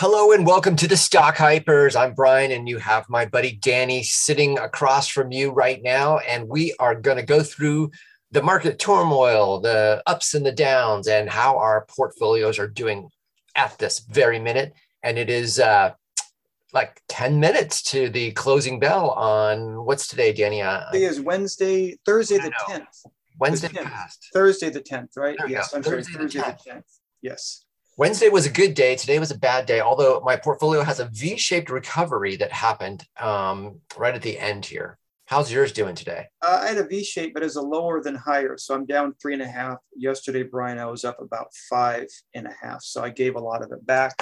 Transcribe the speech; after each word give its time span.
Hello 0.00 0.32
and 0.32 0.46
welcome 0.46 0.76
to 0.76 0.88
the 0.88 0.96
Stock 0.96 1.36
Hypers. 1.36 1.94
I'm 1.94 2.14
Brian, 2.14 2.52
and 2.52 2.66
you 2.66 2.78
have 2.78 3.06
my 3.10 3.26
buddy 3.26 3.52
Danny 3.52 4.02
sitting 4.02 4.58
across 4.58 5.08
from 5.08 5.30
you 5.30 5.50
right 5.50 5.82
now. 5.82 6.16
And 6.20 6.48
we 6.48 6.74
are 6.78 6.94
going 6.94 7.18
to 7.18 7.22
go 7.22 7.42
through 7.42 7.90
the 8.30 8.42
market 8.42 8.78
turmoil, 8.78 9.60
the 9.60 10.02
ups 10.06 10.32
and 10.32 10.46
the 10.46 10.52
downs, 10.52 11.06
and 11.06 11.28
how 11.28 11.58
our 11.58 11.84
portfolios 11.94 12.58
are 12.58 12.66
doing 12.66 13.10
at 13.54 13.76
this 13.76 13.98
very 13.98 14.38
minute. 14.38 14.72
And 15.02 15.18
it 15.18 15.28
is 15.28 15.60
uh, 15.60 15.92
like 16.72 17.02
10 17.10 17.38
minutes 17.38 17.82
to 17.90 18.08
the 18.08 18.30
closing 18.30 18.80
bell 18.80 19.10
on 19.10 19.84
what's 19.84 20.08
today, 20.08 20.32
Danny? 20.32 20.62
Uh, 20.62 20.90
Today 20.92 21.04
is 21.04 21.20
Wednesday, 21.20 21.98
Thursday 22.06 22.38
the 22.38 22.52
10th. 22.52 23.04
Wednesday 23.38 23.68
The 23.68 23.80
10th. 23.80 23.84
past. 23.84 24.28
Thursday 24.32 24.70
the 24.70 24.80
10th, 24.80 25.18
right? 25.18 25.36
Yes, 25.46 25.72
go. 25.72 25.76
I'm 25.76 25.82
sorry, 25.82 25.96
Thursday 25.96 26.12
the 26.12 26.18
Thursday 26.20 26.40
10th. 26.40 26.64
the 26.64 26.70
10th. 26.70 26.84
Yes. 27.20 27.66
Wednesday 28.00 28.30
was 28.30 28.46
a 28.46 28.50
good 28.50 28.72
day. 28.72 28.96
Today 28.96 29.18
was 29.18 29.30
a 29.30 29.38
bad 29.38 29.66
day, 29.66 29.82
although 29.82 30.22
my 30.24 30.34
portfolio 30.34 30.82
has 30.82 31.00
a 31.00 31.10
V 31.12 31.36
shaped 31.36 31.68
recovery 31.68 32.34
that 32.36 32.50
happened 32.50 33.06
um, 33.20 33.80
right 33.94 34.14
at 34.14 34.22
the 34.22 34.38
end 34.38 34.64
here. 34.64 34.96
How's 35.26 35.52
yours 35.52 35.70
doing 35.70 35.94
today? 35.94 36.24
Uh, 36.40 36.60
I 36.62 36.68
had 36.68 36.78
a 36.78 36.86
V 36.86 37.04
shape, 37.04 37.34
but 37.34 37.42
it's 37.42 37.56
a 37.56 37.60
lower 37.60 38.02
than 38.02 38.14
higher. 38.14 38.56
So 38.56 38.74
I'm 38.74 38.86
down 38.86 39.12
three 39.20 39.34
and 39.34 39.42
a 39.42 39.46
half. 39.46 39.76
Yesterday, 39.94 40.44
Brian, 40.44 40.78
I 40.78 40.86
was 40.86 41.04
up 41.04 41.20
about 41.20 41.48
five 41.68 42.06
and 42.34 42.46
a 42.46 42.54
half. 42.58 42.82
So 42.82 43.04
I 43.04 43.10
gave 43.10 43.36
a 43.36 43.38
lot 43.38 43.62
of 43.62 43.70
it 43.70 43.84
back. 43.84 44.14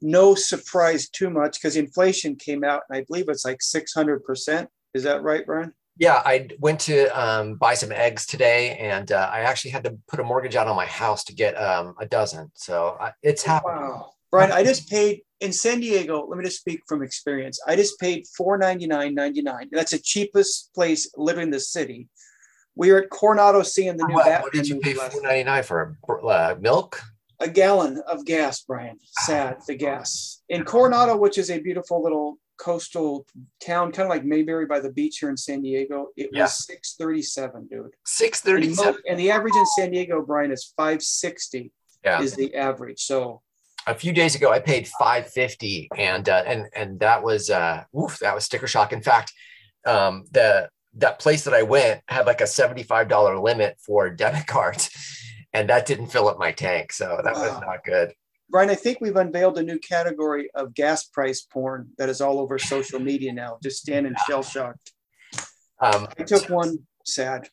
No 0.00 0.36
surprise 0.36 1.08
too 1.08 1.28
much 1.28 1.60
because 1.60 1.74
inflation 1.74 2.36
came 2.36 2.62
out 2.62 2.82
and 2.88 2.96
I 2.96 3.04
believe 3.08 3.28
it's 3.28 3.44
like 3.44 3.58
600%. 3.58 4.68
Is 4.94 5.02
that 5.02 5.24
right, 5.24 5.44
Brian? 5.44 5.72
Yeah, 5.98 6.22
I 6.24 6.48
went 6.58 6.80
to 6.80 7.06
um, 7.08 7.56
buy 7.56 7.74
some 7.74 7.92
eggs 7.92 8.26
today, 8.26 8.76
and 8.78 9.12
uh, 9.12 9.30
I 9.32 9.40
actually 9.40 9.72
had 9.72 9.84
to 9.84 9.98
put 10.08 10.20
a 10.20 10.24
mortgage 10.24 10.56
out 10.56 10.66
on 10.66 10.74
my 10.74 10.86
house 10.86 11.24
to 11.24 11.34
get 11.34 11.54
um, 11.54 11.94
a 12.00 12.06
dozen. 12.06 12.50
So 12.54 12.96
I, 12.98 13.12
it's 13.22 13.42
happening. 13.42 13.76
Wow. 13.76 14.10
Brian, 14.30 14.50
I 14.50 14.64
just 14.64 14.88
paid 14.88 15.20
in 15.40 15.52
San 15.52 15.80
Diego. 15.80 16.26
Let 16.26 16.38
me 16.38 16.44
just 16.44 16.60
speak 16.60 16.80
from 16.88 17.02
experience. 17.02 17.60
I 17.66 17.76
just 17.76 18.00
paid 18.00 18.24
$499.99. 18.40 19.68
That's 19.70 19.92
the 19.92 19.98
cheapest 19.98 20.72
place 20.74 21.10
living 21.18 21.44
in 21.44 21.50
the 21.50 21.60
city. 21.60 22.08
We 22.74 22.90
were 22.90 23.02
at 23.02 23.10
Coronado 23.10 23.62
seeing 23.62 23.98
the 23.98 24.06
new 24.06 24.14
What, 24.14 24.24
Batman 24.24 24.42
what 24.42 24.52
did 24.54 24.66
you 24.66 24.80
pay 24.80 24.94
four 24.94 25.20
ninety 25.20 25.44
nine 25.44 25.62
for? 25.62 25.98
Uh, 26.08 26.54
milk? 26.58 27.02
a 27.42 27.48
gallon 27.48 28.00
of 28.06 28.24
gas, 28.24 28.62
Brian. 28.62 28.98
Sad, 29.02 29.58
the 29.66 29.74
gas. 29.74 30.42
In 30.48 30.64
Coronado, 30.64 31.16
which 31.16 31.38
is 31.38 31.50
a 31.50 31.58
beautiful 31.58 32.02
little 32.02 32.38
coastal 32.62 33.26
town, 33.60 33.90
kind 33.90 34.06
of 34.06 34.10
like 34.10 34.24
Mayberry 34.24 34.66
by 34.66 34.78
the 34.78 34.92
beach 34.92 35.18
here 35.18 35.30
in 35.30 35.36
San 35.36 35.62
Diego, 35.62 36.08
it 36.16 36.30
Yeah. 36.32 36.42
was 36.42 36.64
637, 36.64 37.66
dude. 37.66 37.94
637. 38.06 39.02
And, 39.08 39.18
the 39.18 39.30
average 39.32 39.56
in 39.56 39.66
San 39.66 39.90
Diego, 39.90 40.22
Brian, 40.22 40.52
is 40.52 40.72
560 40.76 41.72
Yeah. 42.04 42.22
is 42.22 42.34
the 42.36 42.54
average. 42.54 43.00
So 43.02 43.42
a 43.88 43.94
few 43.96 44.12
days 44.12 44.36
ago, 44.36 44.52
I 44.52 44.60
paid 44.60 44.86
five 44.86 45.26
fifty, 45.28 45.88
and 45.98 46.28
uh, 46.28 46.44
and 46.46 46.68
and 46.76 47.00
that 47.00 47.24
was 47.24 47.50
uh, 47.50 47.82
oof, 48.00 48.16
that 48.20 48.32
was 48.32 48.44
sticker 48.44 48.68
shock. 48.68 48.92
In 48.92 49.02
fact, 49.02 49.32
um, 49.84 50.24
the 50.30 50.68
that 50.98 51.18
place 51.18 51.42
that 51.44 51.54
I 51.54 51.62
went 51.62 52.00
had 52.06 52.26
like 52.26 52.40
a 52.40 52.46
seventy 52.46 52.84
five 52.84 53.08
dollar 53.08 53.36
limit 53.40 53.76
for 53.84 54.08
debit 54.08 54.46
cards, 54.46 54.88
and 55.52 55.68
that 55.68 55.84
didn't 55.86 56.08
fill 56.08 56.28
up 56.28 56.38
my 56.38 56.52
tank, 56.52 56.92
so 56.92 57.20
that 57.24 57.34
was 57.34 57.60
not 57.60 57.82
good. 57.84 58.12
Brian, 58.52 58.68
I 58.68 58.74
think 58.74 58.98
we've 59.00 59.16
unveiled 59.16 59.56
a 59.56 59.62
new 59.62 59.78
category 59.78 60.50
of 60.54 60.74
gas 60.74 61.04
price 61.04 61.40
porn 61.40 61.88
that 61.96 62.10
is 62.10 62.20
all 62.20 62.38
over 62.38 62.58
social 62.58 63.00
media 63.00 63.32
now. 63.32 63.56
Just 63.62 63.78
standing 63.80 64.14
shell 64.28 64.42
shocked. 64.42 64.92
Um, 65.80 66.06
I 66.18 66.22
took 66.24 66.50
one 66.50 66.78
sad. 67.06 67.48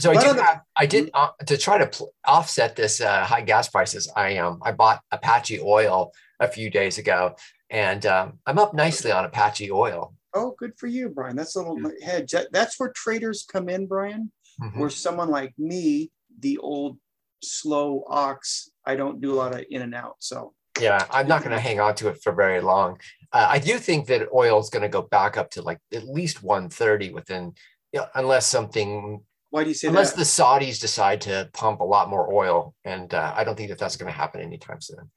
So 0.00 0.10
I 0.10 0.20
did. 0.20 0.36
I 0.76 0.86
did 0.86 1.10
uh, 1.14 1.28
to 1.46 1.56
try 1.56 1.78
to 1.78 1.86
pl- 1.86 2.12
offset 2.26 2.74
this 2.74 3.00
uh, 3.00 3.24
high 3.24 3.42
gas 3.42 3.68
prices. 3.68 4.10
I 4.16 4.38
um 4.38 4.58
I 4.62 4.72
bought 4.72 5.02
Apache 5.12 5.60
oil 5.60 6.12
a 6.40 6.48
few 6.48 6.68
days 6.68 6.98
ago, 6.98 7.36
and 7.70 8.04
um, 8.06 8.40
I'm 8.44 8.58
up 8.58 8.74
nicely 8.74 9.12
on 9.12 9.24
Apache 9.24 9.70
oil. 9.70 10.14
Oh, 10.34 10.54
good 10.58 10.72
for 10.78 10.88
you, 10.88 11.10
Brian. 11.10 11.36
That's 11.36 11.54
a 11.56 11.62
little 11.62 11.92
hedge. 12.02 12.34
That's 12.50 12.78
where 12.78 12.92
traders 12.94 13.46
come 13.50 13.68
in, 13.68 13.86
Brian. 13.86 14.32
Mhm. 14.60 14.76
where 14.78 14.90
someone 14.90 15.30
like 15.30 15.54
me, 15.58 16.10
the 16.40 16.58
old 16.58 16.98
slow 17.42 18.04
ox, 18.08 18.70
I 18.84 18.96
don't 18.96 19.20
do 19.20 19.32
a 19.32 19.36
lot 19.36 19.54
of 19.54 19.64
in 19.70 19.82
and 19.82 19.94
out. 19.94 20.16
So 20.20 20.54
Yeah, 20.80 21.04
I'm 21.10 21.28
not 21.28 21.42
going 21.42 21.54
to 21.54 21.60
hang 21.60 21.80
on 21.80 21.94
to 21.96 22.08
it 22.08 22.22
for 22.22 22.32
very 22.32 22.60
long. 22.60 22.98
Uh, 23.32 23.46
I 23.50 23.58
do 23.58 23.78
think 23.78 24.06
that 24.06 24.28
oil 24.34 24.58
is 24.58 24.70
going 24.70 24.82
to 24.82 24.88
go 24.88 25.02
back 25.02 25.36
up 25.36 25.50
to 25.52 25.62
like 25.62 25.78
at 25.92 26.08
least 26.08 26.42
130 26.42 27.12
within, 27.12 27.52
you 27.92 28.00
know, 28.00 28.06
unless 28.14 28.46
something, 28.46 29.22
why 29.50 29.64
do 29.64 29.70
you 29.70 29.74
say 29.74 29.88
unless 29.88 30.12
that? 30.12 30.18
the 30.18 30.24
Saudis 30.24 30.80
decide 30.80 31.20
to 31.22 31.50
pump 31.52 31.80
a 31.80 31.84
lot 31.84 32.08
more 32.08 32.32
oil, 32.32 32.72
and 32.84 33.12
uh, 33.12 33.32
I 33.36 33.42
don't 33.42 33.56
think 33.56 33.70
that 33.70 33.78
that's 33.78 33.96
going 33.96 34.10
to 34.10 34.16
happen 34.16 34.40
anytime 34.40 34.80
soon. 34.80 35.10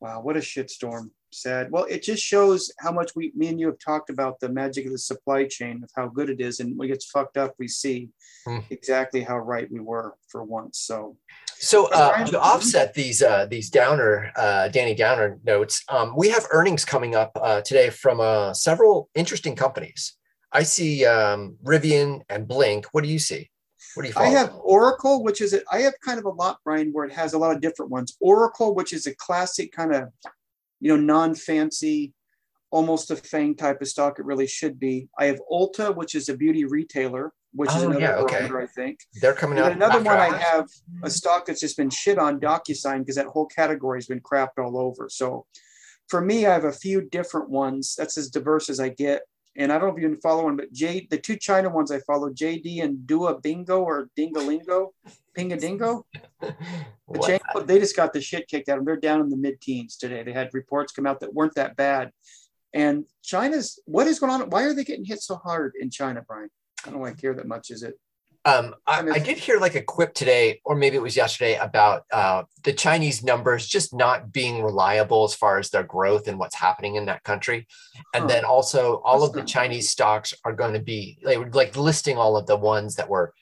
wow, 0.00 0.20
what 0.20 0.36
a 0.36 0.40
shitstorm. 0.40 1.10
Sad. 1.30 1.70
Well, 1.70 1.84
it 1.84 2.02
just 2.02 2.22
shows 2.22 2.72
how 2.78 2.90
much 2.90 3.12
we, 3.14 3.32
me 3.34 3.48
and 3.48 3.60
you 3.60 3.66
have 3.66 3.78
talked 3.78 4.08
about 4.08 4.40
the 4.40 4.48
magic 4.48 4.86
of 4.86 4.92
the 4.92 4.98
supply 4.98 5.44
chain 5.46 5.82
of 5.82 5.90
how 5.94 6.08
good 6.08 6.30
it 6.30 6.40
is. 6.40 6.60
And 6.60 6.76
when 6.76 6.88
it 6.88 6.92
gets 6.92 7.10
fucked 7.10 7.36
up, 7.36 7.54
we 7.58 7.68
see 7.68 8.10
Hmm. 8.46 8.58
exactly 8.70 9.22
how 9.22 9.36
right 9.38 9.70
we 9.70 9.80
were 9.80 10.14
for 10.28 10.42
once. 10.42 10.78
So 10.78 11.16
So 11.58 11.90
uh, 11.92 12.24
to 12.26 12.40
offset 12.40 12.94
these 12.94 13.20
uh, 13.20 13.46
these 13.46 13.68
downer 13.68 14.32
uh, 14.36 14.68
Danny 14.68 14.94
Downer 14.94 15.38
notes, 15.44 15.84
um, 15.88 16.14
we 16.16 16.30
have 16.30 16.46
earnings 16.50 16.84
coming 16.84 17.14
up 17.14 17.32
uh, 17.34 17.60
today 17.60 17.90
from 17.90 18.20
uh, 18.20 18.54
several 18.54 19.10
interesting 19.14 19.56
companies. 19.56 20.14
I 20.52 20.62
see 20.62 21.04
um, 21.04 21.56
Rivian 21.62 22.22
and 22.30 22.48
Blink. 22.48 22.86
What 22.92 23.04
do 23.04 23.10
you 23.10 23.18
see? 23.18 23.50
What 23.94 24.04
do 24.04 24.08
you? 24.08 24.14
I 24.16 24.28
have 24.28 24.54
Oracle, 24.62 25.22
which 25.22 25.40
is, 25.40 25.52
a, 25.52 25.60
I 25.70 25.80
have 25.80 25.94
kind 26.02 26.18
of 26.18 26.24
a 26.24 26.30
lot, 26.30 26.58
Brian, 26.64 26.90
where 26.92 27.04
it 27.04 27.12
has 27.12 27.34
a 27.34 27.38
lot 27.38 27.54
of 27.54 27.60
different 27.60 27.90
ones. 27.90 28.16
Oracle, 28.20 28.74
which 28.74 28.92
is 28.92 29.06
a 29.06 29.14
classic 29.16 29.72
kind 29.72 29.94
of, 29.94 30.08
you 30.80 30.94
know, 30.96 31.02
non-fancy, 31.02 32.12
almost 32.70 33.10
a 33.10 33.16
Fang 33.16 33.54
type 33.54 33.80
of 33.80 33.88
stock. 33.88 34.18
It 34.18 34.24
really 34.24 34.46
should 34.46 34.78
be. 34.78 35.08
I 35.18 35.26
have 35.26 35.40
Ulta, 35.50 35.94
which 35.94 36.14
is 36.14 36.28
a 36.28 36.36
beauty 36.36 36.64
retailer, 36.64 37.32
which 37.52 37.70
is 37.70 37.82
Oh, 37.82 37.86
another 37.90 38.00
yeah, 38.00 38.14
okay. 38.16 38.44
I 38.46 38.66
think. 38.66 39.00
They're 39.20 39.34
coming 39.34 39.58
And 39.58 39.66
out. 39.66 39.72
another 39.72 40.02
one 40.02 40.16
I 40.18 40.36
have 40.36 40.66
a 41.02 41.10
stock 41.10 41.46
that's 41.46 41.60
just 41.60 41.76
been 41.76 41.90
shit 41.90 42.18
on 42.18 42.38
DocuSign 42.40 42.98
because 43.00 43.16
that 43.16 43.26
whole 43.26 43.46
category 43.46 43.98
has 43.98 44.06
been 44.06 44.20
crapped 44.20 44.58
all 44.58 44.78
over. 44.78 45.08
So 45.10 45.46
for 46.08 46.20
me, 46.20 46.46
I 46.46 46.52
have 46.52 46.64
a 46.64 46.72
few 46.72 47.02
different 47.02 47.48
ones. 47.50 47.94
That's 47.96 48.16
as 48.18 48.28
diverse 48.28 48.68
as 48.70 48.80
I 48.80 48.90
get. 48.90 49.22
And 49.58 49.72
I 49.72 49.78
don't 49.78 49.88
know 49.88 49.96
if 49.96 50.00
you 50.00 50.08
can 50.08 50.20
follow 50.20 50.44
one, 50.44 50.56
but 50.56 50.72
J 50.72 51.08
the 51.10 51.18
two 51.18 51.36
China 51.36 51.68
ones 51.68 51.90
I 51.90 51.98
follow, 52.00 52.30
JD 52.30 52.82
and 52.82 53.06
Dua 53.06 53.40
Bingo 53.40 53.82
or 53.82 54.08
Dingalingo, 54.16 54.90
Pingadingo. 55.36 56.04
The? 57.54 57.64
They 57.64 57.78
just 57.78 57.96
got 57.96 58.12
the 58.12 58.20
shit 58.20 58.48
kicked 58.48 58.68
out 58.68 58.78
of 58.78 58.80
them. 58.80 58.84
They're 58.84 59.00
down 59.00 59.20
in 59.20 59.30
the 59.30 59.36
mid-teens 59.36 59.96
today. 59.96 60.22
They 60.22 60.32
had 60.32 60.50
reports 60.52 60.92
come 60.92 61.06
out 61.06 61.20
that 61.20 61.32
weren't 61.32 61.54
that 61.54 61.74
bad. 61.74 62.12
And 62.74 63.06
China's 63.22 63.80
what 63.86 64.06
is 64.06 64.20
going 64.20 64.30
on? 64.30 64.50
Why 64.50 64.64
are 64.64 64.74
they 64.74 64.84
getting 64.84 65.06
hit 65.06 65.22
so 65.22 65.36
hard 65.36 65.72
in 65.80 65.90
China, 65.90 66.22
Brian? 66.26 66.50
I 66.86 66.90
don't 66.90 67.00
like 67.00 67.18
care 67.18 67.34
that 67.34 67.48
much, 67.48 67.70
is 67.70 67.82
it? 67.82 67.98
Um, 68.48 68.74
I, 68.86 69.00
I 69.00 69.18
did 69.18 69.36
hear 69.36 69.58
like 69.58 69.74
a 69.74 69.82
quip 69.82 70.14
today, 70.14 70.60
or 70.64 70.74
maybe 70.74 70.96
it 70.96 71.02
was 71.02 71.16
yesterday, 71.16 71.56
about 71.56 72.04
uh, 72.12 72.44
the 72.64 72.72
Chinese 72.72 73.22
numbers 73.22 73.66
just 73.66 73.94
not 73.94 74.32
being 74.32 74.62
reliable 74.62 75.24
as 75.24 75.34
far 75.34 75.58
as 75.58 75.70
their 75.70 75.82
growth 75.82 76.28
and 76.28 76.38
what's 76.38 76.54
happening 76.54 76.96
in 76.96 77.06
that 77.06 77.24
country. 77.24 77.66
And 78.14 78.22
Huh. 78.22 78.28
then 78.28 78.44
also, 78.44 79.02
all 79.04 79.20
That's 79.20 79.30
of 79.30 79.34
the 79.34 79.44
Chinese 79.44 79.90
stocks 79.90 80.32
are 80.44 80.54
going 80.54 80.72
to 80.72 80.80
be 80.80 81.18
they 81.24 81.36
were 81.36 81.50
like 81.50 81.76
listing 81.76 82.16
all 82.16 82.36
of 82.36 82.46
the 82.46 82.56
ones 82.56 82.94
that 82.96 83.08
were 83.08 83.34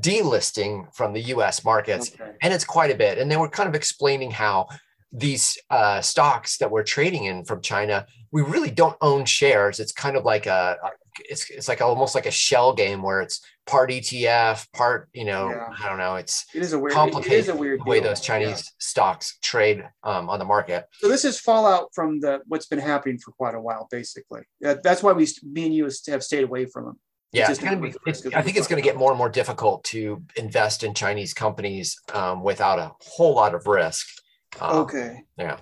delisting 0.00 0.94
from 0.94 1.12
the 1.12 1.20
US 1.34 1.64
markets. 1.64 2.12
Okay. 2.14 2.32
And 2.42 2.54
it's 2.54 2.64
quite 2.64 2.90
a 2.90 2.94
bit. 2.94 3.18
And 3.18 3.30
they 3.30 3.36
were 3.36 3.50
kind 3.50 3.68
of 3.68 3.74
explaining 3.74 4.30
how 4.30 4.68
these 5.12 5.58
uh, 5.70 6.00
stocks 6.00 6.58
that 6.58 6.70
we're 6.70 6.82
trading 6.82 7.24
in 7.24 7.44
from 7.44 7.60
China, 7.60 8.06
we 8.32 8.42
really 8.42 8.70
don't 8.70 8.96
own 9.00 9.24
shares. 9.26 9.78
It's 9.78 9.92
kind 9.92 10.16
of 10.16 10.24
like 10.24 10.46
a, 10.46 10.76
it's, 11.20 11.50
it's 11.50 11.68
like 11.68 11.80
almost 11.80 12.14
like 12.14 12.26
a 12.26 12.30
shell 12.30 12.72
game 12.74 13.02
where 13.02 13.20
it's 13.20 13.40
part 13.66 13.90
ETF, 13.90 14.70
part, 14.72 15.08
you 15.12 15.24
know, 15.24 15.50
Yeah. 15.50 15.68
I 15.82 15.88
don't 15.88 15.98
know. 15.98 16.16
It's 16.16 16.44
It 16.54 16.62
is 16.62 16.72
a 16.72 16.78
weird. 16.78 16.92
Complicated 16.94 17.38
is 17.38 17.48
a 17.48 17.56
weird 17.56 17.80
the 17.80 17.84
way 17.90 18.00
deal. 18.00 18.10
those 18.10 18.20
Chinese 18.20 18.48
Yeah. 18.60 18.70
stocks 18.78 19.38
trade 19.42 19.84
um, 20.02 20.28
on 20.28 20.38
the 20.38 20.44
market. 20.44 20.86
So 20.94 21.08
this 21.08 21.24
is 21.24 21.40
fallout 21.40 21.90
from 21.94 22.20
the 22.20 22.40
what's 22.46 22.66
been 22.66 22.78
happening 22.78 23.18
for 23.18 23.32
quite 23.32 23.54
a 23.54 23.60
while, 23.60 23.88
basically. 23.90 24.42
That, 24.60 24.82
that's 24.82 25.02
why 25.02 25.12
we, 25.12 25.26
me 25.42 25.66
and 25.66 25.74
you, 25.74 25.88
have 26.08 26.22
stayed 26.22 26.44
away 26.44 26.66
from 26.66 26.84
them. 26.86 27.00
Yeah, 27.32 27.50
it's 27.50 27.58
be, 27.58 27.92
it's, 28.06 28.24
I 28.26 28.42
think 28.42 28.56
it's 28.56 28.68
going 28.68 28.80
to 28.80 28.88
get 28.88 28.96
more 28.96 29.10
and 29.10 29.18
more 29.18 29.28
difficult 29.28 29.82
to 29.84 30.22
invest 30.36 30.84
in 30.84 30.94
Chinese 30.94 31.34
companies 31.34 32.00
um, 32.12 32.44
without 32.44 32.78
a 32.78 32.92
whole 33.00 33.34
lot 33.34 33.56
of 33.56 33.66
risk. 33.66 34.06
Um, 34.60 34.76
Okay. 34.78 35.24
Yeah. 35.36 35.56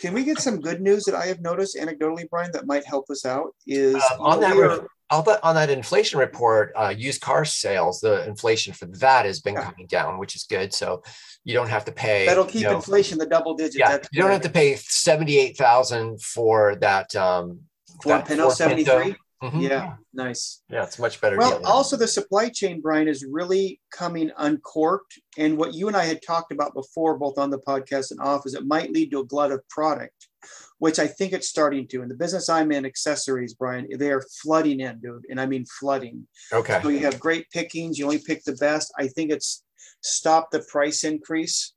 Can 0.00 0.12
we 0.12 0.22
get 0.24 0.38
some 0.38 0.60
good 0.60 0.80
news 0.80 1.04
that 1.04 1.14
I 1.14 1.26
have 1.26 1.40
noticed 1.40 1.76
anecdotally, 1.76 2.28
Brian, 2.28 2.52
that 2.52 2.66
might 2.66 2.84
help 2.84 3.10
us 3.10 3.24
out? 3.24 3.48
Is 3.66 3.96
Um, 3.96 4.20
on 4.20 4.40
that 4.40 4.54
re- 4.54 4.86
I'll 5.10 5.22
bet 5.22 5.38
on 5.44 5.54
that 5.54 5.70
inflation 5.70 6.18
report, 6.18 6.72
uh, 6.76 6.88
used 6.96 7.20
car 7.20 7.44
sales, 7.44 8.00
the 8.00 8.26
inflation 8.26 8.72
for 8.72 8.86
that 8.86 9.24
has 9.24 9.40
been 9.40 9.54
coming 9.54 9.86
down, 9.86 10.18
which 10.18 10.34
is 10.34 10.44
good. 10.44 10.74
So 10.74 11.02
you 11.44 11.54
don't 11.54 11.68
have 11.68 11.84
to 11.84 11.92
pay. 11.92 12.26
that'll 12.26 12.46
you 12.46 12.50
keep 12.50 12.62
know, 12.62 12.76
inflation 12.76 13.18
the 13.18 13.26
double 13.26 13.54
digit. 13.54 13.78
Yeah, 13.78 13.98
you 14.10 14.20
don't 14.20 14.32
have 14.32 14.42
to 14.42 14.50
pay 14.50 14.74
seventy-eight 14.76 15.56
thousand 15.56 16.20
for 16.20 16.74
that. 16.76 17.14
Um, 17.14 17.60
Ford 18.02 18.20
that 18.20 18.26
Pinto 18.26 18.50
73. 18.50 19.14
Mhm. 19.42 19.68
Yeah, 19.68 19.96
nice. 20.14 20.62
Yeah, 20.70 20.82
it's 20.84 20.98
much 20.98 21.20
better. 21.20 21.36
Well, 21.36 21.60
also 21.64 21.96
the 21.96 22.08
supply 22.08 22.48
chain, 22.48 22.80
Brian, 22.80 23.06
is 23.06 23.24
really 23.30 23.80
coming 23.92 24.30
uncorked. 24.38 25.18
And 25.36 25.58
what 25.58 25.74
you 25.74 25.88
and 25.88 25.96
I 25.96 26.04
had 26.04 26.20
talked 26.26 26.52
about 26.52 26.72
before, 26.74 27.18
both 27.18 27.38
on 27.38 27.50
the 27.50 27.58
podcast 27.58 28.10
and 28.12 28.20
off, 28.20 28.46
is 28.46 28.54
it 28.54 28.64
might 28.66 28.92
lead 28.92 29.10
to 29.10 29.20
a 29.20 29.24
glut 29.24 29.52
of 29.52 29.66
product, 29.68 30.28
which 30.78 30.98
I 30.98 31.06
think 31.06 31.32
it's 31.32 31.48
starting 31.48 31.86
to. 31.88 32.02
In 32.02 32.08
the 32.08 32.14
business 32.14 32.48
I'm 32.48 32.70
in, 32.72 32.84
accessories, 32.84 33.54
Brian, 33.54 33.86
they 33.98 34.10
are 34.10 34.22
flooding 34.42 34.80
in, 34.80 35.00
dude. 35.00 35.24
And 35.30 35.40
I 35.40 35.46
mean 35.46 35.64
flooding. 35.78 36.26
okay. 36.52 36.80
So 36.82 36.88
you 36.88 37.00
have 37.00 37.18
great 37.18 37.50
pickings. 37.50 37.98
You 37.98 38.04
only 38.04 38.18
pick 38.18 38.44
the 38.44 38.54
best. 38.56 38.92
I 38.98 39.08
think 39.08 39.30
it's 39.30 39.64
stopped 40.02 40.52
the 40.52 40.60
price 40.60 41.04
increase. 41.04 41.72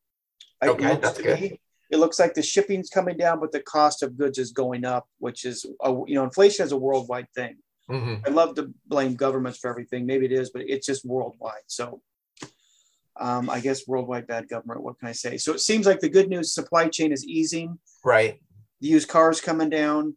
Okay, 0.62 0.96
that's 0.98 1.22
good. 1.22 1.40
me- 1.40 1.62
It 1.92 1.98
looks 1.98 2.20
like 2.20 2.34
the 2.36 2.44
shipping's 2.44 2.90
coming 2.90 3.18
down, 3.18 3.40
but 3.40 3.52
the 3.52 3.62
cost 3.62 4.04
of 4.04 4.18
goods 4.18 4.38
is 4.38 4.52
going 4.52 4.86
up, 4.86 5.08
which 5.20 5.46
is, 5.46 5.66
a, 5.82 5.92
you 6.06 6.16
know, 6.16 6.24
inflation 6.24 6.66
is 6.66 6.72
a 6.72 6.78
worldwide 6.78 7.28
thing. 7.34 7.58
Mhm. 7.90 8.28
I 8.28 8.30
love 8.30 8.54
to 8.56 8.72
blame 8.86 9.16
governments 9.16 9.58
for 9.58 9.70
everything. 9.72 10.06
Maybe 10.06 10.26
it 10.26 10.32
is, 10.32 10.52
but 10.52 10.62
it's 10.68 10.86
just 10.86 11.04
worldwide. 11.06 11.64
So 11.68 12.02
um, 13.20 13.50
I 13.50 13.60
guess 13.60 13.88
worldwide 13.88 14.28
bad 14.28 14.48
government. 14.48 14.82
What 14.84 15.00
can 15.00 15.08
I 15.10 15.12
say? 15.14 15.38
So 15.38 15.54
it 15.54 15.60
seems 15.60 15.86
like 15.86 16.00
the 16.00 16.10
good 16.10 16.30
news 16.30 16.54
supply 16.54 16.88
chain 16.88 17.12
is 17.12 17.26
easing. 17.26 17.80
Right. 18.04 18.40
The 18.82 18.88
used 18.88 19.08
cars 19.10 19.42
coming 19.42 19.70
down. 19.70 20.16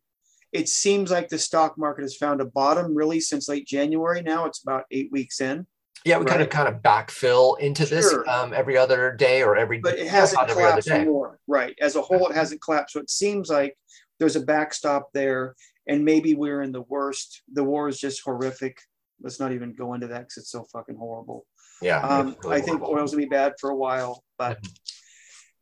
It 0.52 0.68
seems 0.68 1.10
like 1.10 1.28
the 1.28 1.38
stock 1.38 1.78
market 1.78 2.02
has 2.02 2.16
found 2.16 2.40
a 2.40 2.44
bottom 2.44 2.94
really 2.94 3.20
since 3.20 3.48
late 3.48 3.66
January. 3.66 4.22
Now 4.22 4.44
it's 4.44 4.62
about 4.62 4.84
eight 4.90 5.10
weeks 5.10 5.40
in, 5.40 5.66
Yeah, 6.04 6.18
we 6.18 6.26
kind 6.26 6.42
of 6.42 6.50
kind 6.50 6.68
of 6.68 6.82
backfill 6.82 7.58
into 7.58 7.86
this 7.86 8.10
Sure. 8.10 8.28
um, 8.28 8.52
every 8.52 8.76
other 8.76 9.12
day 9.16 9.42
or 9.42 9.56
every 9.56 9.78
but 9.80 9.98
it 9.98 10.08
hasn't 10.08 10.38
about 10.42 10.50
every 10.50 10.64
other 10.64 10.82
collapsed 10.82 11.06
more. 11.06 11.38
Right. 11.46 11.74
As 11.80 11.96
a 11.96 12.02
whole, 12.02 12.28
it 12.28 12.34
hasn't 12.34 12.60
collapsed. 12.62 12.92
So 12.92 13.00
it 13.00 13.08
seems 13.10 13.48
like 13.48 13.76
there's 14.18 14.36
a 14.36 14.40
backstop 14.40 15.08
there. 15.14 15.54
And 15.88 16.04
maybe 16.04 16.34
we're 16.34 16.62
in 16.62 16.70
the 16.70 16.82
worst. 16.82 17.42
The 17.52 17.64
war 17.64 17.88
is 17.88 17.98
just 17.98 18.22
horrific. 18.22 18.78
Let's 19.20 19.40
not 19.40 19.52
even 19.52 19.72
go 19.74 19.94
into 19.94 20.06
that 20.08 20.20
because 20.20 20.36
it's 20.38 20.50
so 20.50 20.64
fucking 20.72 20.96
horrible. 20.96 21.46
Yeah. 21.80 21.98
Um, 22.06 22.36
really 22.44 22.56
I 22.56 22.60
think 22.60 22.78
horrible. 22.80 23.00
oil's 23.00 23.12
gonna 23.12 23.24
be 23.24 23.28
bad 23.28 23.54
for 23.58 23.70
a 23.70 23.76
while, 23.76 24.22
but 24.38 24.60
Mhm. 24.62 24.70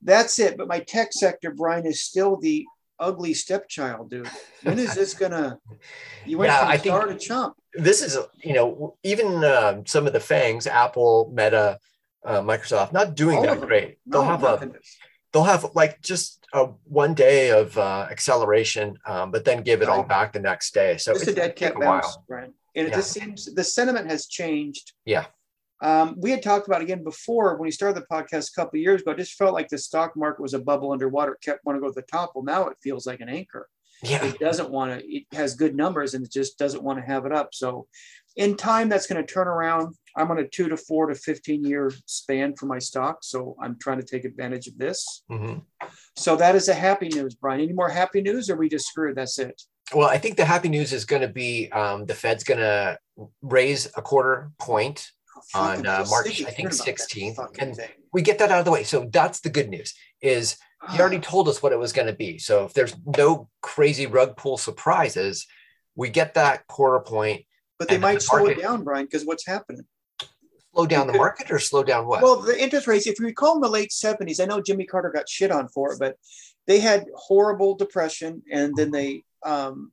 that's 0.02 0.38
it. 0.38 0.56
But 0.58 0.68
my 0.68 0.80
tech 0.80 1.12
sector, 1.12 1.52
Brian, 1.52 1.86
is 1.86 2.02
still 2.02 2.36
the 2.36 2.66
ugly 3.00 3.34
stepchild, 3.34 4.10
dude. 4.10 4.28
When 4.62 4.78
is 4.78 4.94
this 4.94 5.14
gonna? 5.14 5.58
You 6.26 6.38
went 6.38 6.50
Yeah, 6.52 6.60
from 6.60 6.68
I 6.68 6.76
star 6.76 7.06
to 7.06 7.16
chump. 7.16 7.54
this 7.74 8.02
is 8.02 8.18
you 8.44 8.52
know 8.52 8.96
even 9.02 9.42
um, 9.44 9.86
some 9.86 10.06
of 10.06 10.12
the 10.12 10.20
fangs 10.20 10.66
apple 10.66 11.32
meta 11.34 11.78
uh, 12.24 12.40
microsoft 12.42 12.92
not 12.92 13.14
doing 13.14 13.38
All 13.38 13.44
that 13.46 13.60
great 13.60 13.98
they'll 14.06 14.24
have 14.34 14.44
a 14.44 14.54
they'll 15.32 15.44
have 15.54 15.64
like 15.74 15.94
just 16.02 16.44
a 16.52 16.62
one 17.02 17.14
day 17.14 17.50
of 17.60 17.78
uh, 17.78 18.06
acceleration 18.10 18.86
um, 19.06 19.30
but 19.30 19.44
then 19.44 19.62
give 19.62 19.80
it 19.82 19.88
all 19.88 20.02
back 20.02 20.32
the 20.32 20.40
next 20.40 20.74
day 20.74 20.96
so 20.98 21.12
Just 21.14 21.28
a 21.28 21.32
dead 21.34 21.54
cat 21.56 21.74
bounce, 21.80 22.18
Brian. 22.28 22.52
And 22.76 22.86
it 22.88 22.92
just 22.94 23.10
seems 23.12 23.38
the 23.60 23.64
sentiment 23.64 24.06
has 24.10 24.26
changed. 24.26 24.92
Yeah. 25.04 25.26
Um, 25.82 26.14
we 26.18 26.30
had 26.30 26.42
talked 26.42 26.66
about 26.66 26.82
again 26.82 27.02
before 27.04 27.54
when 27.54 27.62
we 27.66 27.70
started 27.70 28.00
the 28.00 28.06
podcast 28.14 28.50
a 28.50 28.60
couple 28.60 28.78
of 28.78 28.82
years 28.82 29.00
ago. 29.02 29.12
It 29.12 29.18
just 29.18 29.34
felt 29.34 29.54
like 29.54 29.68
the 29.68 29.78
stock 29.78 30.16
market 30.16 30.42
was 30.42 30.54
a 30.54 30.58
bubble 30.58 30.92
underwater. 30.92 31.32
It 31.32 31.40
kept 31.42 31.64
wanting 31.64 31.80
to 31.80 31.86
go 31.88 31.92
to 31.92 32.00
the 32.00 32.06
top. 32.06 32.32
Well, 32.34 32.44
now 32.44 32.68
it 32.68 32.76
feels 32.82 33.06
like 33.06 33.20
an 33.20 33.28
anchor. 33.28 33.68
yeah 34.02 34.24
it 34.24 34.38
doesn't 34.38 34.70
want 34.70 34.98
to 34.98 35.06
it 35.16 35.24
has 35.32 35.54
good 35.54 35.74
numbers 35.76 36.14
and 36.14 36.24
it 36.24 36.32
just 36.32 36.56
doesn't 36.58 36.82
want 36.82 36.98
to 36.98 37.04
have 37.04 37.26
it 37.26 37.32
up 37.32 37.50
so 37.52 37.86
in 38.36 38.56
time 38.56 38.88
that's 38.88 39.06
going 39.06 39.20
to 39.22 39.30
turn 39.34 39.46
around 39.46 39.94
i'm 40.16 40.30
on 40.30 40.38
a 40.38 40.48
two 40.48 40.70
to 40.70 40.76
four 40.88 41.06
to 41.08 41.14
15 41.14 41.62
year 41.66 41.92
span 42.06 42.54
for 42.56 42.64
my 42.64 42.78
stock 42.78 43.18
so 43.20 43.54
i'm 43.62 43.76
trying 43.78 44.00
to 44.00 44.06
take 44.06 44.24
advantage 44.24 44.66
of 44.68 44.78
this 44.78 45.22
Mhm. 45.30 45.60
so 46.16 46.34
that 46.36 46.54
is 46.54 46.68
a 46.70 46.74
happy 46.88 47.08
news 47.08 47.34
brian 47.34 47.60
any 47.60 47.74
more 47.74 47.90
happy 47.90 48.22
news 48.22 48.48
or 48.48 48.56
we 48.56 48.70
just 48.70 48.86
screwed 48.86 49.16
that's 49.18 49.38
it 49.38 49.60
well 49.94 50.08
i 50.08 50.16
think 50.16 50.38
the 50.38 50.46
happy 50.46 50.70
news 50.70 50.94
is 50.94 51.04
going 51.04 51.20
to 51.28 51.28
be 51.44 51.70
um, 51.72 52.06
the 52.06 52.14
fed's 52.14 52.42
going 52.42 52.60
to 52.60 52.98
raise 53.42 53.84
a 53.98 54.02
quarter 54.10 54.50
point 54.58 55.10
On, 55.54 55.86
uh, 55.86 56.04
March, 56.08 56.26
I 56.26 56.30
think, 56.30 56.48
hearing 56.48 56.66
about 56.66 56.86
that 56.86 56.98
16th, 56.98 57.58
and- 57.58 57.76
thing. 57.76 57.88
we 58.12 58.22
get 58.22 58.38
that 58.38 58.50
out 58.50 58.58
of 58.58 58.64
the 58.64 58.70
way 58.70 58.84
so 58.84 59.08
that's 59.12 59.40
the 59.40 59.50
good 59.50 59.68
news 59.68 59.94
is 60.20 60.56
he 60.92 61.00
already 61.00 61.18
told 61.18 61.46
us 61.48 61.62
what 61.62 61.72
it 61.72 61.78
was 61.78 61.92
going 61.92 62.06
to 62.06 62.14
be. 62.14 62.38
So 62.38 62.64
if 62.64 62.72
there's 62.72 62.94
no 63.04 63.50
crazy 63.60 64.06
rug 64.06 64.36
pull 64.36 64.56
surprises, 64.56 65.46
we 65.94 66.08
get 66.08 66.34
that 66.34 66.66
quarter 66.68 67.00
point, 67.00 67.44
but 67.78 67.88
they 67.88 67.96
and 67.96 68.02
the 68.02 68.06
might 68.08 68.22
slow 68.22 68.38
market- 68.40 68.58
it 68.58 68.62
down 68.62 68.82
brian 68.84 69.04
because 69.04 69.24
what's 69.26 69.46
happening 69.46 69.84
slow 70.72 70.86
down 70.86 71.06
the 71.06 71.12
market 71.12 71.50
or 71.50 71.58
slow 71.58 71.82
down 71.82 72.06
what? 72.06 72.22
Well, 72.22 72.40
the 72.40 72.60
interest 72.60 72.86
rates, 72.86 73.06
if 73.06 73.18
you 73.18 73.26
recall 73.26 73.56
in 73.56 73.60
the 73.60 73.68
late 73.68 73.90
70s, 73.90 74.40
I 74.40 74.44
know 74.46 74.60
Jimmy 74.62 74.86
Carter 74.86 75.10
got 75.10 75.28
shit 75.28 75.50
on 75.50 75.68
for 75.68 75.92
it, 75.92 75.98
but 75.98 76.16
they 76.66 76.78
had 76.80 77.06
horrible 77.14 77.74
depression 77.74 78.42
and 78.50 78.74
then 78.76 78.90
they 78.90 79.24
um 79.44 79.92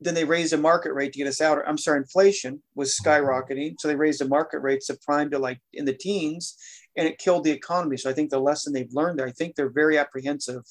then 0.00 0.14
they 0.14 0.24
raised 0.24 0.52
a 0.52 0.58
market 0.58 0.92
rate 0.92 1.12
to 1.12 1.18
get 1.18 1.26
us 1.26 1.40
out. 1.40 1.62
I'm 1.66 1.78
sorry, 1.78 1.98
inflation 1.98 2.62
was 2.74 2.94
mm-hmm. 2.94 3.08
skyrocketing. 3.08 3.74
So 3.78 3.88
they 3.88 3.96
raised 3.96 4.20
the 4.20 4.28
market 4.28 4.60
rates 4.60 4.90
of 4.90 5.00
prime 5.02 5.30
to 5.30 5.38
like 5.38 5.60
in 5.72 5.84
the 5.84 5.92
teens 5.92 6.56
and 6.96 7.06
it 7.06 7.18
killed 7.18 7.44
the 7.44 7.50
economy. 7.50 7.96
So 7.96 8.10
I 8.10 8.12
think 8.12 8.30
the 8.30 8.40
lesson 8.40 8.72
they've 8.72 8.92
learned 8.92 9.18
there, 9.18 9.26
I 9.26 9.32
think 9.32 9.54
they're 9.54 9.70
very 9.70 9.98
apprehensive 9.98 10.62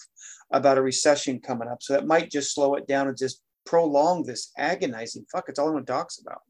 about 0.52 0.78
a 0.78 0.82
recession 0.82 1.40
coming 1.40 1.68
up. 1.68 1.84
So 1.84 1.94
that 1.94 2.08
might 2.08 2.32
just 2.32 2.54
slow 2.54 2.76
it 2.76 2.88
down 2.88 3.08
and 3.08 3.18
just 3.18 3.42
prolong 3.66 4.24
this 4.24 4.52
agonizing 4.58 5.26
fuck. 5.32 5.50
It's 5.50 5.60
all 5.60 5.68
anyone 5.68 5.86
talks 5.86 6.20
about. 6.20 6.42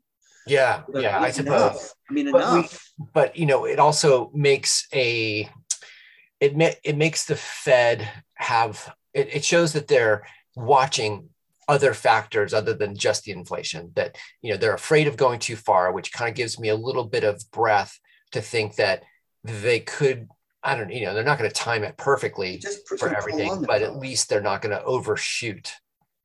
yeah, 0.45 0.83
But 0.91 1.01
yeah, 1.01 1.17
I 1.17 1.29
enough. 1.29 1.33
suppose. 1.33 1.93
I 2.09 2.13
mean, 2.13 2.31
But 2.31 2.53
we- 2.53 2.59
enough. 2.59 2.83
But 3.13 3.37
you 3.37 3.45
know, 3.45 3.65
it 3.65 3.79
also 3.79 4.31
makes 4.33 4.87
a 4.93 5.49
it 6.39 6.79
it 6.83 6.97
makes 6.97 7.25
the 7.25 7.35
Fed 7.35 8.07
have 8.35 8.93
it, 9.13 9.35
it 9.35 9.45
shows 9.45 9.73
that 9.73 9.87
they're 9.87 10.25
watching 10.55 11.29
other 11.67 11.93
factors 11.93 12.53
other 12.53 12.73
than 12.73 12.95
just 12.95 13.23
the 13.23 13.31
inflation 13.31 13.91
that 13.95 14.17
you 14.41 14.51
know 14.51 14.57
they're 14.57 14.73
afraid 14.73 15.07
of 15.07 15.17
going 15.17 15.39
too 15.39 15.55
far 15.55 15.91
which 15.91 16.13
kind 16.13 16.29
of 16.29 16.35
gives 16.35 16.59
me 16.59 16.69
a 16.69 16.75
little 16.75 17.03
bit 17.05 17.23
of 17.23 17.43
breath 17.51 17.99
to 18.31 18.41
think 18.41 18.75
that 18.75 19.03
they 19.43 19.79
could 19.79 20.27
i 20.63 20.75
don't 20.75 20.91
you 20.91 21.05
know 21.05 21.13
they're 21.13 21.23
not 21.23 21.37
going 21.37 21.49
to 21.49 21.55
time 21.55 21.83
it 21.83 21.97
perfectly 21.97 22.57
just 22.57 22.87
for 22.87 23.15
everything 23.15 23.63
but 23.63 23.81
at 23.81 23.97
least 23.97 24.29
they're 24.29 24.41
not 24.41 24.61
going 24.61 24.75
to 24.75 24.83
overshoot 24.83 25.73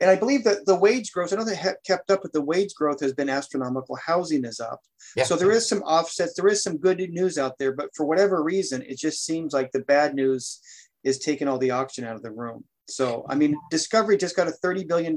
And 0.01 0.11
I 0.11 0.17
believe 0.17 0.43
that 0.45 0.67
the 0.67 0.75
wage 0.75 1.13
growth, 1.13 1.33
I 1.33 1.37
know 1.37 1.45
they 1.45 1.55
have 1.55 1.77
kept 1.87 2.11
up 2.11 2.25
with 2.25 2.33
the 2.33 2.43
wage 2.43 2.75
growth 2.75 3.01
has 3.03 3.15
been 3.15 3.31
astronomical. 3.31 3.95
Housing 3.95 4.45
is 4.45 4.59
up. 4.59 4.81
yeah 5.15 5.23
So 5.23 5.37
there 5.37 5.53
is 5.53 5.69
some 5.69 5.83
offsets. 5.83 6.35
There 6.35 6.49
is 6.49 6.61
some 6.61 6.77
good 6.77 6.99
news 6.99 7.39
out 7.39 7.55
there, 7.59 7.73
but 7.73 7.91
for 7.95 8.05
whatever 8.05 8.43
reason, 8.43 8.83
it 8.83 8.99
just 8.99 9.25
seems 9.25 9.53
like 9.53 9.71
the 9.71 9.85
bad 9.95 10.15
news 10.15 10.59
is 11.05 11.19
taking 11.19 11.47
all 11.47 11.59
the 11.59 11.71
oxygen 11.71 12.09
out 12.09 12.17
of 12.17 12.23
the 12.23 12.33
room. 12.33 12.65
So, 12.97 13.25
I 13.29 13.35
mean, 13.35 13.57
Discovery 13.71 14.17
just 14.17 14.37
got 14.37 14.49
a 14.49 14.53
$30 14.65 14.87
billion 14.87 15.17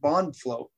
bond 0.00 0.36
float 0.36 0.70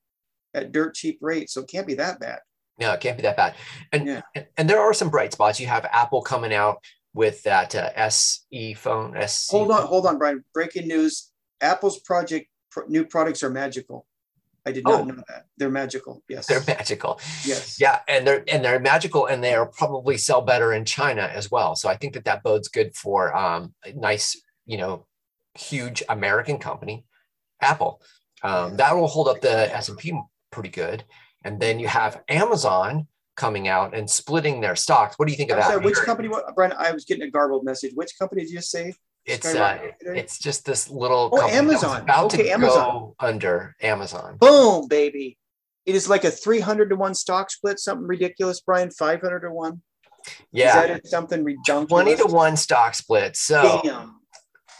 at 0.54 0.72
dirt 0.72 0.94
cheap 0.94 1.18
rates. 1.20 1.52
So 1.54 1.60
it 1.62 1.68
can't 1.70 1.86
be 1.86 1.94
that 1.94 2.20
bad. 2.20 2.40
no 2.80 2.92
it 2.92 3.00
can't 3.00 3.16
be 3.16 3.22
that 3.22 3.36
bad 3.36 3.54
and 3.92 4.06
Yeah. 4.06 4.22
and, 4.56 4.70
there 4.70 4.80
are 4.80 4.94
some 4.94 5.10
bright 5.10 5.32
spots 5.32 5.58
you 5.60 5.66
have 5.66 5.84
apple 5.86 6.22
coming 6.22 6.54
out 6.54 6.76
with 7.12 7.42
that 7.42 7.74
uh, 7.74 8.08
se 8.08 8.74
phone 8.74 9.16
SE 9.16 9.50
Hold 9.56 9.70
on, 9.72 9.86
hold 9.86 10.06
on, 10.06 10.16
Brian. 10.18 10.44
Breaking 10.54 10.86
news 10.86 11.32
Apple's 11.60 11.98
project 12.00 12.46
pro- 12.70 12.86
new 12.86 13.04
products 13.04 13.42
are 13.42 13.50
magical. 13.50 14.06
I 14.64 14.70
did 14.70 14.84
not 14.84 15.00
Oh. 15.00 15.04
know 15.04 15.22
that. 15.28 15.46
They're 15.56 15.70
magical. 15.70 16.22
Yes. 16.28 16.46
they're 16.46 16.62
magical 16.66 17.18
yes. 17.44 17.80
Yeah, 17.80 17.98
and 18.06 18.24
they're 18.26 18.44
and 18.46 18.64
they're 18.64 18.78
magical, 18.78 19.26
and 19.26 19.42
they 19.42 19.54
are 19.54 19.66
probably 19.66 20.16
sell 20.18 20.42
better 20.42 20.72
in 20.72 20.84
China 20.84 21.22
as 21.22 21.50
well. 21.50 21.74
So 21.74 21.88
I 21.88 21.96
think 21.96 22.14
that 22.14 22.24
that 22.26 22.42
bodes 22.44 22.68
good 22.68 22.94
for 22.94 23.34
um, 23.36 23.74
nice, 23.96 24.40
you 24.66 24.78
know, 24.78 25.06
huge 25.58 26.02
American 26.08 26.58
company, 26.58 27.04
Apple. 27.60 28.00
Um, 28.42 28.76
that 28.76 28.94
will 28.96 29.08
hold 29.08 29.28
up 29.28 29.40
the 29.40 29.74
S 29.74 29.88
and 29.88 29.98
P 29.98 30.18
pretty 30.52 30.68
good. 30.68 31.04
And 31.44 31.60
then 31.60 31.78
you 31.80 31.88
have 31.88 32.22
Amazon 32.28 33.06
coming 33.36 33.68
out 33.68 33.94
and 33.94 34.08
splitting 34.10 34.60
their 34.60 34.76
stocks. 34.76 35.14
What 35.18 35.26
do 35.26 35.32
you 35.32 35.36
think 35.38 35.50
of 35.50 35.56
I'm 35.56 35.62
that? 35.62 35.68
sorry, 35.70 35.84
which 35.84 35.96
company? 35.96 36.28
What, 36.28 36.54
Brian? 36.54 36.72
I 36.76 36.92
was 36.92 37.04
getting 37.04 37.22
a 37.24 37.30
garbled 37.30 37.64
message. 37.64 37.92
Which 37.94 38.12
company 38.18 38.42
did 38.42 38.50
you 38.52 38.60
say? 38.60 38.94
It's 39.24 39.46
uh, 39.54 39.78
it's 40.00 40.38
just 40.38 40.64
this 40.64 40.88
little. 40.88 41.28
Oh, 41.32 41.36
company 41.38 41.58
Amazon. 41.58 42.02
about 42.02 42.32
Okay, 42.34 42.44
to 42.44 42.50
Amazon. 42.50 42.90
go 42.90 43.14
under 43.20 43.76
Amazon. 43.82 44.36
Boom, 44.38 44.88
baby. 44.88 45.36
It 45.84 45.94
is 45.94 46.08
like 46.08 46.24
a 46.24 46.30
300 46.30 46.90
to 46.90 46.96
1 46.96 47.14
stock 47.14 47.50
split, 47.50 47.78
something 47.78 48.06
ridiculous, 48.06 48.60
Brian. 48.60 48.90
500 48.90 49.40
to 49.40 49.50
1. 49.50 49.82
Yeah, 50.52 50.66
Is 50.82 50.88
that 50.88 51.06
something 51.06 51.44
redundant? 51.44 51.88
twenty 51.88 52.14
to 52.16 52.26
one 52.26 52.56
stock 52.56 52.94
split. 52.94 53.36
So. 53.36 53.80
Damn. 53.82 54.17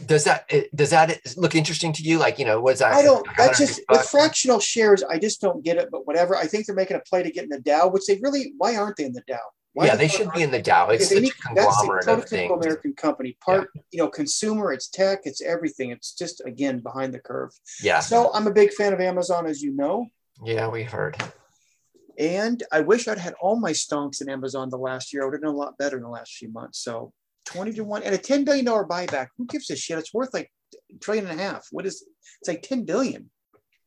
Does 0.07 0.25
that 0.25 0.51
does 0.75 0.91
that 0.91 1.21
look 1.37 1.55
interesting 1.55 1.93
to 1.93 2.03
you 2.03 2.19
like 2.19 2.39
you 2.39 2.45
know 2.45 2.61
was 2.61 2.79
that 2.79 2.93
I 2.93 3.03
don't, 3.03 3.27
that's 3.37 3.61
150 3.61 3.65
just, 3.65 3.83
with 3.89 4.09
fractional 4.09 4.61
shares, 4.61 5.03
I 5.03 5.19
just 5.19 5.41
don't 5.41 5.65
get 5.65 5.77
it, 5.77 5.89
but 5.91 6.07
whatever. 6.07 6.37
I 6.37 6.47
think 6.47 6.67
they're 6.67 6.75
making 6.75 6.97
a 6.97 7.01
play 7.01 7.23
to 7.23 7.31
get 7.31 7.45
in 7.45 7.51
the 7.51 7.61
Dow, 7.61 7.89
which 7.89 8.07
they 8.07 8.19
really, 8.23 8.55
why 8.59 8.77
aren't 8.77 8.97
they 8.97 9.05
in 9.05 9.13
the 9.13 9.23
Dow? 9.27 9.39
Why 9.75 9.87
yeah 9.87 9.93
the 9.93 9.99
they 9.99 10.09
should 10.09 10.33
be 10.33 10.43
in 10.43 10.51
the 10.51 10.63
dow 10.63 10.89
it's 10.89 11.09
such 11.09 11.23
need- 11.23 11.33
a 11.51 11.55
that's 11.55 11.83
the 11.83 11.87
conglomerate 11.87 12.05
prototypical 12.07 12.29
things 12.29 12.53
American 12.53 12.93
company. 12.95 13.37
Part, 13.45 13.71
you 13.93 13.99
know, 13.99 14.09
consumer, 14.09 14.73
it's 14.73 14.89
tech, 14.89 15.21
it's 15.25 15.43
everything. 15.43 15.91
It's 15.91 16.15
just 16.15 16.43
again 16.47 16.81
behind 16.81 17.13
the 17.13 17.21
curve. 17.21 17.51
yeah 17.83 18.01
So 18.01 18.33
I'm 18.33 18.47
a 18.47 18.53
big 18.53 18.73
fan 18.73 18.93
of 18.93 19.01
Amazon, 19.01 19.47
as 19.47 19.63
you 19.63 19.73
know, 19.73 20.07
yeah 20.45 20.69
we 20.69 20.83
heard 20.85 21.17
and 22.19 22.65
I 22.73 22.81
wish 22.81 23.07
I'd 23.07 23.19
had 23.19 23.35
all 23.41 23.59
my 23.59 23.71
stonks 23.71 24.21
in 24.21 24.29
Amazon 24.29 24.71
the 24.71 24.77
last 24.77 25.13
year. 25.13 25.23
I 25.23 25.27
would 25.27 25.35
have 25.35 25.43
done 25.43 25.55
a 25.55 25.57
lot 25.57 25.79
better 25.79 25.97
in 25.97 26.03
the 26.03 26.09
last 26.09 26.33
few 26.33 26.51
months. 26.51 26.81
So 26.83 27.13
20 27.49 27.73
to 27.73 27.85
one 27.85 28.03
and 28.03 28.15
a 28.15 28.19
10 28.19 28.45
billion 28.45 28.65
dollar 28.65 28.85
buyback. 28.85 29.29
Who 29.37 29.47
gives 29.47 29.71
a 29.71 29.77
shit? 29.77 29.99
It's 29.99 30.13
worth 30.15 30.33
like 30.35 30.51
a 30.75 30.99
trillion 30.99 31.27
and 31.27 31.41
a 31.41 31.43
half. 31.43 31.67
What 31.71 31.87
is? 31.87 32.07
It's 32.41 32.49
like 32.49 32.63
10 32.63 32.85
billion. 32.85 33.31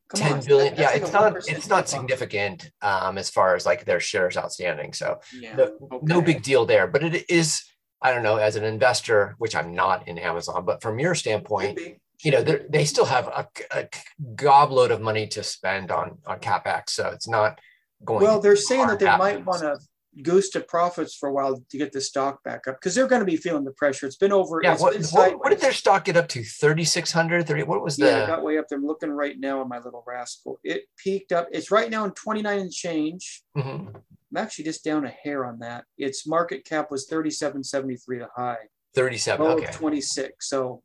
Come 0.09 0.19
10 0.19 0.33
on, 0.33 0.45
billion. 0.45 0.75
Yeah, 0.75 0.87
like 0.87 1.01
it's 1.01 1.13
not 1.13 1.35
it's 1.47 1.69
not 1.69 1.87
significant 1.87 2.71
um, 2.81 3.17
as 3.17 3.29
far 3.29 3.55
as 3.55 3.65
like 3.65 3.85
their 3.85 3.99
shares 3.99 4.35
outstanding. 4.35 4.93
So 4.93 5.19
Yeah. 5.39 5.55
no, 5.55 5.99
no 6.01 6.21
big 6.21 6.41
deal 6.43 6.65
there. 6.65 6.87
But 6.87 7.03
it 7.03 7.29
is, 7.29 7.63
I 8.01 8.11
don't 8.11 8.23
know, 8.23 8.37
as 8.37 8.55
an 8.55 8.63
investor, 8.63 9.35
which 9.37 9.55
I'm 9.55 9.73
not 9.73 10.07
in 10.07 10.17
Amazon, 10.17 10.65
but 10.65 10.81
from 10.81 10.99
your 10.99 11.15
standpoint, 11.15 11.79
you 12.23 12.31
know, 12.31 12.41
they're- 12.43 12.85
still 12.85 13.05
have 13.05 13.27
a, 13.27 13.47
a 13.71 13.87
gobload 14.35 14.91
of 14.91 15.01
money 15.01 15.27
to 15.27 15.43
spend 15.43 15.91
on 15.91 16.17
on 16.25 16.39
capex. 16.39 16.89
So 16.89 17.09
it's 17.09 17.27
not 17.27 17.59
going. 18.03 18.23
Well, 18.23 18.39
they're 18.41 18.55
saying 18.55 18.87
that 18.87 18.99
they 18.99 19.05
hard 19.05 19.19
might 19.19 19.45
want 19.45 19.61
to 19.61 19.79
goose 20.23 20.49
to 20.49 20.59
profits 20.61 21.15
for 21.15 21.29
a 21.29 21.33
while 21.33 21.63
to 21.69 21.77
get 21.77 21.91
the 21.91 22.01
stock 22.01 22.43
back 22.43 22.67
up 22.67 22.75
because 22.79 22.95
they're 22.95 23.07
going 23.07 23.21
to 23.21 23.25
be 23.25 23.37
feeling 23.37 23.63
the 23.63 23.71
pressure. 23.71 24.05
It's 24.05 24.17
been 24.17 24.31
over. 24.31 24.59
Yeah, 24.61 24.77
what, 24.77 24.93
been 24.93 25.03
what, 25.03 25.39
what 25.39 25.49
did 25.49 25.59
their 25.59 25.71
stock 25.73 26.05
get 26.05 26.17
up 26.17 26.27
to? 26.29 26.43
3,600? 26.43 27.47
30, 27.47 27.63
what 27.63 27.83
was 27.83 27.97
the? 27.97 28.05
Yeah, 28.05 28.23
it 28.23 28.27
got 28.27 28.43
way 28.43 28.57
up 28.57 28.67
there. 28.67 28.77
I'm 28.77 28.85
looking 28.85 29.09
right 29.09 29.39
now 29.39 29.61
on 29.61 29.69
my 29.69 29.79
little 29.79 30.03
rascal. 30.05 30.59
It 30.63 30.83
peaked 30.97 31.31
up. 31.31 31.47
It's 31.51 31.71
right 31.71 31.89
now 31.89 32.03
in 32.05 32.11
29 32.11 32.59
and 32.59 32.71
change. 32.71 33.43
Mhm. 33.57 33.95
I'm 33.95 34.37
actually 34.37 34.65
just 34.65 34.83
down 34.83 35.05
a 35.05 35.09
hair 35.09 35.45
on 35.45 35.59
that. 35.59 35.85
Its 35.97 36.25
market 36.25 36.63
cap 36.65 36.89
was 36.89 37.07
37.73 37.09 38.19
the 38.19 38.27
high. 38.35 38.57
37. 38.95 39.45
low 39.45 39.55
Okay. 39.57 39.71
26. 39.71 40.49
So, 40.49 40.83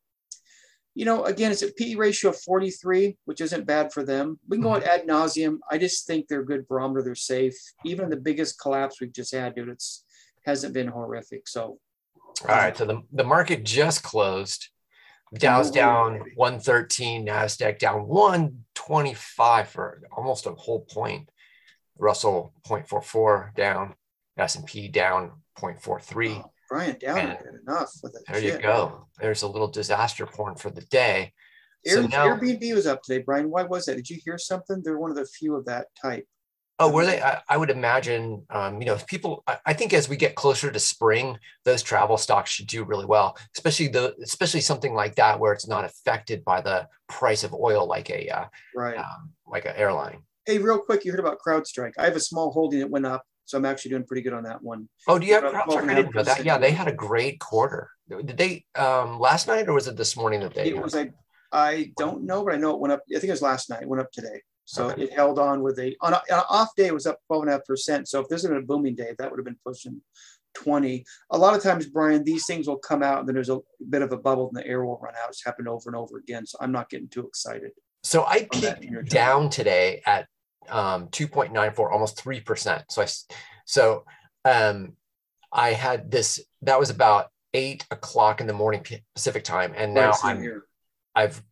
you 0.97 1.05
know, 1.05 1.25
again, 1.25 1.53
it's 1.53 1.61
a 1.61 1.71
P 1.71 1.95
ratio 1.95 2.31
of 2.31 2.41
43, 2.41 3.19
which 3.27 3.43
isn't 3.43 3.67
bad 3.67 3.93
for 3.93 4.03
them. 4.03 4.41
We 4.49 4.57
can 4.57 4.63
go 4.65 4.71
Mm-hmm. 4.71 4.89
at 4.89 5.01
ad 5.03 5.07
nauseum. 5.07 5.59
I 5.71 5.77
just 5.77 6.07
think 6.07 6.27
they're 6.27 6.41
a 6.41 6.47
good 6.47 6.67
barometer. 6.67 7.03
They're 7.03 7.15
safe. 7.15 7.55
Even 7.85 8.09
the 8.09 8.17
biggest 8.17 8.59
collapse 8.59 8.99
we've 8.99 9.13
just 9.13 9.35
had, 9.35 9.55
dude, 9.55 9.69
it's 9.69 10.05
hasn't 10.47 10.73
been 10.73 10.89
horrific. 10.89 11.49
So, 11.49 11.79
All 12.49 12.57
right. 12.57 12.75
So 12.75 12.87
the, 12.87 13.03
the 13.13 13.25
market 13.25 13.63
just 13.63 14.03
closed. 14.03 14.69
Dow's 15.35 15.71
down 15.71 16.23
113, 16.37 17.27
NASDAQ 17.27 17.79
down 17.79 18.07
125 18.09 19.69
for 19.69 20.01
almost 20.17 20.47
a 20.47 20.53
whole 20.53 20.81
point. 20.81 21.29
Russell 21.99 22.55
0.44 22.67 23.55
down, 23.55 23.95
S&P 24.39 24.89
down 24.89 25.33
0.43. 25.59 26.43
oh, 26.43 26.51
Brian, 26.69 26.97
down 26.99 27.19
And 27.19 27.31
a 27.31 27.61
enough 27.61 27.93
with 28.03 28.17
it. 28.17 28.23
There 28.31 28.41
you 28.41 28.59
go. 28.59 29.07
There's 29.21 29.43
a 29.43 29.49
little 29.49 29.69
disaster 29.69 30.27
porn 30.27 30.57
for 30.57 30.71
the 30.71 30.83
day. 30.83 31.33
So 31.87 32.07
now, 32.07 32.27
Airbnb 32.27 32.75
was 32.75 32.87
up 32.87 33.03
today, 33.03 33.23
Brian. 33.23 33.49
Why 33.49 33.63
was 33.63 33.87
that? 33.87 33.95
Did 33.95 34.11
you 34.11 34.19
hear 34.25 34.39
something? 34.39 34.83
They're 34.83 34.99
one 34.99 35.11
of 35.11 35.17
the 35.17 35.27
few 35.27 35.55
of 35.55 35.65
that 35.67 35.87
type. 36.01 36.27
oh, 36.81 36.91
were 36.91 37.07
they? 37.07 37.23
I, 37.23 37.41
I 37.49 37.57
would 37.57 37.71
imagine, 37.71 38.45
um, 38.51 38.81
you 38.81 38.87
know, 38.87 38.95
if 38.95 39.07
people, 39.07 39.45
I, 39.47 39.59
I 39.67 39.73
think 39.73 39.93
as 39.95 40.09
we 40.09 40.17
get 40.17 40.35
closer 40.35 40.71
to 40.73 40.79
spring, 40.81 41.39
those 41.65 41.83
travel 41.83 42.17
stocks 42.19 42.51
should 42.51 42.67
do 42.67 42.83
really 42.85 43.07
well, 43.07 43.39
especially 43.57 43.89
the, 43.89 44.15
especially 44.23 44.61
something 44.61 44.95
like 44.95 45.15
that 45.15 45.39
where 45.39 45.53
it's 45.53 45.69
not 45.69 45.85
affected 45.85 46.45
by 46.45 46.61
the 46.61 46.89
price 47.09 47.45
of 47.45 47.55
oil, 47.55 47.87
like 47.87 48.11
a, 48.11 48.29
uh, 48.29 48.45
Right. 48.75 48.99
um, 48.99 49.31
like 49.47 49.65
an 49.65 49.77
airline. 49.77 50.19
Hey, 50.45 50.59
real 50.59 50.79
quick, 50.81 51.05
you 51.05 51.13
heard 51.13 51.21
about 51.21 51.39
CrowdStrike. 51.47 51.93
I 51.99 52.05
have 52.05 52.17
a 52.17 52.21
small 52.21 52.51
holding 52.51 52.81
that 52.81 52.91
went 52.91 53.07
up, 53.07 53.25
so 53.47 53.57
I'm 53.57 53.65
actually 53.65 53.93
doing 53.93 54.05
pretty 54.05 54.23
good 54.23 54.33
on 54.33 54.43
that 54.45 54.63
one. 54.63 54.89
Oh, 55.09 55.19
do 55.19 55.27
you 55.27 55.35
have 55.35 55.45
CrowdStrike? 55.45 55.89
I 55.89 55.95
didn't 55.95 56.15
know 56.15 56.23
that. 56.23 56.45
Yeah, 56.45 56.59
they 56.59 56.73
had 56.73 56.89
a 56.89 56.93
great 56.93 57.41
quarter. 57.41 57.91
Did 58.09 58.37
they 58.37 58.67
um 58.75 59.19
last 59.19 59.47
night 59.49 59.69
or 59.69 59.73
was 59.73 59.89
it 59.89 59.97
this 59.97 60.17
morning 60.17 60.41
that 60.41 60.55
they? 60.55 60.69
It 60.69 60.77
was 60.77 60.95
a, 60.95 61.11
I 61.53 61.93
don't 61.97 62.25
know, 62.25 62.45
but 62.45 62.55
I 62.55 62.59
know 62.59 62.71
it 62.75 62.81
went 62.81 62.93
up. 62.93 63.03
I 63.09 63.15
think 63.15 63.29
it 63.29 63.31
was 63.31 63.43
last 63.43 63.71
night. 63.71 63.83
It 63.83 63.89
went 63.89 64.03
up 64.03 64.13
today. 64.13 64.43
So 64.65 64.91
Okay. 64.91 65.05
it 65.05 65.13
held 65.13 65.39
on 65.39 65.63
with 65.63 65.79
a 65.79 65.97
on, 66.01 66.13
a, 66.13 66.17
on 66.17 66.39
an 66.39 66.45
off 66.51 66.71
day. 66.77 66.87
It 66.87 66.95
was 66.95 67.07
up 67.07 67.19
twelve 67.27 67.43
and 67.45 67.51
a 67.51 67.55
half 67.55 67.65
percent. 67.65 68.09
So 68.09 68.21
if 68.21 68.29
this 68.29 68.43
had 68.43 68.51
been 68.51 68.59
a 68.59 68.67
booming 68.67 68.97
day, 68.97 69.15
that 69.19 69.31
would 69.31 69.39
have 69.39 69.45
been 69.45 69.59
pushing 69.65 70.01
twenty. 70.55 71.05
A 71.31 71.39
lot 71.39 71.55
of 71.55 71.63
times, 71.63 71.87
Brian, 71.87 72.25
these 72.25 72.47
things 72.47 72.67
will 72.67 72.79
come 72.79 73.03
out, 73.03 73.21
and 73.21 73.29
then 73.29 73.35
there's 73.35 73.49
a 73.49 73.61
bit 73.89 74.03
of 74.03 74.13
a 74.13 74.17
bubble, 74.17 74.49
and 74.49 74.57
the 74.57 74.67
air 74.67 74.85
will 74.85 74.99
run 75.01 75.15
out. 75.23 75.29
It's 75.29 75.45
happened 75.45 75.69
over 75.69 75.89
and 75.89 75.97
over 75.97 76.19
again. 76.19 76.47
So 76.47 76.59
I'm 76.61 76.73
not 76.73 76.91
getting 76.91 77.09
too 77.09 77.27
excited. 77.27 77.71
So 78.03 78.25
I 78.25 78.49
peaked 78.53 78.85
in 78.85 78.93
your 78.93 79.03
chart. 79.03 79.11
down 79.11 79.51
today 79.51 80.03
at 80.07 80.27
um 80.69 81.09
2.94, 81.09 81.93
almost 81.93 82.21
three 82.21 82.41
percent. 82.41 82.85
So 82.91 83.03
I, 83.03 83.07
so 83.65 84.05
um 84.45 84.95
I 85.53 85.73
had 85.73 86.11
this. 86.11 86.41
That 86.63 86.79
was 86.79 86.91
about 86.91 87.29
eight 87.55 87.87
o'clock 87.91 88.41
in 88.41 88.47
the 88.47 88.53
morning 88.53 88.85
Pacific 89.15 89.45
time, 89.45 89.73
and 89.77 89.95
now 89.95 90.11
Right, 90.11 90.25
I'm 90.25 90.43
here. 90.43 90.65
I've 91.15 91.43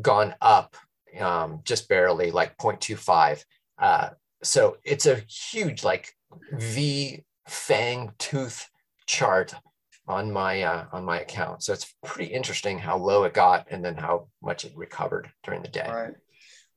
gone 0.00 0.34
up 0.40 0.76
um, 1.18 1.60
just 1.64 1.88
barely, 1.88 2.30
like 2.30 2.56
0.25. 2.58 3.44
Uh, 3.78 4.10
so 4.42 4.76
it's 4.84 5.06
a 5.06 5.16
huge, 5.28 5.82
like 5.82 6.14
V 6.52 7.24
fang 7.48 8.12
tooth 8.18 8.68
chart 9.06 9.54
on 10.06 10.30
my 10.32 10.62
uh, 10.62 10.86
on 10.92 11.04
my 11.04 11.20
account. 11.20 11.62
So 11.62 11.72
it's 11.72 11.94
pretty 12.04 12.32
interesting 12.32 12.78
how 12.78 12.96
low 12.96 13.24
it 13.24 13.34
got 13.34 13.66
and 13.70 13.84
then 13.84 13.96
how 13.96 14.28
much 14.42 14.64
it 14.64 14.72
recovered 14.76 15.30
during 15.42 15.62
the 15.62 15.68
day. 15.68 15.88
Right. 15.88 16.14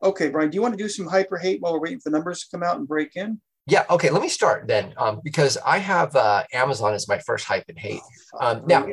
Okay, 0.04 0.30
Brian. 0.30 0.50
Do 0.50 0.56
you 0.56 0.62
want 0.62 0.78
to 0.78 0.84
do 0.84 0.90
some 0.90 1.08
hyper 1.08 1.38
hate 1.38 1.62
while 1.62 1.74
we're 1.74 1.80
waiting 1.80 2.00
for 2.00 2.10
the 2.10 2.18
numbers 2.18 2.42
to 2.42 2.48
come 2.52 2.62
out 2.64 2.78
and 2.78 2.88
break 2.88 3.16
in? 3.16 3.40
Yeah. 3.66 3.86
Okay. 3.90 4.10
Let 4.10 4.22
me 4.22 4.28
start 4.28 4.68
then, 4.68 4.94
um, 4.98 5.22
because 5.24 5.58
I 5.66 5.78
have 5.78 6.14
uh, 6.18 6.44
Amazon 6.52 6.94
as 6.94 7.08
my 7.08 7.20
first 7.20 7.46
hype 7.46 7.64
and 7.70 7.80
hate. 7.80 8.02
Um, 8.42 8.64
now, 8.68 8.86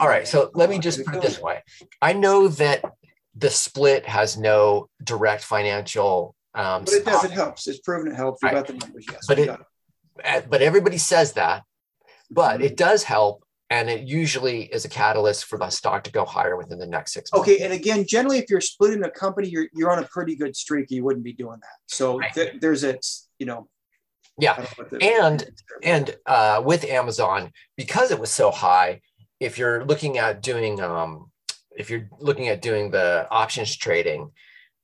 All 0.00 0.08
right. 0.08 0.28
So 0.28 0.50
let 0.54 0.68
me 0.68 0.78
just 0.78 1.02
put 1.06 1.14
it 1.16 1.22
this 1.22 1.40
way. 1.40 1.62
I 2.02 2.12
know 2.12 2.48
that 2.48 2.84
the 3.34 3.48
split 3.48 4.04
has 4.06 4.36
no 4.36 4.88
direct 5.02 5.42
financial. 5.44 6.34
Um, 6.54 6.84
But 6.84 6.92
it 6.94 7.04
does. 7.06 7.24
It 7.24 7.30
helps. 7.30 7.66
It's 7.68 7.78
proven 7.80 8.12
it 8.12 8.16
helps. 8.16 8.42
We 8.42 8.48
Right. 8.48 8.54
got 8.56 8.66
the 8.66 8.74
numbers. 8.74 9.06
Yes. 9.10 9.24
But 9.26 9.38
we 9.38 9.44
it- 9.44 9.60
uh, 10.24 10.40
but 10.50 10.60
everybody 10.60 10.98
says 10.98 11.32
that. 11.34 11.62
But 12.30 12.60
Mhm. 12.60 12.64
it 12.64 12.76
does 12.76 13.04
help, 13.04 13.44
and 13.70 13.90
it 13.90 14.06
usually 14.06 14.62
is 14.64 14.84
a 14.84 14.88
catalyst 14.88 15.44
for 15.44 15.58
the 15.58 15.68
stock 15.68 16.04
to 16.04 16.12
go 16.12 16.24
higher 16.24 16.56
within 16.56 16.78
the 16.78 16.86
next 16.86 17.12
six 17.12 17.30
months. 17.32 17.48
Okay, 17.48 17.62
and 17.62 17.72
again, 17.72 18.06
generally, 18.06 18.38
if 18.38 18.48
you're 18.48 18.60
splitting 18.60 19.02
a 19.04 19.10
company, 19.10 19.48
you're 19.48 19.66
you're 19.74 19.90
on 19.90 19.98
a 20.02 20.06
pretty 20.06 20.34
good 20.36 20.56
streak. 20.56 20.90
You 20.90 21.04
wouldn't 21.04 21.24
be 21.24 21.32
doing 21.34 21.58
that. 21.60 21.78
So 21.86 22.18
Right. 22.18 22.32
th- 22.32 22.60
there's 22.60 22.84
a, 22.84 22.98
you 23.38 23.46
know, 23.46 23.68
Yeah. 24.38 24.64
know 24.90 24.98
And 25.02 25.50
and 25.82 26.16
uh, 26.26 26.62
with 26.64 26.84
Amazon, 26.84 27.52
because 27.76 28.10
it 28.10 28.18
was 28.18 28.30
so 28.30 28.50
high, 28.50 29.00
if 29.40 29.58
you're 29.58 29.84
looking 29.84 30.18
at 30.18 30.42
doing 30.42 30.80
um, 30.80 31.30
if 31.76 31.90
you're 31.90 32.08
looking 32.18 32.48
at 32.48 32.62
doing 32.62 32.90
the 32.90 33.28
options 33.30 33.76
trading, 33.76 34.30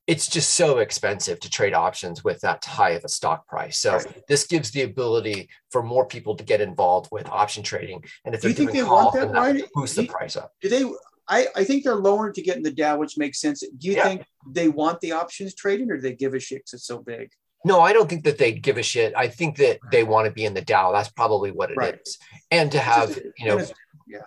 it's 0.06 0.28
just 0.28 0.54
so 0.54 0.78
expensive 0.78 1.40
to 1.40 1.48
trade 1.50 1.72
options 1.72 2.22
with 2.22 2.40
that 2.42 2.64
high 2.64 2.90
of 2.90 3.04
a 3.04 3.08
stock 3.08 3.46
price. 3.48 3.78
So 3.78 3.94
Right. 3.96 4.22
this 4.28 4.46
gives 4.46 4.70
the 4.70 4.82
ability 4.82 5.48
for 5.70 5.82
more 5.82 6.06
people 6.06 6.36
to 6.36 6.44
get 6.44 6.60
involved 6.60 7.08
with 7.10 7.26
option 7.28 7.62
trading. 7.62 8.04
And 8.24 8.34
if 8.34 8.42
Do 8.42 8.48
you 8.48 8.54
think 8.54 8.72
they 8.72 8.82
want 8.82 9.14
that, 9.14 9.30
Ryan? 9.30 9.62
boosts 9.72 9.96
Do 9.96 10.02
the 10.02 10.08
price 10.08 10.36
up. 10.36 10.52
do 10.60 10.68
they? 10.68 10.84
I, 11.26 11.46
I 11.56 11.64
think 11.64 11.84
they're 11.84 11.94
lowering 11.94 12.34
to 12.34 12.42
get 12.42 12.58
in 12.58 12.62
the 12.62 12.70
Dow, 12.70 12.98
which 12.98 13.16
makes 13.16 13.40
sense. 13.40 13.60
Do 13.60 13.88
you 13.88 13.94
Yeah. 13.94 14.04
think 14.04 14.24
they 14.46 14.68
want 14.68 15.00
the 15.00 15.12
options 15.12 15.54
trading, 15.54 15.90
or 15.90 15.96
do 15.96 16.02
they 16.02 16.12
give 16.14 16.34
a 16.34 16.38
shit 16.40 16.64
'cause 16.66 16.74
it's 16.74 16.86
so 16.86 16.98
big? 16.98 17.30
No, 17.64 17.80
I 17.80 17.94
don't 17.94 18.10
think 18.10 18.24
that 18.24 18.36
they 18.36 18.52
give 18.52 18.76
a 18.76 18.82
shit. 18.82 19.14
I 19.16 19.28
think 19.28 19.56
that 19.56 19.78
they 19.90 20.04
want 20.04 20.26
to 20.26 20.30
be 20.30 20.44
in 20.44 20.52
the 20.52 20.60
Dow. 20.60 20.92
That's 20.92 21.08
probably 21.08 21.50
what 21.50 21.70
it 21.70 21.74
is, 21.74 21.78
Right. 21.78 22.08
And 22.50 22.70
to 22.72 22.78
have, 22.78 23.16
you 23.38 23.46
know, 23.46 23.56
it's- 23.58 23.72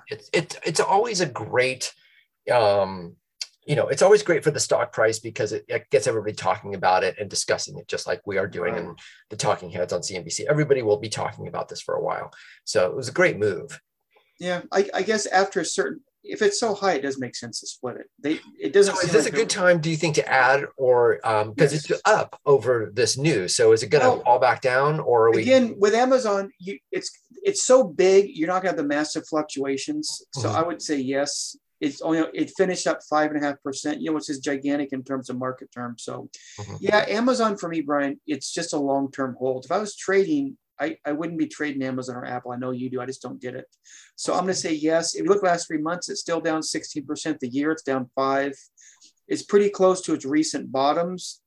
it's 0.10 0.30
it's 0.34 0.56
it's 0.66 0.80
always 0.80 1.22
a 1.22 1.28
great 1.28 1.94
um 2.52 3.17
you 3.68 3.76
know 3.76 3.88
it's 3.88 4.02
always 4.02 4.24
great 4.24 4.44
for 4.44 4.52
the 4.52 4.60
stock 4.60 4.92
price 4.92 5.20
because 5.20 5.52
it, 5.52 5.66
it 5.68 5.90
gets 5.92 6.08
everybody 6.08 6.34
talking 6.34 6.74
about 6.74 7.04
it 7.04 7.16
and 7.20 7.30
discussing 7.30 7.78
it 7.78 7.88
just 7.88 8.08
like 8.08 8.22
we 8.26 8.38
are 8.38 8.48
doing 8.48 8.74
Right. 8.74 8.84
in 8.84 8.96
the 9.30 9.36
talking 9.36 9.70
heads 9.70 9.94
on 9.94 10.02
cnbc 10.02 10.46
everybody 10.50 10.82
will 10.82 10.98
be 10.98 11.10
talking 11.10 11.48
about 11.48 11.68
this 11.70 11.82
for 11.82 11.96
a 11.96 12.02
while 12.02 12.32
so 12.64 12.88
it 12.90 12.96
was 12.96 13.10
a 13.10 13.12
great 13.14 13.38
move 13.38 13.80
yeah, 14.40 14.62
I, 14.72 14.88
I 14.94 15.02
guess 15.02 15.26
after 15.26 15.62
a 15.62 15.66
certain, 15.66 16.02
if 16.24 16.44
it's 16.44 16.60
so 16.60 16.76
high, 16.76 16.94
it 16.94 17.02
does 17.02 17.18
make 17.18 17.36
sense 17.36 17.60
to 17.62 17.66
split 17.66 17.96
it. 17.98 18.06
They 18.20 18.40
it 18.60 18.72
doesn't. 18.72 18.96
so 18.96 19.02
is 19.02 19.12
this 19.12 19.26
a 19.26 19.32
good 19.32 19.50
time 19.50 19.80
do 19.82 19.90
you 19.90 19.98
think 19.98 20.14
to 20.14 20.28
add 20.30 20.66
or 20.78 21.20
um 21.28 21.54
because 21.54 21.74
Yes. 21.74 21.90
it's 21.90 22.02
up 22.06 22.40
over 22.46 22.92
this 22.94 23.18
news 23.18 23.56
so 23.56 23.72
is 23.72 23.82
it 23.82 23.88
going 23.90 24.04
to 24.04 24.10
Well, 24.10 24.24
fall 24.24 24.38
back 24.38 24.62
down 24.62 25.00
or 25.00 25.28
are 25.28 25.32
we 25.32 25.42
again 25.42 25.74
with 25.80 25.96
amazon 25.96 26.52
you 26.60 26.78
it's 26.92 27.10
it's 27.42 27.64
so 27.66 27.84
big 27.84 28.28
you're 28.30 28.48
not 28.48 28.62
going 28.62 28.76
to 28.76 28.78
have 28.78 28.84
the 28.88 28.96
massive 28.96 29.28
fluctuations 29.28 30.22
so 30.36 30.50
Mhm. 30.50 30.56
i 30.56 30.62
would 30.62 30.82
say 30.84 30.98
yes 30.98 31.58
it's 31.80 32.02
only 32.02 32.20
it 32.34 32.52
finished 32.58 32.88
up 32.88 33.00
five 33.10 33.32
and 33.32 33.42
a 33.42 33.46
half 33.46 33.62
percent 33.64 34.02
you 34.02 34.08
know 34.10 34.16
which 34.16 34.30
is 34.30 34.40
gigantic 34.40 34.90
in 34.94 35.04
terms 35.04 35.30
of 35.30 35.38
market 35.38 35.72
terms 35.72 36.04
so 36.04 36.30
Mhm. 36.60 36.78
yeah 36.80 37.06
amazon 37.08 37.56
for 37.58 37.70
me 37.70 37.82
brian 37.82 38.20
it's 38.26 38.52
just 38.52 38.74
a 38.74 38.78
long-term 38.80 39.36
hold 39.38 39.66
if 39.66 39.72
i 39.72 39.78
was 39.78 39.96
trading 39.96 40.58
I, 40.80 40.96
I 41.04 41.12
wouldn't 41.14 41.40
be 41.40 41.48
trading 41.48 41.82
Amazon 41.82 42.18
or 42.18 42.26
Apple. 42.26 42.52
I 42.52 42.56
know 42.56 42.70
you 42.70 42.88
do. 42.92 43.02
I 43.02 43.08
just 43.08 43.24
don't 43.24 43.42
get 43.42 43.56
it. 43.56 43.66
So 44.16 44.34
I'm 44.34 44.42
going 44.42 44.54
to 44.54 44.60
say 44.60 44.74
yes. 44.76 45.16
If 45.16 45.24
you 45.24 45.30
look 45.32 45.42
last 45.42 45.66
three 45.66 45.80
months, 45.80 46.08
it's 46.08 46.22
still 46.22 46.40
down 46.40 46.62
16%. 46.62 47.40
The 47.40 47.48
year 47.48 47.72
it's 47.72 47.82
down 47.82 48.12
five. 48.14 48.54
It's 49.28 49.42
pretty 49.42 49.72
close 49.72 50.02
to 50.04 50.14
its 50.14 50.24
recent 50.24 50.72
bottoms. 50.72 51.42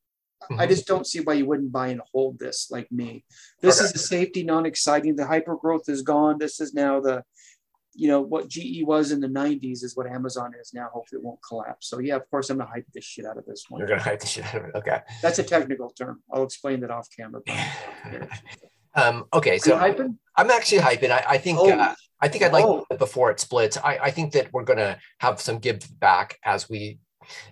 I 0.59 0.67
Mhm. 0.67 0.69
just 0.71 0.87
don't 0.89 1.07
see 1.07 1.21
why 1.21 1.35
you 1.35 1.47
wouldn't 1.47 1.71
buy 1.71 1.91
and 1.91 2.01
hold 2.13 2.41
this 2.41 2.73
like 2.73 2.91
me. 2.91 3.25
This 3.61 3.77
Okay. 3.79 3.85
is 3.85 3.95
a 3.95 3.99
safety, 3.99 4.43
non-exciting. 4.43 5.15
The 5.15 5.27
hyper 5.29 5.55
growth 5.55 5.89
is 5.89 6.03
gone. 6.03 6.39
This 6.41 6.59
is 6.59 6.75
now 6.75 6.99
the, 7.01 7.23
you 7.95 8.09
know, 8.09 8.21
what 8.21 8.49
GE 8.49 8.83
was 8.85 9.11
in 9.11 9.21
the 9.21 9.27
90s 9.29 9.83
is 9.83 9.97
what 9.97 10.07
Amazon 10.07 10.53
is 10.61 10.73
now. 10.73 10.89
Hopefully 10.93 11.21
it 11.21 11.25
won't 11.25 11.41
collapse. 11.47 11.89
So 11.89 11.99
yeah, 11.99 12.17
of 12.17 12.29
course 12.31 12.49
I'm 12.51 12.59
gonna 12.59 12.71
hype 12.71 12.87
this 12.95 13.05
shit 13.05 13.25
out 13.27 13.37
of 13.37 13.45
this 13.47 13.65
one. 13.69 13.79
you're 13.81 13.89
going 13.89 13.99
to 14.01 14.05
hype 14.05 14.21
the 14.21 14.27
shit 14.27 14.45
out 14.47 14.55
of 14.57 14.65
it 14.67 14.75
okay 14.77 15.01
That's 15.23 15.39
a 15.39 15.43
technical 15.43 15.91
term. 15.91 16.23
I'll 16.33 16.45
explain 16.45 16.81
that 16.81 16.91
off 16.91 17.09
camera. 17.17 17.41
um 18.97 19.25
okay 19.33 19.59
So 19.59 19.77
hyping? 19.77 20.17
i'm 20.37 20.51
actually 20.51 20.79
hyping 20.81 21.11
i, 21.11 21.25
I 21.29 21.39
think 21.39 21.59
Oh. 21.61 21.71
uh, 21.71 21.95
I 22.23 22.29
think 22.29 22.45
I'd 22.45 22.53
like 22.53 22.67
Oh. 22.67 22.85
before 22.99 23.31
it 23.31 23.41
splits. 23.41 23.79
I, 23.79 23.97
I 23.97 24.11
think 24.11 24.33
that 24.35 24.53
we're 24.53 24.65
going 24.65 24.79
to 24.79 24.99
have 25.21 25.41
some 25.41 25.59
give 25.59 25.81
back 26.01 26.37
as 26.45 26.69
we 26.69 26.99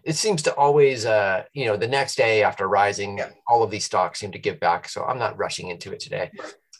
it 0.04 0.14
seems 0.16 0.42
to 0.42 0.54
always, 0.56 1.06
uh, 1.06 1.44
you 1.54 1.64
know, 1.64 1.76
the 1.78 1.86
next 1.88 2.16
day 2.16 2.42
after 2.42 2.68
rising, 2.68 3.20
all 3.48 3.62
of 3.62 3.70
these 3.70 3.84
stocks 3.86 4.20
seem 4.20 4.30
to 4.32 4.38
give 4.38 4.60
back. 4.60 4.86
So 4.88 5.04
I'm 5.04 5.18
not 5.18 5.38
rushing 5.38 5.68
into 5.68 5.90
it 5.92 6.00
today. 6.00 6.30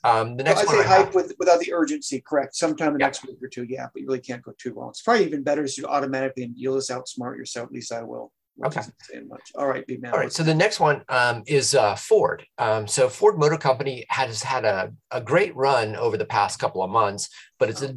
Um, 0.05 0.37
the 0.37 0.45
next 0.45 0.67
one 0.67 0.77
say 0.77 0.81
I 0.81 0.83
have- 0.85 1.07
hype 1.07 1.15
with, 1.15 1.35
without 1.39 1.61
the 1.61 1.73
urgency, 1.73 2.21
correct? 2.21 2.55
Sometime 2.57 2.93
the 2.93 3.01
Yeah. 3.01 3.07
next 3.07 3.25
week 3.27 3.37
or 3.43 3.49
two, 3.49 3.65
yeah, 3.65 3.89
but 3.93 4.01
you 4.01 4.07
really 4.09 4.21
can't 4.21 4.43
go 4.43 4.53
too 4.59 4.75
long. 4.75 4.91
It's 4.91 5.03
probably 5.03 5.27
even 5.27 5.43
better 5.43 5.67
to 5.67 5.87
automatically 5.87 6.45
and 6.45 6.55
you'll 6.57 6.77
just 6.77 6.91
outsmart 6.91 7.37
yourself. 7.37 7.67
At 7.67 7.73
least 7.73 7.93
I 7.93 8.03
will. 8.03 8.33
Okay. 8.65 8.81
saying 9.03 9.29
much. 9.29 9.53
All 9.55 9.69
right, 9.69 9.87
big 9.87 10.03
man. 10.03 10.13
All 10.13 10.19
right. 10.19 10.33
So 10.33 10.43
the 10.43 10.55
next 10.55 10.81
one 10.81 11.05
um, 11.09 11.45
is 11.47 11.77
uh, 11.77 11.95
Ford. 11.95 12.45
Um, 12.59 12.89
so 12.89 13.09
Ford 13.09 13.39
Motor 13.39 13.57
Company 13.57 14.05
has 14.09 14.43
had 14.43 14.65
a, 14.65 14.93
a 15.13 15.21
great 15.21 15.55
run 15.55 15.95
over 15.95 16.17
the 16.17 16.25
past 16.25 16.59
couple 16.59 16.83
of 16.83 16.91
months, 16.91 17.29
but 17.61 17.69
it's 17.71 17.83
a, 17.83 17.95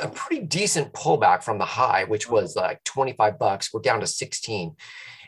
a 0.00 0.08
pretty 0.08 0.44
decent 0.44 0.92
pullback 0.92 1.42
from 1.42 1.58
the 1.58 1.64
high, 1.64 2.04
which 2.04 2.30
was 2.30 2.54
like 2.54 2.82
25 2.84 3.40
bucks. 3.40 3.74
We're 3.74 3.80
down 3.80 3.98
to 3.98 4.06
16. 4.06 4.76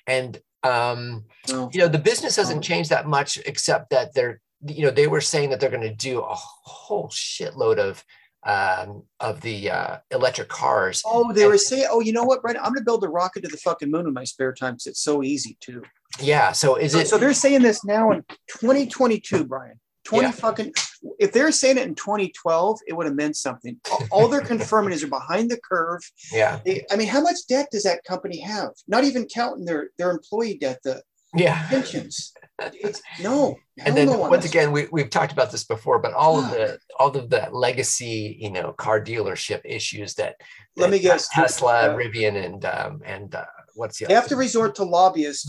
And, 0.07 0.39
um, 0.63 1.25
No. 1.49 1.69
you 1.73 1.81
know, 1.81 1.89
the 1.89 1.99
business 1.99 2.37
hasn't 2.37 2.63
changed 2.63 2.91
that 2.91 3.07
much, 3.09 3.39
except 3.47 3.91
that 3.91 4.15
they're, 4.15 4.41
you 4.67 4.85
know, 4.85 4.91
they 4.91 5.07
were 5.07 5.21
saying 5.21 5.51
that 5.51 5.61
they're 5.61 5.71
going 5.71 5.83
to 5.83 5.95
do 5.95 6.21
a 6.21 6.35
whole 6.35 7.09
shitload 7.09 7.79
of 7.79 8.05
um, 8.43 9.03
of 9.21 9.43
the 9.43 9.71
uh, 9.71 9.97
electric 10.11 10.49
cars. 10.49 11.03
Oh, 11.05 11.31
they 11.33 11.47
were 11.47 11.59
saying, 11.59 11.87
oh, 11.91 12.01
you 12.01 12.13
know 12.13 12.25
what, 12.25 12.41
Brent? 12.41 12.57
I'm 12.59 12.65
going 12.73 12.77
to 12.77 12.85
build 12.85 13.05
a 13.05 13.09
rocket 13.09 13.43
to 13.43 13.49
the 13.51 13.59
fucking 13.59 13.91
moon 13.91 14.07
in 14.07 14.15
my 14.15 14.25
spare 14.25 14.55
time 14.55 14.75
because 14.75 14.87
it's 14.87 15.03
so 15.03 15.23
easy 15.23 15.59
too. 15.61 15.83
Yeah. 16.19 16.53
So 16.53 16.77
is 16.77 16.93
So, 16.93 16.99
it? 17.01 17.09
so 17.09 17.19
they're 17.19 17.35
saying 17.35 17.61
this 17.63 17.85
now 17.85 18.13
in 18.13 18.23
2022, 18.49 19.45
Brian. 19.45 19.79
20 20.07 20.25
Yeah. 20.27 20.31
fucking. 20.33 20.73
If 21.19 21.33
they're 21.33 21.53
saying 21.53 21.77
it 21.77 21.87
in 21.87 21.95
2012, 21.95 22.79
it 22.87 22.95
would 22.95 23.07
have 23.07 23.15
meant 23.15 23.37
something. 23.37 23.79
All- 23.91 24.07
All 24.11 24.29
they're 24.29 24.41
confirming 24.41 24.93
is 24.95 25.03
they're 25.03 25.11
behind 25.11 25.51
the 25.51 25.59
curve. 25.63 26.01
yeah. 26.33 26.61
They, 26.65 26.85
I 26.91 26.97
mean, 26.97 27.09
how 27.09 27.21
much 27.21 27.37
debt 27.49 27.69
does 27.71 27.83
that 27.83 28.03
company 28.05 28.41
have? 28.41 28.71
Not 28.89 29.05
even 29.05 29.27
counting 29.27 29.67
their 29.67 29.91
their 29.99 30.11
employee 30.11 30.57
debt, 30.59 30.79
the 30.83 31.03
Yeah. 31.35 31.69
pensions. 31.69 32.33
It's 32.61 33.01
no. 33.23 33.57
and 33.79 33.97
then 33.97 34.07
no 34.07 34.19
once 34.19 34.45
again 34.45 34.73
we, 34.73 34.87
we've 34.93 35.11
talked 35.11 35.33
about 35.33 35.51
this 35.51 35.65
before 35.65 35.99
but 35.99 36.13
all 36.13 36.39
of 36.39 36.51
the 36.51 36.79
all 36.99 37.17
of 37.17 37.31
the 37.31 37.49
legacy 37.53 38.37
you 38.41 38.51
know 38.51 38.73
car 38.73 39.01
dealership 39.01 39.61
issues 39.65 40.15
that, 40.15 40.37
Let 40.77 40.91
me 40.91 40.99
guess. 40.99 41.29
tesla 41.29 41.91
Uh, 41.91 41.97
Rivian 41.97 42.37
and 42.45 42.65
um 42.65 43.01
and 43.05 43.35
uh, 43.35 43.45
what's 43.75 43.99
the 43.99 44.07
They 44.07 44.15
have 44.15 44.29
to 44.29 44.37
resort 44.37 44.75
to 44.77 44.85
lobbyists 44.85 45.45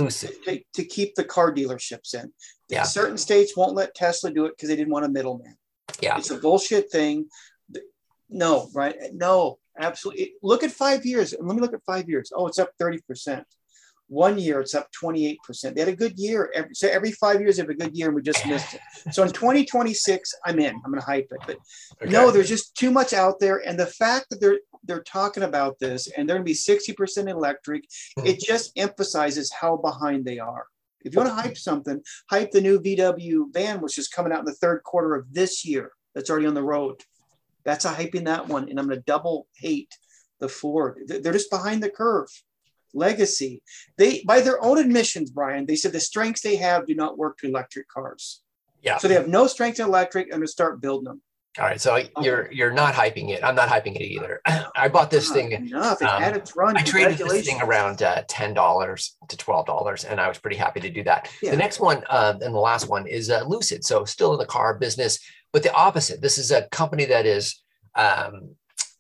to, 0.46 0.62
to 0.74 0.84
keep 0.86 1.16
the 1.16 1.24
car 1.24 1.54
dealerships 1.54 2.14
in. 2.14 2.32
Yeah. 2.70 2.84
Certain 2.84 3.18
states 3.18 3.58
won't 3.58 3.76
let 3.76 3.94
Tesla 3.96 4.32
do 4.32 4.46
it 4.46 4.54
because 4.56 4.70
they 4.70 4.76
didn't 4.78 4.94
want 4.94 5.06
a 5.06 5.10
middleman. 5.10 5.58
yeah 6.02 6.18
It's 6.18 6.32
a 6.32 6.38
bullshit 6.38 6.90
thing. 6.92 7.28
No, 8.30 8.70
right? 8.74 8.96
No, 9.14 9.60
absolutely. 9.78 10.36
Look 10.42 10.64
at 10.64 10.72
five 10.72 11.06
years. 11.06 11.34
Let 11.38 11.54
me 11.54 11.62
look 11.62 11.74
at 11.74 11.84
five 11.86 12.08
years. 12.08 12.32
Oh, 12.34 12.48
it's 12.48 12.60
up 12.60 12.72
30%. 12.82 13.44
One 14.12 14.38
year, 14.38 14.60
it's 14.60 14.76
up 14.76 14.90
28%. 15.02 15.38
They 15.74 15.80
had 15.80 15.88
a 15.88 15.96
good 15.96 16.20
year. 16.20 16.52
Every, 16.54 16.76
so 16.76 16.90
every 16.90 17.14
five 17.14 17.40
years, 17.40 17.56
they 17.56 17.62
have 17.62 17.70
a 17.70 17.74
good 17.74 17.96
year, 17.96 18.08
and 18.08 18.16
we 18.16 18.22
just 18.22 18.46
missed 18.46 18.74
it. 18.74 18.82
So 19.14 19.24
in 19.24 19.32
2026, 19.32 20.34
I'm 20.46 20.60
in. 20.60 20.76
I'm 20.84 20.92
going 20.92 21.00
to 21.00 21.06
hype 21.06 21.30
it. 21.32 21.40
But 21.48 21.58
Okay. 22.04 22.12
no, 22.12 22.30
there's 22.30 22.50
just 22.50 22.76
too 22.76 22.92
much 22.92 23.14
out 23.14 23.40
there. 23.40 23.66
And 23.66 23.80
the 23.80 23.86
fact 23.88 24.26
that 24.30 24.42
they're 24.42 24.60
they're 24.84 25.04
talking 25.04 25.44
about 25.44 25.80
this 25.80 26.08
and 26.18 26.28
they're 26.28 26.36
going 26.36 26.46
to 26.46 26.50
be 26.50 26.56
60% 26.56 27.30
electric, 27.30 27.84
Mhm. 28.18 28.28
it 28.28 28.40
just 28.42 28.74
emphasizes 28.76 29.50
how 29.54 29.78
behind 29.78 30.26
they 30.26 30.40
are. 30.40 30.66
If 31.06 31.14
you 31.14 31.20
want 31.22 31.30
to 31.30 31.42
hype 31.42 31.58
something, 31.58 32.02
hype 32.30 32.52
the 32.52 32.60
new 32.62 32.80
VW 32.82 33.46
van, 33.54 33.80
which 33.80 33.98
is 33.98 34.08
coming 34.10 34.34
out 34.34 34.40
in 34.40 34.46
the 34.46 34.56
third 34.56 34.82
quarter 34.84 35.16
of 35.16 35.32
this 35.32 35.64
year. 35.64 35.92
That's 36.16 36.30
already 36.32 36.48
on 36.48 36.56
the 36.56 36.64
road. 36.64 37.00
That's 37.64 37.86
a 37.86 37.94
hyping 37.94 38.26
that 38.26 38.48
one. 38.50 38.68
And 38.70 38.78
I'm 38.78 38.88
going 38.88 38.98
to 38.98 39.04
double 39.06 39.48
hate 39.56 39.96
the 40.40 40.50
Ford. 40.50 40.98
They're 41.08 41.32
just 41.32 41.50
behind 41.52 41.82
the 41.82 41.90
curve. 41.90 42.28
Legacy. 42.94 43.62
They, 43.98 44.24
by 44.26 44.42
their 44.42 44.64
own 44.64 44.78
admissions, 44.78 45.32
Brian, 45.32 45.66
they 45.66 45.76
said 45.76 45.92
the 45.94 46.00
strengths 46.00 46.42
they 46.42 46.56
have 46.58 46.88
do 46.88 46.96
not 46.96 47.18
work 47.18 47.38
to 47.40 47.48
electric 47.48 47.88
cars. 47.90 48.42
yeah 48.82 48.98
So 48.98 49.08
they 49.08 49.14
have 49.16 49.28
no 49.28 49.48
strength 49.48 49.80
in 49.80 49.86
electric 49.86 50.32
and 50.32 50.42
to 50.42 50.48
start 50.48 50.82
building 50.82 51.06
them. 51.06 51.22
all 51.60 51.66
right 51.66 51.82
so 51.82 51.92
you're 52.26 52.50
you're 52.58 52.72
not 52.84 52.94
hyping 53.02 53.28
it 53.36 53.40
i'm 53.44 53.56
not 53.62 53.68
hyping 53.76 53.96
it 54.00 54.08
either 54.16 54.34
i 54.84 54.88
bought 54.96 55.12
this 55.12 55.28
thing 55.36 55.52
Enough. 55.52 56.02
It 56.02 56.06
um, 56.06 56.22
had 56.22 56.34
its 56.40 56.56
run. 56.56 56.78
I 56.78 56.82
traded 56.94 57.18
this 57.18 57.46
thing 57.48 57.62
around 57.68 57.98
uh, 58.02 58.24
ten 58.40 58.54
dollars 58.54 59.02
to 59.32 59.36
twelve 59.46 59.66
dollars, 59.74 60.02
and 60.10 60.18
I 60.24 60.28
was 60.32 60.38
pretty 60.44 60.56
happy 60.66 60.80
to 60.88 60.90
do 60.98 61.04
that. 61.10 61.20
Yeah. 61.44 61.52
The 61.52 61.58
next 61.66 61.80
one 61.90 62.00
uh, 62.10 62.34
and 62.46 62.54
the 62.60 62.66
last 62.72 62.86
one 62.96 63.06
is 63.18 63.26
uh, 63.30 63.44
Lucid, 63.54 63.84
so 63.90 64.06
still 64.06 64.32
in 64.36 64.40
the 64.40 64.52
car 64.58 64.70
business, 64.86 65.14
but 65.54 65.62
the 65.64 65.74
opposite. 65.86 66.18
This 66.26 66.38
is 66.44 66.50
a 66.52 66.62
company 66.82 67.06
that 67.14 67.26
is, 67.38 67.46
um, 68.06 68.34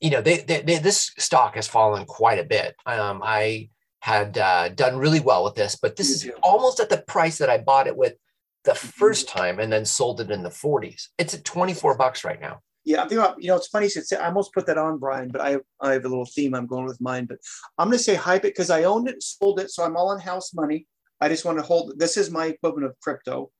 you 0.05 0.09
know, 0.13 0.21
they, 0.27 0.37
they, 0.49 0.59
they 0.67 0.77
this 0.89 0.99
stock 1.27 1.51
has 1.55 1.67
fallen 1.77 2.03
quite 2.05 2.39
a 2.39 2.43
bit. 2.55 2.69
Um, 2.85 3.17
I 3.39 3.69
had 4.01 4.37
uh, 4.37 4.69
done 4.69 4.97
really 4.97 5.19
well 5.19 5.43
with 5.43 5.55
this, 5.55 5.77
but 5.81 5.95
this 5.95 6.09
is 6.09 6.29
almost 6.43 6.79
at 6.79 6.89
the 6.89 7.03
price 7.07 7.37
that 7.37 7.49
I 7.49 7.57
bought 7.59 7.87
it 7.87 7.95
with 7.95 8.15
the 8.63 8.73
Mm-hmm. 8.73 8.87
first 8.89 9.27
time, 9.27 9.59
and 9.59 9.71
then 9.73 9.85
sold 9.85 10.21
it 10.21 10.29
in 10.29 10.43
the 10.43 10.51
forties. 10.51 11.09
It's 11.17 11.33
at 11.33 11.43
twenty 11.43 11.73
four 11.73 11.97
bucks 11.97 12.23
right 12.23 12.39
now. 12.39 12.59
Yeah, 12.83 13.01
I'm 13.01 13.09
thinking 13.09 13.25
about, 13.25 13.41
you 13.41 13.47
know, 13.47 13.57
it's 13.57 13.67
funny. 13.67 13.89
Since 13.89 14.11
I 14.13 14.25
almost 14.25 14.53
put 14.53 14.65
that 14.67 14.77
on, 14.77 14.97
Brian, 14.97 15.29
but 15.29 15.41
I, 15.41 15.57
I 15.79 15.93
have 15.93 16.05
a 16.05 16.09
little 16.09 16.25
theme 16.25 16.53
I'm 16.55 16.67
going 16.67 16.85
with 16.85 16.99
mine. 16.99 17.25
But 17.25 17.37
I'm 17.77 17.87
going 17.87 17.97
to 17.97 18.03
say 18.03 18.15
hype 18.15 18.43
it 18.45 18.53
because 18.53 18.71
I 18.71 18.83
owned 18.83 19.07
it, 19.07 19.21
sold 19.21 19.59
it. 19.59 19.69
So 19.71 19.83
I'm 19.83 19.95
all 19.95 20.09
on 20.09 20.19
house 20.19 20.53
money. 20.53 20.87
I 21.19 21.29
just 21.29 21.45
want 21.45 21.59
to 21.59 21.63
hold 21.63 21.93
This 21.97 22.17
is 22.17 22.31
my 22.31 22.47
equivalent 22.47 22.85
of 22.85 22.99
crypto. 22.99 23.51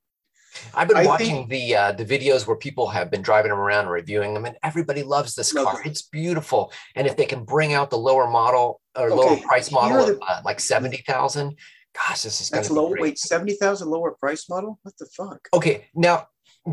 I've 0.73 0.87
been 0.87 0.97
I 0.97 1.05
watching 1.05 1.47
think- 1.47 1.49
the 1.49 1.75
uh, 1.75 1.91
the 1.93 2.05
videos 2.05 2.45
where 2.47 2.57
people 2.57 2.87
have 2.89 3.09
been 3.09 3.21
driving 3.21 3.49
them 3.51 3.59
around 3.59 3.81
and 3.85 3.91
reviewing 3.91 4.33
them, 4.33 4.45
and 4.45 4.55
everybody 4.63 5.03
loves 5.03 5.35
this 5.35 5.53
Love 5.53 5.65
car. 5.67 5.81
it. 5.81 5.87
It's 5.87 6.01
beautiful, 6.01 6.71
and 6.95 7.07
if 7.07 7.15
they 7.17 7.25
can 7.25 7.43
bring 7.43 7.73
out 7.73 7.89
the 7.89 7.97
lower 7.97 8.29
model 8.29 8.81
or 8.97 9.09
lower 9.09 9.37
price 9.37 9.71
model, 9.71 10.05
the- 10.05 10.19
uh, 10.19 10.41
like 10.43 10.59
seventy 10.59 11.03
thousand, 11.07 11.55
gosh, 11.95 12.23
this 12.23 12.41
is 12.41 12.49
That's 12.49 12.69
low. 12.69 12.89
great. 12.89 13.01
Wait, 13.01 13.19
70,000 13.19 13.89
lower 13.89 14.11
price 14.11 14.47
model? 14.49 14.79
What 14.83 14.97
the 14.97 15.05
fuck? 15.07 15.47
Okay, 15.53 15.87
now 15.93 16.27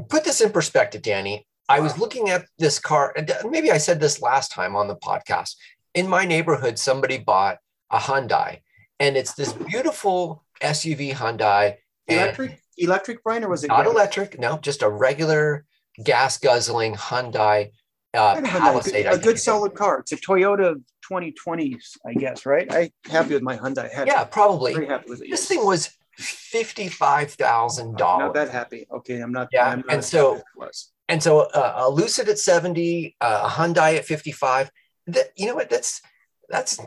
put 0.09 0.25
this 0.25 0.41
in 0.41 0.51
perspective, 0.51 1.03
Danny. 1.03 1.47
I 1.69 1.81
was 1.81 1.99
looking 1.99 2.31
at 2.31 2.47
this 2.59 2.79
car, 2.79 3.13
and 3.17 3.31
uh, 3.31 3.35
maybe 3.49 3.71
I 3.71 3.79
said 3.79 4.01
this 4.01 4.23
last 4.23 4.51
time 4.53 4.75
on 4.75 4.89
the 4.89 4.97
podcast. 4.97 5.55
In 5.95 6.09
my 6.09 6.25
neighborhood, 6.25 6.79
somebody 6.79 7.19
bought 7.19 7.59
a 7.91 7.99
Hyundai, 7.99 8.61
and 9.01 9.17
it's 9.17 9.35
this 9.35 9.53
beautiful 9.53 10.45
SUV 10.63 11.13
Hyundai. 11.15 11.77
Electric? 12.07 12.61
Electric, 12.79 13.23
Brian, 13.23 13.45
or 13.45 13.51
was 13.51 13.65
it 13.65 13.69
not 13.69 13.85
gas? 13.85 13.93
electric, 13.93 14.39
no, 14.39 14.59
just 14.59 14.83
a 14.83 14.89
regular 14.89 15.65
gas 16.03 16.39
guzzling 16.39 16.95
Hyundai 16.95 17.71
uh, 18.15 18.41
a. 18.43 19.07
I 19.07 19.13
A 19.13 19.19
good 19.19 19.39
solid 19.39 19.75
car. 19.75 19.99
It's 20.01 20.13
a 20.13 20.17
Toyota 20.17 20.81
2020s, 21.11 21.97
I 22.07 22.15
guess, 22.15 22.47
right? 22.47 22.67
I 22.73 22.91
happy 23.09 23.35
with 23.35 23.43
my 23.43 23.57
Hyundai. 23.59 23.93
Had 23.93 24.07
Yeah, 24.07 24.25
probably. 24.25 24.75
very 24.75 24.87
happy 24.87 25.11
with 25.11 25.23
it. 25.23 25.31
This 25.31 25.47
thing 25.47 25.65
was 25.65 25.91
fifty-five 26.17 27.33
thousand 27.33 27.97
dollars. 27.97 28.27
not 28.27 28.35
that 28.35 28.51
happy. 28.51 28.87
Okay, 28.91 29.21
I'm 29.21 29.33
not. 29.33 29.49
Yeah, 29.53 29.69
I'm 29.69 29.79
not 29.81 29.93
and 29.93 30.05
so- 30.05 30.35
happy 30.35 30.37
as 30.37 30.41
it 30.41 30.59
was. 30.67 30.93
and 31.09 31.23
so 31.23 31.41
uh, 31.41 31.75
a 31.79 31.91
Lucid 31.91 32.29
at 32.29 32.39
seventy, 32.39 33.17
uh, 33.21 33.43
a 33.45 33.49
Hyundai 33.49 33.97
at 33.97 34.05
fifty-five. 34.05 34.71
That 35.09 35.29
you 35.37 35.47
know 35.47 35.55
what? 35.55 35.71
That's 35.71 36.01
that's 36.49 36.79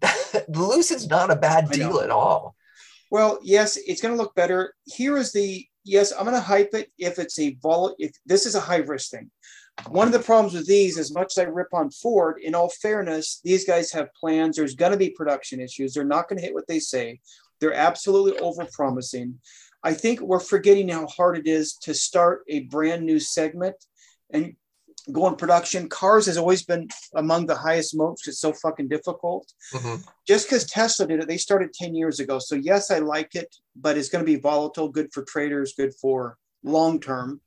the 0.00 0.44
Lucid's 0.48 1.08
not 1.08 1.30
a 1.30 1.36
bad 1.36 1.70
deal 1.70 2.00
at 2.00 2.10
all. 2.10 2.55
Well, 3.10 3.38
yes, 3.42 3.76
it's 3.86 4.00
going 4.00 4.16
to 4.16 4.20
look 4.20 4.34
better. 4.34 4.74
Here 4.84 5.16
is 5.16 5.32
the 5.32 5.64
yes. 5.84 6.12
I'm 6.12 6.24
going 6.24 6.34
to 6.34 6.40
hype 6.40 6.74
it 6.74 6.90
if 6.98 7.18
it's 7.18 7.38
a 7.38 7.56
vol. 7.62 7.94
If 7.98 8.12
this 8.26 8.46
is 8.46 8.54
a 8.54 8.60
high 8.60 8.76
risk 8.76 9.10
thing. 9.10 9.30
One 9.88 10.06
of 10.06 10.12
the 10.12 10.20
problems 10.20 10.54
with 10.54 10.66
these, 10.66 10.98
as 10.98 11.12
much 11.12 11.36
as 11.36 11.44
I 11.44 11.48
rip 11.48 11.68
on 11.74 11.90
Ford, 11.90 12.38
in 12.42 12.54
all 12.54 12.70
fairness, 12.70 13.40
these 13.44 13.66
guys 13.66 13.92
have 13.92 14.14
plans. 14.14 14.56
There's 14.56 14.74
going 14.74 14.92
to 14.92 14.98
be 14.98 15.10
production 15.10 15.60
issues. 15.60 15.92
They're 15.92 16.04
not 16.04 16.28
going 16.28 16.38
to 16.38 16.44
hit 16.44 16.54
what 16.54 16.66
they 16.66 16.78
say. 16.78 17.20
They're 17.60 17.74
absolutely 17.74 18.38
over 18.38 18.66
promising. 18.72 19.38
I 19.82 19.92
think 19.92 20.20
we're 20.20 20.40
forgetting 20.40 20.88
how 20.88 21.06
hard 21.06 21.36
it 21.36 21.46
is 21.46 21.74
to 21.82 21.94
start 21.94 22.42
a 22.48 22.60
brand 22.60 23.04
new 23.04 23.20
segment 23.20 23.76
and 24.30 24.56
go 25.12 25.26
in 25.28 25.36
production. 25.36 25.88
Cars 25.88 26.26
has 26.26 26.36
always 26.36 26.64
been 26.64 26.88
among 27.14 27.46
the 27.46 27.54
highest 27.56 27.96
moats. 27.96 28.26
It's 28.26 28.40
so 28.40 28.52
fucking 28.52 28.88
difficult 28.88 29.52
Mhm. 29.72 30.04
just 30.26 30.46
because 30.46 30.64
Tesla 30.66 31.06
did 31.06 31.20
it, 31.20 31.28
they 31.28 31.36
started 31.36 31.72
10 31.72 31.94
years 31.94 32.18
ago. 32.20 32.38
So, 32.38 32.54
yes, 32.56 32.90
I 32.90 32.98
like 32.98 33.34
it, 33.34 33.54
but 33.74 33.96
it's 33.96 34.08
going 34.08 34.24
to 34.24 34.32
be 34.32 34.40
volatile, 34.40 34.88
good 34.88 35.12
for 35.12 35.22
traders, 35.22 35.74
good 35.76 35.94
for 35.94 36.38
long 36.62 37.00
term. 37.00 37.40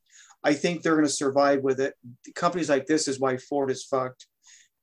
I 0.44 0.54
think 0.54 0.82
they're 0.82 0.96
going 0.96 1.06
to 1.06 1.12
survive 1.12 1.62
with 1.64 1.82
it. 1.82 1.96
Companies 2.34 2.70
like 2.70 2.86
this 2.86 3.08
is 3.10 3.20
why 3.20 3.38
Ford 3.38 3.70
is 3.72 3.84
fucked. 3.84 4.26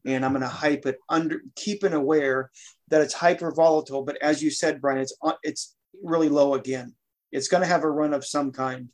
And 0.05 0.25
I'm 0.25 0.33
going 0.33 0.43
to 0.43 0.49
hype 0.49 0.87
it 0.87 0.99
under, 1.09 1.41
keeping 1.57 1.95
aware 1.95 2.51
that 2.89 3.01
it's 3.01 3.15
hyper 3.15 3.51
volatile. 3.51 4.03
But 4.03 4.19
as 4.23 4.43
you 4.43 4.51
said, 4.51 4.81
Brian, 4.81 4.99
it's 5.01 5.17
on- 5.23 5.39
it's 5.43 5.75
really 6.03 6.29
low 6.29 6.55
again. 6.55 6.95
It's 7.33 7.49
going 7.49 7.63
to 7.63 7.67
have 7.67 7.83
a 7.85 7.91
run 7.91 8.13
of 8.15 8.25
some 8.25 8.53
kind. 8.53 8.91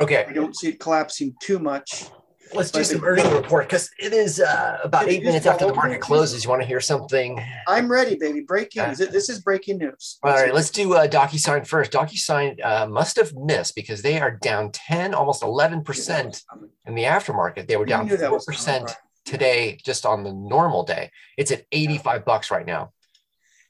Okay, 0.00 0.24
I 0.24 0.32
don't 0.32 0.56
see 0.56 0.68
it 0.68 0.80
collapsing 0.80 1.34
too 1.42 1.58
much. 1.58 2.06
Let's 2.54 2.70
do 2.70 2.82
some 2.84 3.04
earnings 3.04 3.28
report 3.30 3.66
because 3.68 3.90
it 3.98 4.12
is 4.12 4.40
uh, 4.40 4.78
about 4.82 5.08
eight 5.08 5.22
minutes 5.24 5.46
after 5.46 5.66
the 5.66 5.74
market 5.74 6.00
closes. 6.00 6.44
You 6.44 6.50
want 6.50 6.62
to 6.62 6.68
hear 6.68 6.80
something? 6.80 7.40
I'm 7.68 7.90
ready, 7.90 8.16
baby. 8.16 8.40
Breaking. 8.40 8.82
Is 8.84 9.00
it- 9.00 9.12
This 9.12 9.28
is 9.28 9.40
breaking 9.40 9.78
news. 9.78 10.18
All 10.22 10.32
right, 10.32 10.52
let's 10.54 10.70
do 10.70 10.94
uh, 10.94 11.06
DocuSign 11.06 11.66
first. 11.66 11.92
DocuSign 11.92 12.64
uh, 12.64 12.86
must 12.86 13.16
have 13.16 13.34
missed 13.34 13.74
because 13.74 14.02
they 14.02 14.20
are 14.20 14.30
down 14.30 14.72
10, 14.72 15.14
almost 15.14 15.42
11% 15.42 16.42
in 16.86 16.94
the 16.94 17.04
aftermarket. 17.04 17.66
They 17.68 17.76
were 17.76 17.86
down 17.86 18.06
knew 18.06 18.16
that 18.16 18.30
was 18.32 18.46
4% 18.46 18.94
today 19.24 19.78
just 19.84 20.04
on 20.06 20.24
the 20.24 20.32
normal 20.32 20.82
day. 20.84 21.10
It's 21.36 21.50
at 21.52 21.64
85 21.72 22.24
bucks 22.24 22.50
right 22.50 22.66
now. 22.66 22.92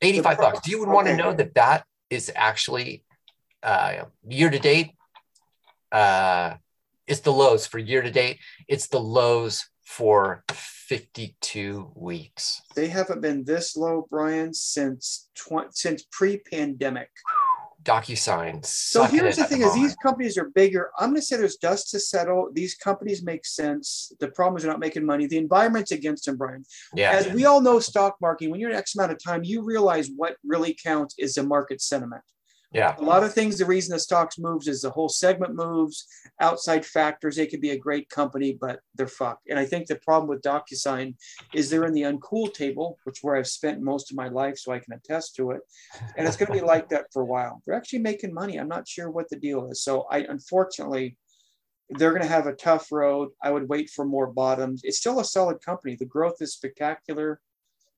85 0.02 0.38
bucks. 0.38 0.60
Do 0.60 0.70
you 0.70 0.86
want 0.86 1.06
to 1.08 1.16
know 1.16 1.34
that 1.34 1.54
that 1.54 1.84
is 2.08 2.32
actually 2.34 3.04
uh, 3.62 4.04
year 4.26 4.48
to 4.48 4.58
date? 4.58 4.92
Uh, 5.92 6.54
it's 7.10 7.20
the 7.20 7.32
lows 7.32 7.66
for 7.66 7.78
year 7.78 8.02
to 8.02 8.10
date. 8.10 8.38
It's 8.68 8.86
the 8.86 9.00
lows 9.00 9.68
for 9.84 10.44
52 10.48 11.92
weeks. 11.96 12.62
They 12.76 12.86
haven't 12.86 13.20
been 13.20 13.44
this 13.44 13.76
low, 13.76 14.06
Brian, 14.08 14.54
since 14.54 15.28
tw- 15.34 15.72
since 15.72 16.04
pre-pandemic. 16.12 17.10
DocuSign. 17.82 18.64
So 18.64 19.04
here's 19.04 19.36
the 19.36 19.44
thing: 19.44 19.62
is 19.62 19.74
these 19.74 19.96
companies 19.96 20.36
are 20.36 20.50
bigger. 20.54 20.90
I'm 20.98 21.10
going 21.10 21.16
to 21.20 21.22
say 21.22 21.36
there's 21.36 21.56
dust 21.56 21.90
to 21.90 21.98
settle. 21.98 22.50
These 22.52 22.74
companies 22.74 23.24
make 23.24 23.46
sense. 23.46 24.12
The 24.20 24.28
problem 24.28 24.56
is 24.58 24.62
they're 24.62 24.72
not 24.72 24.80
making 24.80 25.04
money. 25.04 25.26
The 25.26 25.38
environment's 25.38 25.90
against 25.90 26.26
them, 26.26 26.36
Brian. 26.36 26.64
yeah, 26.94 27.10
As 27.10 27.32
we 27.32 27.46
all 27.46 27.60
know, 27.62 27.80
stock 27.80 28.16
market. 28.20 28.50
When 28.50 28.60
you're 28.60 28.70
an 28.70 28.76
X 28.76 28.94
amount 28.94 29.12
of 29.12 29.18
time, 29.24 29.44
you 29.44 29.64
realize 29.64 30.10
what 30.14 30.36
really 30.44 30.76
counts 30.80 31.14
is 31.18 31.34
the 31.34 31.42
market 31.42 31.80
sentiment. 31.80 32.22
Yeah, 32.72 32.94
A 32.98 33.02
lot 33.02 33.24
of 33.24 33.34
things. 33.34 33.58
The 33.58 33.66
reason 33.66 33.92
the 33.92 33.98
stocks 33.98 34.38
moves 34.38 34.68
is 34.68 34.82
the 34.82 34.90
whole 34.90 35.08
segment 35.08 35.56
moves. 35.56 36.06
Outside 36.40 36.86
factors. 36.86 37.34
They 37.34 37.48
could 37.48 37.60
be 37.60 37.70
a 37.70 37.78
great 37.78 38.08
company, 38.10 38.56
but 38.60 38.78
they're 38.94 39.08
fucked. 39.08 39.48
And 39.50 39.58
I 39.58 39.66
think 39.66 39.86
the 39.86 39.96
problem 39.96 40.28
with 40.28 40.42
DocuSign 40.42 41.16
is 41.52 41.68
they're 41.68 41.84
in 41.84 41.94
the 41.94 42.02
uncool 42.02 42.54
table, 42.54 42.96
which 43.04 43.18
where 43.22 43.34
I've 43.34 43.48
spent 43.48 43.82
most 43.82 44.12
of 44.12 44.16
my 44.16 44.28
life, 44.28 44.56
so 44.56 44.72
I 44.72 44.78
can 44.78 44.92
attest 44.92 45.34
to 45.36 45.50
it. 45.50 45.62
And 46.16 46.28
it's 46.28 46.36
going 46.36 46.46
to 46.46 46.58
be 46.58 46.64
like 46.64 46.88
that 46.90 47.06
for 47.12 47.22
a 47.22 47.26
while. 47.26 47.60
They're 47.66 47.74
actually 47.74 48.00
making 48.00 48.32
money. 48.32 48.56
I'm 48.56 48.68
not 48.68 48.86
sure 48.86 49.10
what 49.10 49.28
the 49.30 49.36
deal 49.36 49.68
is. 49.68 49.82
So 49.82 50.02
I 50.10 50.18
unfortunately, 50.18 51.16
they're 51.90 52.10
going 52.12 52.22
to 52.22 52.28
have 52.28 52.46
a 52.46 52.54
tough 52.54 52.92
road. 52.92 53.30
I 53.42 53.50
would 53.50 53.68
wait 53.68 53.90
for 53.90 54.04
more 54.04 54.28
bottoms. 54.28 54.82
It's 54.84 54.98
still 54.98 55.18
a 55.18 55.24
solid 55.24 55.60
company. 55.60 55.96
The 55.96 56.06
growth 56.06 56.36
is 56.40 56.54
spectacular. 56.54 57.40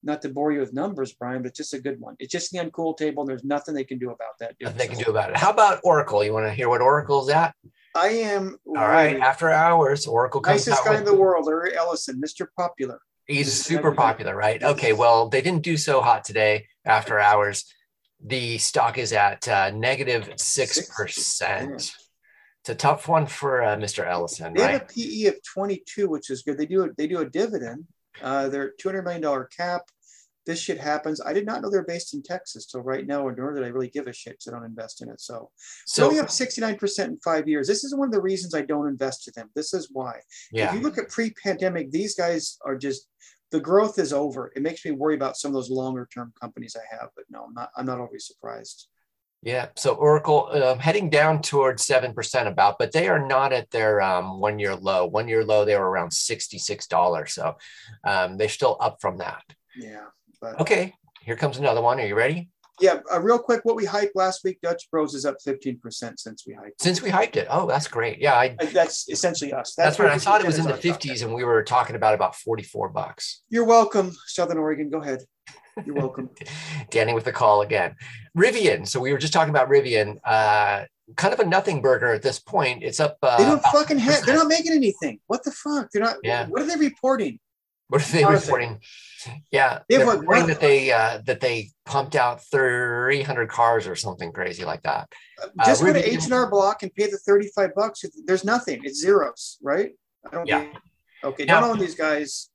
Not 0.05 0.23
to 0.23 0.29
bore 0.29 0.51
you 0.51 0.61
with 0.61 0.73
numbers, 0.73 1.13
Brian, 1.13 1.43
but 1.43 1.49
it's 1.49 1.59
just 1.59 1.75
a 1.75 1.81
good 1.81 2.01
one. 2.01 2.17
It's 2.19 2.33
just 2.33 2.51
the 2.51 2.59
uncool 2.59 2.97
table, 2.97 3.23
and 3.23 3.31
there's 3.31 3.45
nothing 3.45 3.75
they 3.75 3.85
can 3.85 3.99
do 3.99 4.11
about 4.11 4.39
that. 4.41 4.57
nothing 4.61 4.79
they 4.79 4.89
can 4.89 4.99
do 4.99 5.11
about 5.11 5.31
it. 5.31 5.37
How 5.37 5.51
about 5.51 5.81
Oracle? 5.85 6.25
You 6.25 6.33
want 6.33 6.47
to 6.47 6.53
hear 6.53 6.69
what 6.69 6.81
Oracle's 6.81 7.29
at? 7.29 7.55
I 7.95 8.09
am 8.09 8.57
All 8.67 8.75
right, 8.75 9.21
after 9.21 9.51
hours, 9.51 10.07
Oracle 10.07 10.41
comes 10.41 10.67
nicest 10.67 10.87
out 10.87 10.93
guy 10.93 10.99
in 10.99 11.05
the 11.05 11.15
world, 11.15 11.47
Larry 11.47 11.77
Ellison, 11.77 12.21
Mr. 12.21 12.47
Popular. 12.57 12.99
He's 13.27 13.53
super 13.53 13.93
popular, 13.93 14.35
right? 14.35 14.61
Okay, 14.63 14.93
well, 14.93 15.29
they 15.29 15.41
didn't 15.41 15.63
do 15.63 15.77
so 15.77 16.01
hot 16.01 16.25
today 16.25 16.67
after 16.85 17.21
hours. 17.21 17.73
The 18.25 18.59
stock 18.59 18.99
is 18.99 19.13
at 19.13 19.47
uh, 19.49 19.71
6%. 19.71 21.93
It's 22.63 22.69
a 22.69 22.75
tough 22.75 23.09
one 23.09 23.27
for 23.27 23.63
uh, 23.63 23.77
Mr. 23.77 24.07
Ellison, 24.07 24.55
They 24.55 24.63
have 24.63 24.83
a 24.83 24.85
PE 24.85 25.27
of 25.27 25.43
22, 25.43 26.09
which 26.09 26.31
is 26.31 26.43
good. 26.43 26.59
They 26.59 26.67
do 26.67 26.85
a, 26.85 26.89
they 26.97 27.09
do 27.09 27.19
a 27.19 27.29
dividend. 27.29 27.87
Uh, 28.21 28.49
they're 28.49 28.73
200 28.79 29.03
million 29.03 29.23
dollar 29.23 29.49
cap. 29.57 29.83
This 30.45 30.61
shit 30.61 30.81
happens. 30.81 31.21
I 31.21 31.33
did 31.33 31.47
not 31.47 31.63
know 31.63 31.71
they're 31.71 31.85
based 31.85 32.15
in 32.15 32.23
Texas 32.23 32.67
till 32.67 32.81
right 32.81 33.07
now, 33.07 33.25
or 33.25 33.33
nor 33.35 33.55
did 33.55 33.63
I 33.63 33.69
really 33.69 33.89
give 33.89 34.09
a 34.09 34.13
shit. 34.13 34.43
So 34.43 34.51
I 34.51 34.55
don't 34.55 34.67
invest 34.67 35.01
in 35.01 35.09
it. 35.09 35.21
So, 35.21 35.51
so 35.87 36.07
only 36.07 36.19
up 36.19 36.27
69% 36.27 37.05
in 37.05 37.19
five 37.19 37.49
years. 37.49 37.69
This 37.69 37.85
is 37.85 37.95
one 37.95 38.09
of 38.09 38.13
the 38.13 38.21
reasons 38.21 38.53
I 38.53 38.63
don't 38.63 38.89
invest 38.89 39.29
in 39.29 39.35
them. 39.37 39.51
This 39.55 39.73
is 39.73 39.89
why. 39.93 40.15
Yeah. 40.51 40.69
If 40.69 40.75
you 40.75 40.81
look 40.81 40.99
at 40.99 41.11
pre-pandemic, 41.11 41.93
these 41.93 42.17
guys 42.17 42.59
are 42.65 42.77
just 42.77 43.07
the 43.53 43.61
growth 43.61 43.99
is 43.99 44.13
over. 44.13 44.51
It 44.57 44.63
makes 44.63 44.85
me 44.85 44.91
worry 44.91 45.15
about 45.15 45.37
some 45.37 45.51
of 45.51 45.55
those 45.55 45.71
longer 45.71 46.09
term 46.13 46.33
companies 46.41 46.75
I 46.75 46.97
have, 46.97 47.11
but 47.15 47.27
no, 47.31 47.45
I'm 47.45 47.55
not. 47.55 47.71
I'm 47.77 47.87
not 47.87 48.01
always 48.01 48.27
surprised. 48.27 48.89
Yeah. 49.43 49.69
So 49.77 49.95
Oracle 49.95 50.49
um, 50.53 50.79
heading 50.79 51.11
down 51.11 51.43
towards 51.43 51.85
7% 51.87 52.47
about, 52.47 52.79
but 52.79 52.93
they 52.93 53.09
are 53.09 53.27
not 53.27 53.53
at 53.53 53.71
their 53.71 54.01
um, 54.01 54.39
one 54.41 54.59
year 54.59 54.75
low. 54.77 55.07
One 55.07 55.29
year 55.29 55.45
low, 55.45 55.65
they 55.65 55.77
were 55.77 55.91
around 55.91 56.11
$66. 56.11 57.29
So 57.31 57.57
um, 58.07 58.37
they're 58.39 58.49
still 58.49 58.77
up 58.81 58.99
from 59.01 59.19
that. 59.19 59.43
Yeah, 59.77 60.05
but 60.41 60.61
Okay, 60.61 60.95
here 61.23 61.37
comes 61.37 61.59
another 61.59 61.83
one. 61.83 61.99
Are 62.01 62.07
you 62.07 62.15
ready? 62.15 62.49
yeah. 62.81 63.01
Uh, 63.13 63.21
real 63.21 63.39
quick, 63.39 63.61
what 63.65 63.77
we 63.77 63.85
hyped 63.87 64.11
last 64.15 64.43
week, 64.45 64.59
Dutch 64.61 64.91
Bros 64.91 65.15
is 65.15 65.25
up 65.25 65.37
15% 65.47 65.79
since 66.19 66.45
we 66.47 66.55
hyped. 66.55 66.81
Since 66.81 67.01
we 67.03 67.11
hyped 67.11 67.37
it. 67.37 67.47
Oh, 67.51 67.67
that's 67.67 67.87
great. 67.87 68.19
Yeah, 68.21 68.35
I, 68.35 68.57
Uh, 68.61 68.67
That's 68.73 69.09
essentially 69.09 69.53
us. 69.53 69.75
that's 69.77 69.99
right. 69.99 70.11
I 70.11 70.19
thought 70.19 70.41
it 70.41 70.47
was 70.47 70.59
in 70.59 70.67
the 70.67 70.73
50% 70.73 70.77
is 70.77 70.87
our 70.87 70.93
top 70.95 71.01
50s 71.03 71.23
and 71.25 71.35
we 71.35 71.45
were 71.45 71.63
talking 71.63 71.97
about 71.97 72.15
about 72.15 72.35
44 72.35 72.89
bucks. 72.89 73.43
You're 73.51 73.65
welcome, 73.67 74.13
Southern 74.27 74.59
Oregon. 74.59 74.91
Go 74.91 75.01
ahead. 75.01 75.21
You're 75.85 75.95
welcome. 75.97 76.31
Danny 76.91 77.15
with 77.15 77.25
the 77.25 77.33
call 77.33 77.63
again. 77.63 77.97
Rivian. 78.37 78.87
So 78.87 79.01
we 79.01 79.13
were 79.13 79.19
just 79.19 79.33
talking 79.33 79.51
about 79.51 79.69
Rivian. 79.69 80.19
Uh, 80.25 80.85
kind 81.17 81.35
of 81.35 81.41
a 81.41 81.45
nothing 81.45 81.81
burger 81.83 82.13
at 82.13 82.23
this 82.23 82.39
point. 82.39 82.83
It's 82.83 83.01
up. 83.01 83.19
Uh, 83.23 83.39
they 83.39 83.45
don't 83.45 83.63
fucking 83.65 83.99
have. 83.99 84.25
They're 84.25 84.37
not 84.37 84.49
making 84.49 84.73
anything. 84.73 85.21
What 85.27 85.45
the 85.45 85.51
fuck? 85.53 85.89
They're 85.93 86.03
not. 86.03 86.17
Yeah. 86.23 86.47
What 86.49 86.63
are 86.63 86.67
they 86.67 86.77
reporting? 86.77 87.39
What 87.89 88.09
are 88.09 88.13
they 88.13 88.23
Are 88.23 88.33
reporting? 88.33 88.81
Yeah, 89.51 89.81
They 89.89 89.97
have 89.97 90.07
they're 90.07 90.17
reporting 90.19 90.47
that 90.47 90.61
they 90.61 90.91
uh, 90.91 91.21
that 91.27 91.41
they 91.41 91.71
pumped 91.85 92.17
out 92.17 92.43
300 92.51 93.49
cars 93.49 93.87
or 93.87 93.95
something 93.95 94.33
crazy 94.33 94.65
like 94.65 94.83
that. 94.83 95.13
Uh, 95.43 95.49
Just 95.67 95.83
go 95.85 95.93
to 95.93 96.09
H 96.13 96.25
and 96.25 96.33
R 96.33 96.51
Block 96.51 96.83
and 96.83 96.93
pay 96.95 97.07
the 97.11 97.19
thirty-five 97.19 97.75
bucks. 97.77 98.03
There's 98.25 98.45
nothing. 98.45 98.81
It's 98.85 98.99
zeros, 99.01 99.59
right? 99.63 99.91
I 100.27 100.31
don't. 100.35 100.47
Yeah. 100.47 100.67
Okay. 101.23 101.45
Now- 101.45 101.61
don't 101.61 101.71
own 101.73 101.79
these 101.79 101.95
guys. 101.95 102.49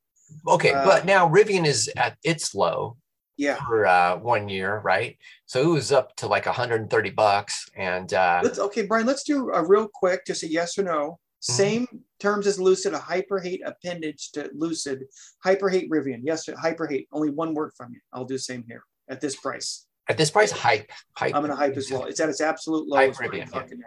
Okay, 0.46 0.74
Uh, 0.74 0.84
but 0.84 1.06
now 1.06 1.30
Rivian 1.30 1.66
is 1.66 1.90
at 1.96 2.18
its 2.24 2.54
low 2.54 2.98
Yeah. 3.38 3.63
for 3.65 3.86
uh, 3.86 4.17
one 4.17 4.50
year, 4.50 4.80
right? 4.84 5.17
So 5.45 5.62
it 5.62 5.71
was 5.71 5.91
up 5.91 6.15
to 6.17 6.28
like 6.28 6.45
130 6.45 7.10
bucks, 7.12 7.69
and 7.76 8.12
uh, 8.13 8.41
Let's. 8.43 8.60
Okay, 8.60 8.84
Brian. 8.84 9.06
Let's 9.06 9.23
do 9.23 9.52
a 9.52 9.65
real 9.65 9.88
quick, 9.93 10.26
just 10.26 10.43
a 10.43 10.47
yes 10.47 10.78
or 10.78 10.84
no. 10.84 11.19
Mm-hmm. 11.43 11.54
Same 11.54 11.88
terms 12.19 12.47
as 12.47 12.60
Lucid, 12.60 12.93
a 12.93 13.00
hyper 13.00 13.39
hate 13.39 13.62
appendage 13.63 14.32
to 14.32 14.50
Lucid. 14.54 15.06
Hyper 15.43 15.69
hate 15.69 15.89
Rivian. 15.91 16.21
Yes, 16.23 16.50
hyper 16.60 16.88
hate. 16.88 17.08
Only 17.12 17.30
one 17.30 17.54
word 17.54 17.73
from 17.78 17.93
you. 17.93 18.00
I'll 18.12 18.26
do 18.26 18.36
the 18.36 18.39
same 18.39 18.63
here 18.67 18.84
at 19.08 19.21
this 19.21 19.36
price. 19.36 19.86
at 20.10 20.17
this 20.17 20.32
price, 20.32 20.52
hype, 20.52 20.91
hype. 21.15 21.36
I'm 21.36 21.41
going 21.41 21.52
to 21.52 21.56
hype 21.56 21.78
as 21.78 21.91
well. 21.91 22.06
It's 22.06 22.19
at 22.19 22.30
its 22.30 22.41
absolute 22.41 22.88
Hype 22.91 23.08
lowest 23.08 23.19
right 23.19 23.32
Rivian, 23.32 23.54
yeah. 23.54 23.78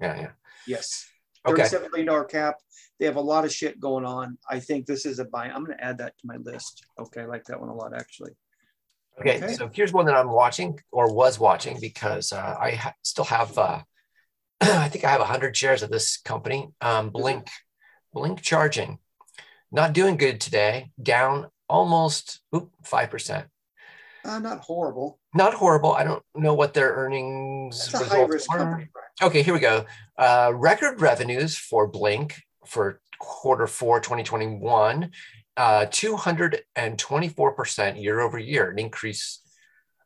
Yeah, 0.00 0.20
yeah. 0.20 0.30
Yes. 0.66 1.08
Okay. 1.46 1.62
$37 1.62 1.90
billion 1.92 2.24
cap. 2.26 2.56
They 2.98 3.06
have 3.06 3.16
a 3.16 3.20
lot 3.20 3.44
of 3.44 3.52
shit 3.52 3.80
going 3.80 4.04
on. 4.04 4.36
I 4.50 4.60
think 4.60 4.86
this 4.86 5.06
is 5.06 5.18
a 5.18 5.24
buy. 5.24 5.46
I'm 5.46 5.64
going 5.64 5.78
to 5.78 5.84
add 5.84 5.98
that 5.98 6.18
to 6.18 6.26
my 6.26 6.36
list. 6.36 6.84
Okay. 6.98 7.22
I 7.22 7.26
like 7.26 7.44
that 7.44 7.58
one 7.58 7.68
a 7.68 7.74
lot, 7.74 7.94
actually. 7.94 8.32
Okay, 9.20 9.36
Okay. 9.42 9.52
so 9.54 9.68
here's 9.72 9.92
one 9.92 10.06
that 10.06 10.14
I'm 10.14 10.30
watching 10.30 10.78
or 10.92 11.12
was 11.12 11.38
watching 11.40 11.78
because 11.80 12.32
uh, 12.32 12.56
I 12.60 12.72
ha- 12.72 12.94
still 13.02 13.24
have, 13.24 13.56
uh, 13.58 13.80
I 14.60 14.88
think 14.88 15.04
I 15.04 15.10
have 15.10 15.20
100 15.20 15.56
shares 15.56 15.82
of 15.82 15.90
this 15.90 16.16
company, 16.18 16.68
um, 16.80 17.10
Blink, 17.10 17.48
Blink 18.12 18.40
Charging. 18.42 18.98
Not 19.72 19.92
doing 19.92 20.16
good 20.16 20.40
today, 20.40 20.90
down 21.02 21.48
almost 21.68 22.40
oop, 22.54 22.70
5%. 22.84 23.46
Uh, 24.24 24.38
not 24.38 24.60
horrible. 24.60 25.18
Not 25.34 25.54
horrible. 25.54 25.92
I 25.92 26.04
don't 26.04 26.22
know 26.34 26.54
what 26.54 26.74
their 26.74 26.90
earnings 26.94 27.90
That's 27.90 28.06
a 28.06 28.08
high 28.08 28.22
results 28.22 28.48
were. 28.50 28.58
company. 28.58 28.88
Brian. 28.92 29.08
Okay, 29.30 29.42
here 29.42 29.54
we 29.54 29.60
go. 29.60 29.84
Uh, 30.16 30.52
record 30.54 31.00
revenues 31.00 31.56
for 31.56 31.86
Blink 31.86 32.34
for 32.66 33.00
quarter 33.18 33.66
four 33.66 34.00
2021, 34.00 35.10
uh, 35.58 35.84
224% 35.86 38.02
year 38.02 38.20
over 38.20 38.38
year, 38.38 38.70
an 38.70 38.78
increase 38.78 39.40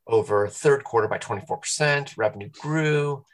over 0.07 0.49
third 0.49 0.83
quarter 0.85 1.07
by 1.09 1.19
24%. 1.19 2.15
Revenue 2.17 2.49
grew. 2.61 3.25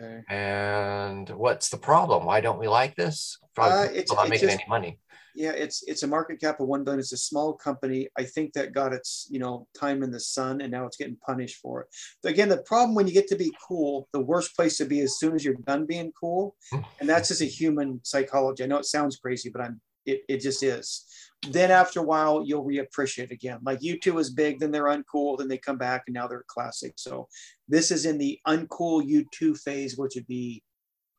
Okay. 0.00 0.22
And 0.28 1.28
what's 1.30 1.68
the 1.68 1.76
problem? 1.76 2.24
Why 2.24 2.40
don't 2.40 2.58
we 2.58 2.66
like 2.68 2.94
this? 2.96 3.38
Probably 3.54 3.78
Uh, 3.78 3.84
it's- 3.92 4.10
not 4.12 4.22
it's 4.22 4.30
making 4.30 4.48
just- 4.48 4.60
any 4.60 4.68
money. 4.68 4.98
Yeah, 5.38 5.50
it's 5.50 5.82
it's 5.86 6.02
a 6.02 6.06
market 6.06 6.40
cap 6.40 6.60
of 6.60 6.66
one 6.66 6.82
billion. 6.82 6.98
It's 6.98 7.12
a 7.12 7.16
small 7.18 7.52
company. 7.52 8.08
I 8.16 8.24
think 8.24 8.54
that 8.54 8.72
got 8.72 8.94
its 8.94 9.26
you 9.30 9.38
know 9.38 9.68
time 9.78 10.02
in 10.02 10.10
the 10.10 10.18
sun, 10.18 10.62
and 10.62 10.70
now 10.70 10.86
it's 10.86 10.96
getting 10.96 11.18
punished 11.26 11.58
for 11.60 11.82
it. 11.82 11.88
But 12.22 12.32
again, 12.32 12.48
the 12.48 12.62
problem 12.62 12.94
when 12.94 13.06
you 13.06 13.12
get 13.12 13.28
to 13.28 13.36
be 13.36 13.52
cool, 13.68 14.08
the 14.12 14.20
worst 14.20 14.56
place 14.56 14.78
to 14.78 14.86
be 14.86 15.00
as 15.00 15.18
soon 15.18 15.34
as 15.34 15.44
you're 15.44 15.52
done 15.66 15.84
being 15.84 16.10
cool, 16.18 16.56
and 16.72 17.06
that's 17.06 17.28
just 17.28 17.42
a 17.42 17.44
human 17.44 18.00
psychology. 18.02 18.64
I 18.64 18.66
know 18.66 18.78
it 18.78 18.86
sounds 18.86 19.18
crazy, 19.18 19.50
but 19.50 19.60
I'm 19.60 19.78
it, 20.06 20.22
it 20.26 20.38
just 20.38 20.62
is. 20.62 21.04
Then 21.50 21.70
after 21.70 22.00
a 22.00 22.02
while, 22.02 22.42
you'll 22.44 22.64
reappreciate 22.64 23.30
again. 23.30 23.58
Like 23.62 23.80
U2 23.80 24.12
was 24.12 24.30
big, 24.30 24.58
then 24.58 24.70
they're 24.70 24.84
uncool, 24.84 25.38
then 25.38 25.48
they 25.48 25.58
come 25.58 25.78
back, 25.78 26.04
and 26.06 26.14
now 26.14 26.26
they're 26.26 26.44
classic. 26.48 26.94
So 26.96 27.28
this 27.68 27.90
is 27.90 28.04
in 28.06 28.18
the 28.18 28.40
uncool 28.46 29.04
U2 29.08 29.56
phase, 29.58 29.96
which 29.96 30.14
would 30.16 30.26
be 30.26 30.62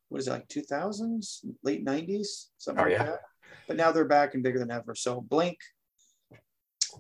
what 0.10 0.20
is 0.20 0.28
it 0.28 0.32
like 0.32 0.48
2000s, 0.48 1.46
late 1.64 1.86
90s, 1.86 2.48
something 2.58 2.84
Oh, 2.84 2.88
like 2.88 2.98
yeah. 2.98 3.04
that. 3.04 3.22
But 3.68 3.78
now 3.78 3.92
they're 3.92 4.06
back 4.06 4.34
and 4.34 4.44
bigger 4.44 4.60
than 4.60 4.72
ever. 4.72 4.96
So 4.96 5.22
Blink, 5.22 5.58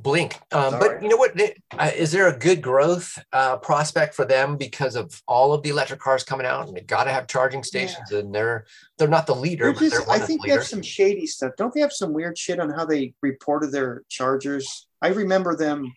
Blink. 0.01 0.39
Um, 0.51 0.79
but 0.79 0.91
right. 0.93 1.03
you 1.03 1.09
know 1.09 1.17
what? 1.17 1.39
Uh, 1.77 1.91
is 1.95 2.11
there 2.11 2.27
a 2.27 2.37
good 2.37 2.61
growth 2.61 3.17
uh, 3.33 3.57
prospect 3.57 4.15
for 4.15 4.25
them 4.25 4.57
because 4.57 4.95
of 4.95 5.21
all 5.27 5.53
of 5.53 5.63
the 5.63 5.69
electric 5.69 5.99
cars 5.99 6.23
coming 6.23 6.45
out 6.45 6.67
and 6.67 6.75
they 6.75 6.81
got 6.81 7.05
to 7.05 7.11
have 7.11 7.27
charging 7.27 7.63
stations 7.63 8.11
and 8.11 8.33
they're 8.33 8.65
they're 8.97 9.07
not 9.07 9.27
the 9.27 9.35
leader, 9.35 9.73
just, 9.73 10.09
I 10.09 10.15
of 10.15 10.21
the 10.21 10.27
think 10.27 10.45
they 10.45 10.51
have 10.51 10.63
some 10.63 10.81
shady 10.81 11.27
stuff. 11.27 11.53
Don't 11.57 11.73
they 11.73 11.81
have 11.81 11.93
some 11.93 12.13
weird 12.13 12.37
shit 12.37 12.59
on 12.59 12.69
how 12.69 12.85
they 12.85 13.13
reported 13.21 13.71
their 13.71 14.03
chargers? 14.09 14.87
I 15.01 15.09
remember 15.09 15.55
them. 15.55 15.93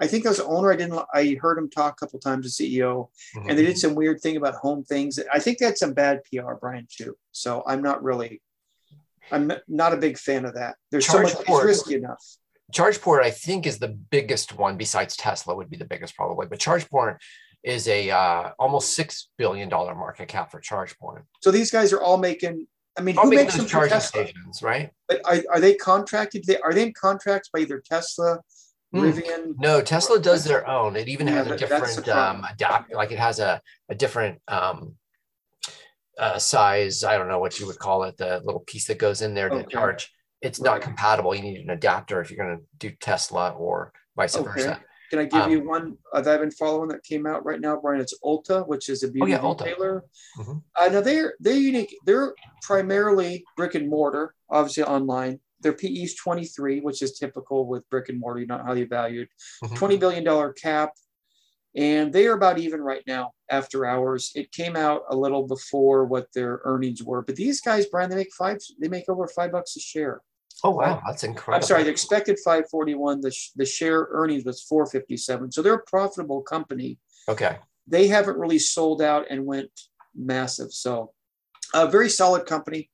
I 0.00 0.06
think 0.06 0.24
those 0.24 0.40
owner. 0.40 0.72
I 0.72 0.76
didn't. 0.76 1.00
I 1.12 1.36
heard 1.40 1.58
him 1.58 1.68
talk 1.70 1.94
a 1.94 2.06
couple 2.06 2.20
times. 2.20 2.56
The 2.56 2.78
CEO, 2.78 3.08
Mhm. 3.36 3.48
and 3.48 3.58
they 3.58 3.64
did 3.64 3.78
some 3.78 3.94
weird 3.94 4.20
thing 4.20 4.36
about 4.36 4.54
home 4.54 4.84
things. 4.84 5.18
I 5.32 5.40
think 5.40 5.58
that's 5.58 5.80
some 5.80 5.92
bad 5.92 6.20
PR, 6.24 6.54
Brian, 6.54 6.86
too. 6.90 7.16
So 7.32 7.62
I'm 7.66 7.82
not 7.82 8.02
really. 8.02 8.40
I'm 9.30 9.52
not 9.66 9.92
a 9.92 9.96
big 9.96 10.16
fan 10.16 10.44
of 10.44 10.54
that. 10.54 10.76
There's 10.90 11.06
so 11.06 11.20
much. 11.22 11.34
It's 11.34 11.64
risky 11.64 11.96
enough. 11.96 12.24
ChargePoint, 12.72 13.22
I 13.22 13.30
think, 13.30 13.66
is 13.66 13.78
the 13.78 13.88
biggest 13.88 14.56
one 14.56 14.76
besides 14.76 15.16
Tesla, 15.16 15.54
would 15.54 15.70
be 15.70 15.76
the 15.76 15.84
biggest 15.86 16.14
probably. 16.14 16.46
But 16.46 16.58
ChargePoint 16.58 17.16
is 17.64 17.88
a 17.88 18.10
uh, 18.10 18.50
almost 18.58 18.94
six 18.94 19.28
billion 19.38 19.68
dollar 19.68 19.94
market 19.94 20.28
cap 20.28 20.50
for 20.50 20.60
ChargePoint. 20.60 21.22
So 21.40 21.50
these 21.50 21.70
guys 21.70 21.92
are 21.92 22.00
all 22.02 22.18
making. 22.18 22.66
I 22.96 23.00
mean, 23.00 23.16
All 23.16 23.24
who 23.24 23.30
makes 23.30 23.56
them 23.56 23.66
charging 23.66 23.98
Tesla? 23.98 24.26
stations, 24.26 24.62
right? 24.62 24.90
But 25.06 25.20
are, 25.24 25.38
are 25.52 25.60
they 25.60 25.74
contracted? 25.74 26.44
They, 26.44 26.58
are 26.58 26.72
they 26.74 26.82
in 26.82 26.92
contracts 26.92 27.48
by 27.52 27.60
either 27.60 27.80
Tesla, 27.84 28.40
Hmm. 28.92 29.00
Rivian? 29.00 29.54
No, 29.58 29.80
Tesla 29.82 30.18
does 30.18 30.44
their 30.44 30.66
own. 30.66 30.96
It 30.96 31.08
even 31.08 31.26
Yeah, 31.26 31.34
has 31.34 31.46
a 31.46 31.50
but 31.50 31.58
that's 31.60 31.94
the 31.96 32.02
different 32.02 32.08
um, 32.08 32.46
adapt, 32.50 32.92
like 32.92 33.12
it 33.12 33.18
has 33.18 33.38
a, 33.38 33.60
a 33.88 33.94
different 33.94 34.40
um, 34.48 34.94
uh, 36.18 36.38
size. 36.38 37.04
I 37.04 37.16
don't 37.18 37.28
know 37.28 37.38
what 37.38 37.60
you 37.60 37.66
would 37.66 37.78
call 37.78 38.04
it, 38.04 38.16
the 38.16 38.40
little 38.44 38.60
piece 38.66 38.86
that 38.86 38.98
goes 38.98 39.20
in 39.22 39.34
there 39.34 39.48
to 39.50 39.56
Okay. 39.56 39.66
charge. 39.70 40.10
It's 40.40 40.60
not 40.60 40.80
compatible. 40.80 41.34
You 41.34 41.42
need 41.42 41.60
an 41.60 41.70
adapter 41.70 42.20
if 42.20 42.30
you're 42.30 42.44
going 42.44 42.58
to 42.58 42.64
do 42.78 42.94
Tesla 43.00 43.50
or 43.50 43.92
vice 44.16 44.36
Okay. 44.36 44.44
versa. 44.48 44.80
Can 45.10 45.20
I 45.20 45.24
give 45.24 45.42
Um, 45.44 45.50
you 45.50 45.66
one 45.66 45.96
uh, 46.12 46.20
that 46.20 46.34
I've 46.34 46.40
been 46.40 46.50
following 46.50 46.88
that 46.90 47.02
came 47.02 47.26
out 47.26 47.44
right 47.44 47.60
now, 47.60 47.80
Brian? 47.80 48.00
It's 48.00 48.14
Ulta, 48.22 48.66
which 48.68 48.88
is 48.90 49.02
a 49.02 49.08
beauty 49.10 49.32
Oh, 49.32 49.36
yeah, 49.36 49.42
Ulta. 49.42 49.64
retailer. 49.64 50.04
Mhm. 50.36 50.62
Uh, 50.76 50.88
now 50.88 51.00
they're 51.00 51.34
they're 51.40 51.54
unique. 51.56 51.96
They're 52.04 52.34
primarily 52.62 53.44
brick 53.56 53.74
and 53.74 53.88
mortar, 53.88 54.34
obviously 54.50 54.82
online. 54.84 55.40
Their 55.60 55.72
PE 55.72 56.02
is 56.02 56.14
23, 56.14 56.80
which 56.80 57.02
is 57.02 57.18
typical 57.18 57.66
with 57.66 57.88
brick 57.88 58.10
and 58.10 58.20
mortar, 58.20 58.44
not 58.46 58.60
highly 58.66 58.84
valued. 58.84 59.28
Mhm. 59.64 59.76
$20 59.76 59.96
billion 59.98 60.52
cap. 60.52 60.92
And 61.74 62.12
they 62.12 62.26
are 62.26 62.34
about 62.34 62.58
even 62.58 62.80
right 62.82 63.02
now 63.06 63.32
after 63.50 63.86
hours. 63.86 64.30
It 64.34 64.52
came 64.52 64.76
out 64.76 65.02
a 65.10 65.16
little 65.16 65.46
before 65.46 66.04
what 66.04 66.28
their 66.34 66.60
earnings 66.64 67.02
were. 67.02 67.22
But 67.22 67.36
these 67.36 67.60
guys, 67.60 67.86
Brian, 67.86 68.10
they 68.10 68.16
make 68.16 68.32
five, 68.34 68.58
they 68.78 68.88
make 68.88 69.08
over 69.08 69.26
five 69.26 69.52
bucks 69.52 69.74
a 69.76 69.80
share. 69.80 70.20
Oh 70.64 70.70
wow, 70.70 71.00
that's 71.06 71.24
incredible. 71.24 71.54
I'm 71.54 71.62
sorry, 71.62 71.84
the 71.84 71.90
expected 71.90 72.38
541, 72.44 73.20
the, 73.20 73.30
sh- 73.30 73.50
the 73.54 73.64
share 73.64 74.08
earnings 74.10 74.44
was 74.44 74.62
457. 74.62 75.52
So 75.52 75.62
they're 75.62 75.74
a 75.74 75.82
profitable 75.84 76.42
company. 76.42 76.98
Okay. 77.28 77.58
They 77.86 78.08
haven't 78.08 78.38
really 78.38 78.58
sold 78.58 79.00
out 79.00 79.26
and 79.30 79.46
went 79.46 79.70
massive. 80.14 80.72
So 80.72 81.12
a 81.74 81.88
very 81.88 82.08
solid 82.08 82.46
company. 82.46 82.90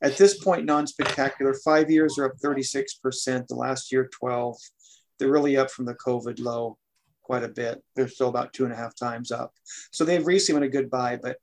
At 0.00 0.16
this 0.16 0.42
point, 0.42 0.64
non-spectacular. 0.64 1.54
Five 1.54 1.90
years 1.90 2.18
are 2.18 2.26
up 2.26 2.36
36%. 2.42 3.48
The 3.48 3.54
last 3.54 3.90
year, 3.90 4.08
12. 4.12 4.56
They're 5.18 5.30
really 5.30 5.56
up 5.56 5.72
from 5.72 5.86
the 5.86 5.94
COVID 5.94 6.38
low 6.38 6.78
quite 7.28 7.42
a 7.42 7.48
bit. 7.48 7.82
They're 7.96 8.08
still 8.08 8.28
about 8.28 8.52
two 8.52 8.64
and 8.64 8.72
a 8.72 8.76
half 8.76 8.94
times 8.94 9.32
up. 9.32 9.52
So 9.90 10.04
they've 10.04 10.26
recently 10.26 10.60
been 10.60 10.68
a 10.68 10.72
good 10.72 10.90
buy, 10.90 11.18
but 11.20 11.38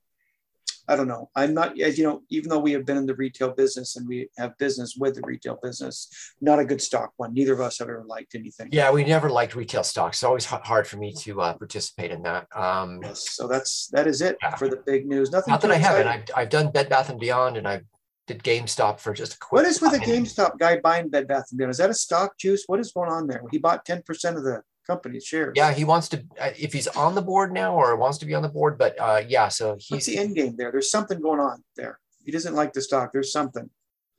I 0.88 0.96
don't 0.96 1.08
know. 1.08 1.30
I'm 1.34 1.52
not, 1.54 1.78
as 1.80 1.98
you 1.98 2.04
know, 2.04 2.22
even 2.30 2.48
though 2.48 2.58
we 2.58 2.72
have 2.72 2.86
been 2.86 2.96
in 2.96 3.06
the 3.06 3.14
retail 3.14 3.52
business 3.52 3.96
and 3.96 4.06
we 4.06 4.28
have 4.38 4.56
business 4.58 4.96
with 4.98 5.16
the 5.16 5.22
retail 5.24 5.58
business, 5.62 6.08
not 6.40 6.58
a 6.58 6.64
good 6.64 6.80
stock 6.80 7.12
one. 7.16 7.34
Neither 7.34 7.52
of 7.52 7.60
us 7.60 7.78
have 7.78 7.88
ever 7.88 8.04
liked 8.06 8.34
anything. 8.34 8.68
Yeah, 8.72 8.90
we 8.92 9.04
never 9.04 9.28
liked 9.28 9.54
retail 9.56 9.82
stocks. 9.82 10.18
It's 10.18 10.24
always 10.24 10.44
hard 10.44 10.86
for 10.86 10.96
me 10.96 11.12
to 11.20 11.40
uh, 11.40 11.54
participate 11.54 12.10
in 12.10 12.22
that. 12.22 12.46
Um, 12.54 13.00
Yes. 13.02 13.30
So 13.30 13.48
that's 13.48 13.88
that 13.88 14.06
is 14.06 14.22
it 14.22 14.36
Yeah. 14.42 14.54
for 14.56 14.68
the 14.68 14.76
big 14.76 15.06
news. 15.06 15.30
Nothing. 15.32 15.52
not 15.52 15.60
that 15.62 15.70
I 15.70 15.76
haven't. 15.76 16.06
I've, 16.06 16.24
I've 16.36 16.48
done 16.50 16.70
Bed 16.70 16.88
Bath 16.88 17.10
and 17.10 17.18
Beyond, 17.20 17.56
and 17.56 17.66
I 17.66 17.82
did 18.26 18.42
GameStop 18.42 18.98
for 19.00 19.12
just 19.12 19.34
a 19.34 19.38
quick. 19.38 19.62
What 19.62 19.66
is 19.70 19.80
with 19.80 19.92
the. 19.92 19.98
GameStop 19.98 20.58
guy 20.58 20.78
buying 20.80 21.08
Bed 21.08 21.26
Bath 21.28 21.46
and 21.50 21.58
Beyond? 21.58 21.70
Is 21.72 21.78
that 21.78 21.90
a 21.90 21.94
stock 21.94 22.38
juice? 22.38 22.64
What 22.66 22.80
is 22.80 22.92
going 22.92 23.10
on 23.10 23.26
there? 23.26 23.42
He 23.50 23.58
bought 23.58 23.84
ten 23.84 24.02
percent 24.02 24.36
of 24.36 24.44
the 24.44 24.62
company's 24.86 25.24
shares. 25.24 25.52
Yeah, 25.56 25.72
he 25.72 25.84
wants 25.84 26.08
to. 26.10 26.24
uh, 26.40 26.50
If 26.58 26.72
he's 26.72 26.86
on 26.88 27.14
the 27.14 27.22
board 27.22 27.52
now, 27.52 27.74
or 27.74 27.96
wants 27.96 28.18
to 28.18 28.26
be 28.26 28.34
on 28.34 28.42
the 28.42 28.48
board, 28.48 28.78
but 28.78 28.98
uh, 29.00 29.22
yeah, 29.26 29.48
so 29.48 29.70
What's 29.72 29.86
he's 29.88 30.06
the 30.06 30.18
end 30.18 30.34
game 30.36 30.54
there? 30.56 30.70
There's 30.72 30.90
something 30.90 31.20
going 31.20 31.40
on 31.40 31.62
there. 31.76 31.98
He 32.24 32.32
doesn't 32.32 32.54
like 32.54 32.72
the 32.72 32.82
stock. 32.82 33.12
There's 33.12 33.32
something. 33.32 33.68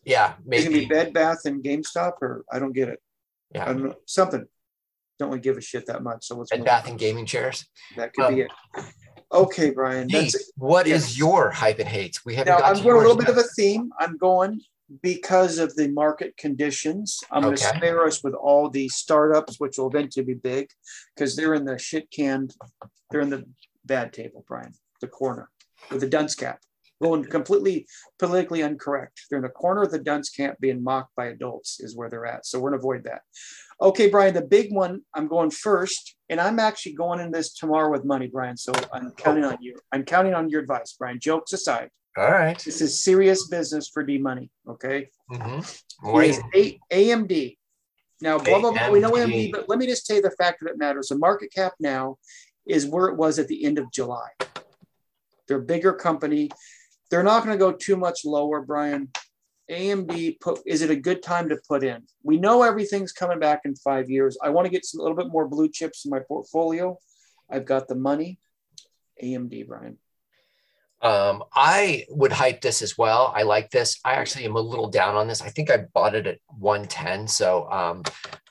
yeah 0.06 0.34
it 0.34 0.63
gonna 0.63 0.69
be 0.69 0.73
maybe 0.82 0.86
Bed 0.86 1.13
Bath 1.13 1.41
and 1.45 1.63
GameStop, 1.63 2.13
or 2.21 2.45
I 2.51 2.60
don't 2.60 2.73
get 2.73 2.88
it. 2.89 2.99
I 3.53 3.58
yeah 3.58 3.65
don't 3.65 3.84
know. 3.84 3.95
Something. 4.06 4.45
Don't 5.19 5.30
really 5.30 5.41
give 5.41 5.58
a 5.58 5.62
shit 5.62 5.86
that 5.88 6.03
much. 6.03 6.25
So 6.27 6.36
let's 6.38 6.51
Bed 6.51 6.63
Bath 6.63 6.86
on. 6.86 6.91
and 6.91 6.99
gaming 6.99 7.25
chairs. 7.25 7.65
That 7.97 8.13
could 8.13 8.30
be 8.36 8.43
Um, 8.43 8.49
it. 8.77 8.86
Okay, 9.34 9.71
Brian. 9.71 10.08
Pete, 10.08 10.21
That's 10.32 10.36
it. 10.36 10.41
what 10.56 10.88
is 10.88 11.17
your 11.17 11.49
hype 11.51 11.80
and 11.80 11.89
hates? 11.89 12.23
We 12.23 12.36
haven't 12.36 12.53
Now 12.53 12.60
I'm 12.65 12.82
going 12.82 12.95
a 12.95 12.99
little 12.99 13.17
bit 13.17 13.27
of 13.30 13.38
a 13.38 13.43
theme. 13.43 13.89
I'm 13.99 14.15
going 14.17 14.62
because 15.02 15.58
of 15.58 15.76
the 15.76 15.89
market 15.89 16.36
conditions. 16.38 17.19
I'm 17.32 17.43
going 17.43 17.56
to 17.56 17.67
Okay. 17.67 17.78
spare 17.78 18.06
us 18.06 18.23
with 18.23 18.34
all 18.34 18.69
the 18.69 18.88
startups, 18.89 19.60
which 19.60 19.78
will 19.78 19.88
eventually 19.88 20.26
be 20.26 20.34
big, 20.34 20.69
because 21.15 21.36
they're 21.36 21.54
in 21.54 21.65
the 21.65 21.78
shit 21.78 22.10
can, 22.12 22.50
They're 23.10 23.21
in 23.21 23.30
the 23.30 23.45
bad 23.86 24.12
table, 24.12 24.43
Brian, 24.47 24.73
the 25.02 25.08
corner 25.08 25.50
with 25.89 26.02
the 26.02 26.10
dunce 26.10 26.36
cap, 26.36 26.62
going 27.02 27.23
completely 27.23 27.88
politically 28.19 28.62
incorrect. 28.62 29.21
They're 29.30 29.38
in 29.38 29.43
the 29.43 29.50
corner 29.50 29.84
of 29.84 29.91
the 29.91 30.00
dunce 30.00 30.30
cap, 30.30 30.58
being 30.60 30.84
mocked 30.84 31.15
by 31.15 31.28
adults, 31.28 31.80
is 31.80 31.95
where 31.95 32.10
they're 32.10 32.26
at. 32.26 32.45
So 32.45 32.60
we're 32.60 32.71
going 32.71 32.80
to 32.82 32.86
avoid 32.86 33.04
that. 33.06 33.21
Okay, 33.82 34.10
Brian, 34.10 34.34
the 34.34 34.41
big 34.41 34.73
one. 34.73 35.02
I'm 35.13 35.28
going 35.28 35.52
first, 35.52 36.15
and 36.30 36.41
I'm 36.41 36.60
actually 36.60 36.95
going 36.95 37.19
in 37.19 37.32
this 37.32 37.54
tomorrow 37.54 37.91
with 37.91 38.04
money, 38.04 38.28
Brian. 38.28 38.58
So 38.58 38.73
I'm 38.91 39.12
counting 39.12 39.45
on 39.45 39.58
you. 39.62 39.78
I'm 39.93 40.04
counting 40.04 40.34
on 40.34 40.50
your 40.50 40.62
advice, 40.62 40.95
Brian. 41.00 41.19
Jokes 41.19 41.54
aside. 41.54 41.89
All 42.17 42.32
right. 42.32 42.58
This 42.58 42.82
is 42.82 43.03
serious 43.03 43.47
business 43.47 43.88
for 43.88 44.03
D 44.03 44.17
Money. 44.17 44.49
Okay. 44.67 45.10
Mm-hmm. 45.32 45.60
A- 46.56 46.80
AMD. 46.91 47.58
Now, 48.21 48.39
blah, 48.39 48.60
blah, 48.60 48.71
blah. 48.71 48.89
We 48.89 48.99
know 48.99 49.12
AMD. 49.12 49.27
AMD, 49.32 49.51
but 49.51 49.69
let 49.69 49.77
me 49.77 49.86
just 49.86 50.08
tell 50.08 50.15
you 50.15 50.23
the 50.23 50.32
factor 50.32 50.65
that 50.65 50.80
matters. 50.80 51.10
The 51.10 51.17
market 51.17 51.53
cap 51.53 51.73
now 51.80 52.17
is 52.65 52.88
where 52.88 53.08
it 53.08 53.17
was 53.17 53.38
at 53.38 53.47
the 53.47 53.63
end 53.63 53.77
of 53.77 53.91
July. 53.91 54.30
They're 55.47 55.60
a 55.60 55.62
bigger 55.62 55.93
company. 55.93 56.49
They're 57.12 57.23
not 57.23 57.45
going 57.45 57.56
to 57.56 57.63
go 57.63 57.71
too 57.71 57.95
much 57.95 58.25
lower, 58.25 58.62
Brian. 58.62 59.10
AMD 59.69 60.39
put 60.39 60.62
is 60.65 60.82
it 60.82 60.89
a 60.89 60.95
good 60.95 61.21
time 61.21 61.49
to 61.49 61.60
put 61.67 61.84
in? 61.84 62.03
We 62.23 62.38
know 62.38 62.63
everything's 62.63 63.12
coming 63.12 63.38
back 63.39 63.62
in 63.65 63.75
five 63.75 64.10
years. 64.10 64.38
I 64.41 64.49
want 64.49 64.65
to 64.65 64.71
get 64.71 64.86
some, 64.86 65.01
a 65.01 65.03
little 65.03 65.17
bit 65.17 65.27
more 65.27 65.47
blue 65.47 65.69
chips 65.69 66.06
in 66.06 66.10
my 66.10 66.19
portfolio. 66.19 66.97
I've 67.49 67.65
got 67.65 67.88
the 67.88 67.95
money. 67.95 68.39
AMD, 69.21 69.67
Brian. 69.67 69.97
Um, 71.01 71.43
I 71.53 72.05
would 72.10 72.31
hype 72.31 72.62
this 72.62 72.81
as 72.81 72.97
well. 72.97 73.31
I 73.36 73.43
like 73.43 73.69
this. 73.69 73.99
I 74.03 74.13
actually 74.13 74.45
am 74.45 74.55
a 74.55 74.60
little 74.62 74.89
down 74.89 75.15
on 75.15 75.27
this. 75.27 75.41
I 75.43 75.49
think 75.49 75.69
I 75.69 75.77
bought 75.93 76.15
it 76.15 76.25
at 76.25 76.39
110. 76.57 77.27
So 77.27 77.69
um 77.71 78.03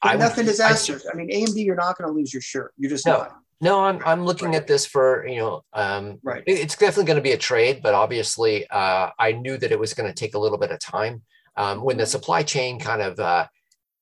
I 0.03 0.15
would- 0.15 0.21
nothing 0.21 0.45
I- 0.45 0.49
disasters. 0.49 1.07
I, 1.13 1.17
mean, 1.17 1.29
AMD, 1.31 1.65
you're 1.65 1.75
not 1.75 1.99
going 1.99 2.09
to 2.09 2.15
lose 2.15 2.33
your 2.33 2.43
shirt. 2.43 2.73
You're 2.77 2.91
just 2.91 3.05
No. 3.07 3.19
not. 3.19 3.37
No, 3.61 3.81
I'm 3.85 4.01
I'm 4.05 4.25
looking 4.25 4.55
at 4.55 4.67
this 4.67 4.85
for 4.87 5.27
you 5.27 5.39
know 5.41 5.65
um 5.73 6.19
Right. 6.23 6.45
it's 6.47 6.77
definitely 6.77 7.07
going 7.07 7.17
to 7.17 7.23
be 7.23 7.33
a 7.33 7.39
trade, 7.39 7.81
but 7.83 7.95
obviously 7.95 8.67
uh 8.69 9.11
I 9.19 9.33
knew 9.33 9.57
that 9.59 9.73
it 9.73 9.79
was 9.79 9.95
going 9.95 10.09
to 10.09 10.15
take 10.15 10.35
a 10.35 10.39
little 10.39 10.59
bit 10.59 10.71
of 10.71 10.79
time. 10.79 11.23
Um, 11.57 11.83
when 11.83 11.97
the 11.97 12.05
supply 12.07 12.43
chain 12.43 12.79
kind 12.79 13.01
of 13.01 13.19
uh, 13.19 13.47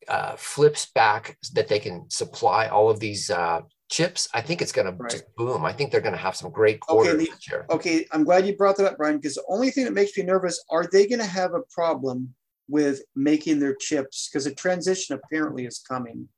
uh, 0.08 0.34
flips 0.36 0.86
back 0.92 1.38
that 1.52 1.68
they 1.68 1.78
can 1.78 2.10
supply 2.10 2.66
all 2.66 2.90
of 2.90 2.98
these 2.98 3.30
uh, 3.30 3.60
chips, 3.94 4.28
I 4.34 4.40
think 4.40 4.60
it's 4.60 4.72
going 4.72 4.86
to 4.88 4.92
Right. 5.00 5.10
just 5.10 5.32
boom. 5.36 5.64
I 5.64 5.72
think 5.72 5.92
they're 5.92 6.00
going 6.00 6.14
to 6.14 6.18
have 6.18 6.34
some 6.34 6.50
great 6.50 6.80
quarters 6.80 7.16
the- 7.16 7.30
this 7.30 7.48
year. 7.48 7.64
Okay, 7.70 8.06
I'm 8.10 8.24
glad 8.24 8.44
you 8.46 8.56
brought 8.56 8.76
that 8.78 8.86
up, 8.86 8.96
Brian, 8.96 9.18
because 9.18 9.34
the 9.36 9.44
only 9.48 9.70
thing 9.70 9.84
that 9.84 9.92
makes 9.92 10.16
me 10.18 10.24
nervous 10.24 10.62
are 10.68 10.86
they 10.90 11.06
going 11.06 11.20
to 11.20 11.26
have 11.26 11.54
a 11.54 11.62
problem 11.72 12.34
with 12.68 13.02
making 13.14 13.60
their 13.60 13.74
chips? 13.76 14.28
Because 14.28 14.46
a 14.46 14.54
transition 14.54 15.14
apparently 15.22 15.64
is 15.64 15.78
coming. 15.78 16.28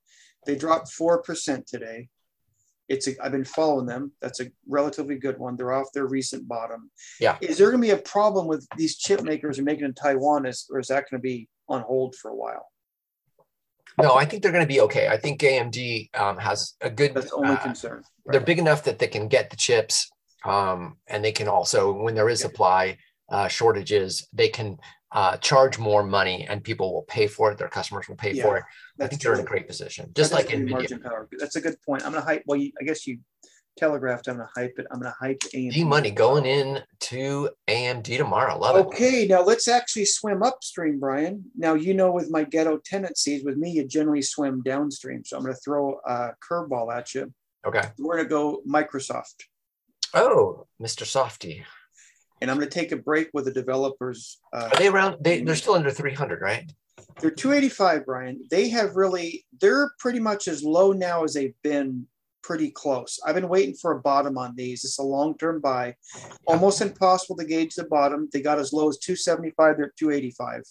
They 0.44 0.54
dropped 0.54 0.88
4% 0.88 1.66
today. 1.66 2.08
It's 2.88 3.08
a, 3.08 3.16
I've 3.24 3.32
been 3.32 3.44
following 3.44 3.86
them. 3.86 4.12
That's 4.20 4.40
a 4.40 4.50
relatively 4.68 5.16
good 5.16 5.38
one. 5.38 5.56
They're 5.56 5.72
off 5.72 5.92
their 5.94 6.06
recent 6.06 6.46
bottom. 6.46 6.90
Yeah. 7.18 7.38
Is 7.40 7.56
there 7.56 7.70
going 7.70 7.80
to 7.82 7.86
be 7.88 7.92
a 7.92 7.96
problem 7.96 8.46
with 8.46 8.66
these 8.76 8.96
chip 8.98 9.22
makers 9.22 9.58
are 9.58 9.62
making 9.64 9.86
in 9.86 9.94
Taiwan, 9.94 10.44
is, 10.46 10.66
or 10.70 10.78
is 10.78 10.88
that 10.88 11.06
going 11.10 11.20
to 11.20 11.22
be 11.22 11.48
on 11.68 11.80
hold 11.82 12.14
for 12.16 12.30
a 12.30 12.36
while? 12.36 12.66
No, 13.98 14.14
I 14.14 14.24
think 14.26 14.42
they're 14.42 14.52
going 14.52 14.64
to 14.64 14.68
be 14.68 14.80
okay. 14.82 15.08
I 15.08 15.16
think 15.16 15.40
AMD 15.40 16.14
um, 16.18 16.36
has 16.38 16.74
a 16.80 16.90
good. 16.90 17.14
That's 17.14 17.30
the 17.30 17.36
only 17.36 17.50
uh, 17.50 17.56
concern. 17.56 18.02
they're 18.26 18.40
big 18.40 18.58
enough 18.58 18.84
that 18.84 18.98
they 18.98 19.06
can 19.06 19.28
get 19.28 19.50
the 19.50 19.56
chips 19.56 20.10
um, 20.44 20.96
and 21.08 21.24
they 21.24 21.32
can 21.32 21.48
also 21.48 21.92
when 21.92 22.14
there 22.14 22.28
is 22.28 22.40
supply 22.40 22.96
uh, 23.30 23.48
shortages 23.48 24.28
they 24.32 24.48
can 24.48 24.76
uh, 25.12 25.36
charge 25.38 25.78
more 25.78 26.02
money 26.04 26.46
and 26.48 26.62
people 26.62 26.92
will 26.92 27.02
pay 27.04 27.26
for 27.26 27.50
it 27.50 27.58
their 27.58 27.68
customers 27.68 28.08
will 28.08 28.16
pay 28.16 28.32
Yeah, 28.32 28.42
for 28.42 28.56
it 28.58 28.64
i 28.64 28.66
That's 28.98 29.10
think 29.10 29.22
they're 29.22 29.34
in 29.34 29.40
a 29.40 29.44
great 29.44 29.66
position 29.66 30.10
just 30.14 30.30
That 30.30 30.36
like 30.36 30.46
does 30.46 30.52
give 30.52 30.60
you 30.60 30.66
nvidia 30.66 30.70
margin 30.70 31.00
power. 31.00 31.28
That's 31.38 31.56
a 31.56 31.60
good 31.60 31.76
point. 31.82 32.04
I'm 32.04 32.12
gonna 32.12 32.24
hype. 32.24 32.42
Well, 32.46 32.58
you, 32.58 32.72
I 32.80 32.84
guess 32.84 33.06
you 33.06 33.18
telegraphed. 33.76 34.28
I'm 34.28 34.36
gonna 34.36 34.50
hype 34.54 34.74
it. 34.78 34.86
I'm 34.90 35.00
gonna 35.00 35.14
hype 35.18 35.40
AMD. 35.54 35.72
d 35.72 35.84
money 35.84 36.10
going 36.10 36.46
in 36.46 36.82
to 37.00 37.50
amd 37.68 38.16
tomorrow 38.16 38.58
love 38.58 38.76
it 38.76 38.86
Okay, 38.86 39.26
now 39.26 39.42
let's 39.42 39.68
actually 39.68 40.04
swim 40.04 40.42
upstream, 40.42 40.98
Brian. 40.98 41.44
Now 41.56 41.74
you 41.74 41.94
know 41.94 42.10
with 42.10 42.30
my 42.30 42.44
ghetto 42.44 42.78
tendencies, 42.84 43.44
with 43.44 43.56
me, 43.56 43.70
you 43.70 43.86
generally 43.86 44.22
swim 44.22 44.62
downstream. 44.62 45.24
So 45.24 45.36
I'm 45.36 45.42
gonna 45.42 45.54
throw 45.54 46.00
a 46.06 46.30
curveball 46.48 46.94
at 46.94 47.14
you. 47.14 47.32
okay 47.66 47.82
We're 47.98 48.16
gonna 48.16 48.28
go 48.28 48.62
Microsoft, 48.68 49.44
oh 50.14 50.66
mr 50.80 51.04
softy 51.04 51.64
and 52.40 52.50
I'm 52.50 52.58
gonna 52.58 52.70
take 52.70 52.92
a 52.92 52.96
break 52.96 53.30
with 53.32 53.46
the 53.46 53.52
developers. 53.52 54.38
Uh, 54.52 54.68
are 54.72 54.78
they 54.78 54.88
around 54.88 55.16
they, 55.20 55.42
they're 55.42 55.54
still 55.56 55.74
under 55.74 55.90
300 55.90 56.40
right 56.40 56.70
They're 57.20 57.30
285, 57.30 58.06
Brian. 58.06 58.42
They 58.50 58.68
have 58.70 58.96
really, 58.96 59.46
they're 59.60 59.92
pretty 59.98 60.20
much 60.20 60.48
as 60.48 60.62
low 60.62 60.92
now 60.92 61.24
as 61.24 61.34
they've 61.34 61.54
been 61.62 62.06
pretty 62.46 62.70
close. 62.70 63.18
I've 63.26 63.34
been 63.34 63.48
waiting 63.48 63.74
for 63.74 63.90
a 63.90 64.00
bottom 64.00 64.38
on 64.38 64.54
these. 64.54 64.84
It's 64.84 65.00
a 65.00 65.02
long-term 65.02 65.60
buy. 65.60 65.96
Almost 66.46 66.80
impossible 66.80 67.36
to 67.38 67.44
gauge 67.44 67.74
the 67.74 67.84
bottom. 67.84 68.28
They 68.32 68.40
got 68.40 68.60
as 68.60 68.72
low 68.72 68.88
as 68.88 68.98
275, 68.98 69.76
they're 69.76 69.86
at 69.86 69.96
285. 69.96 70.62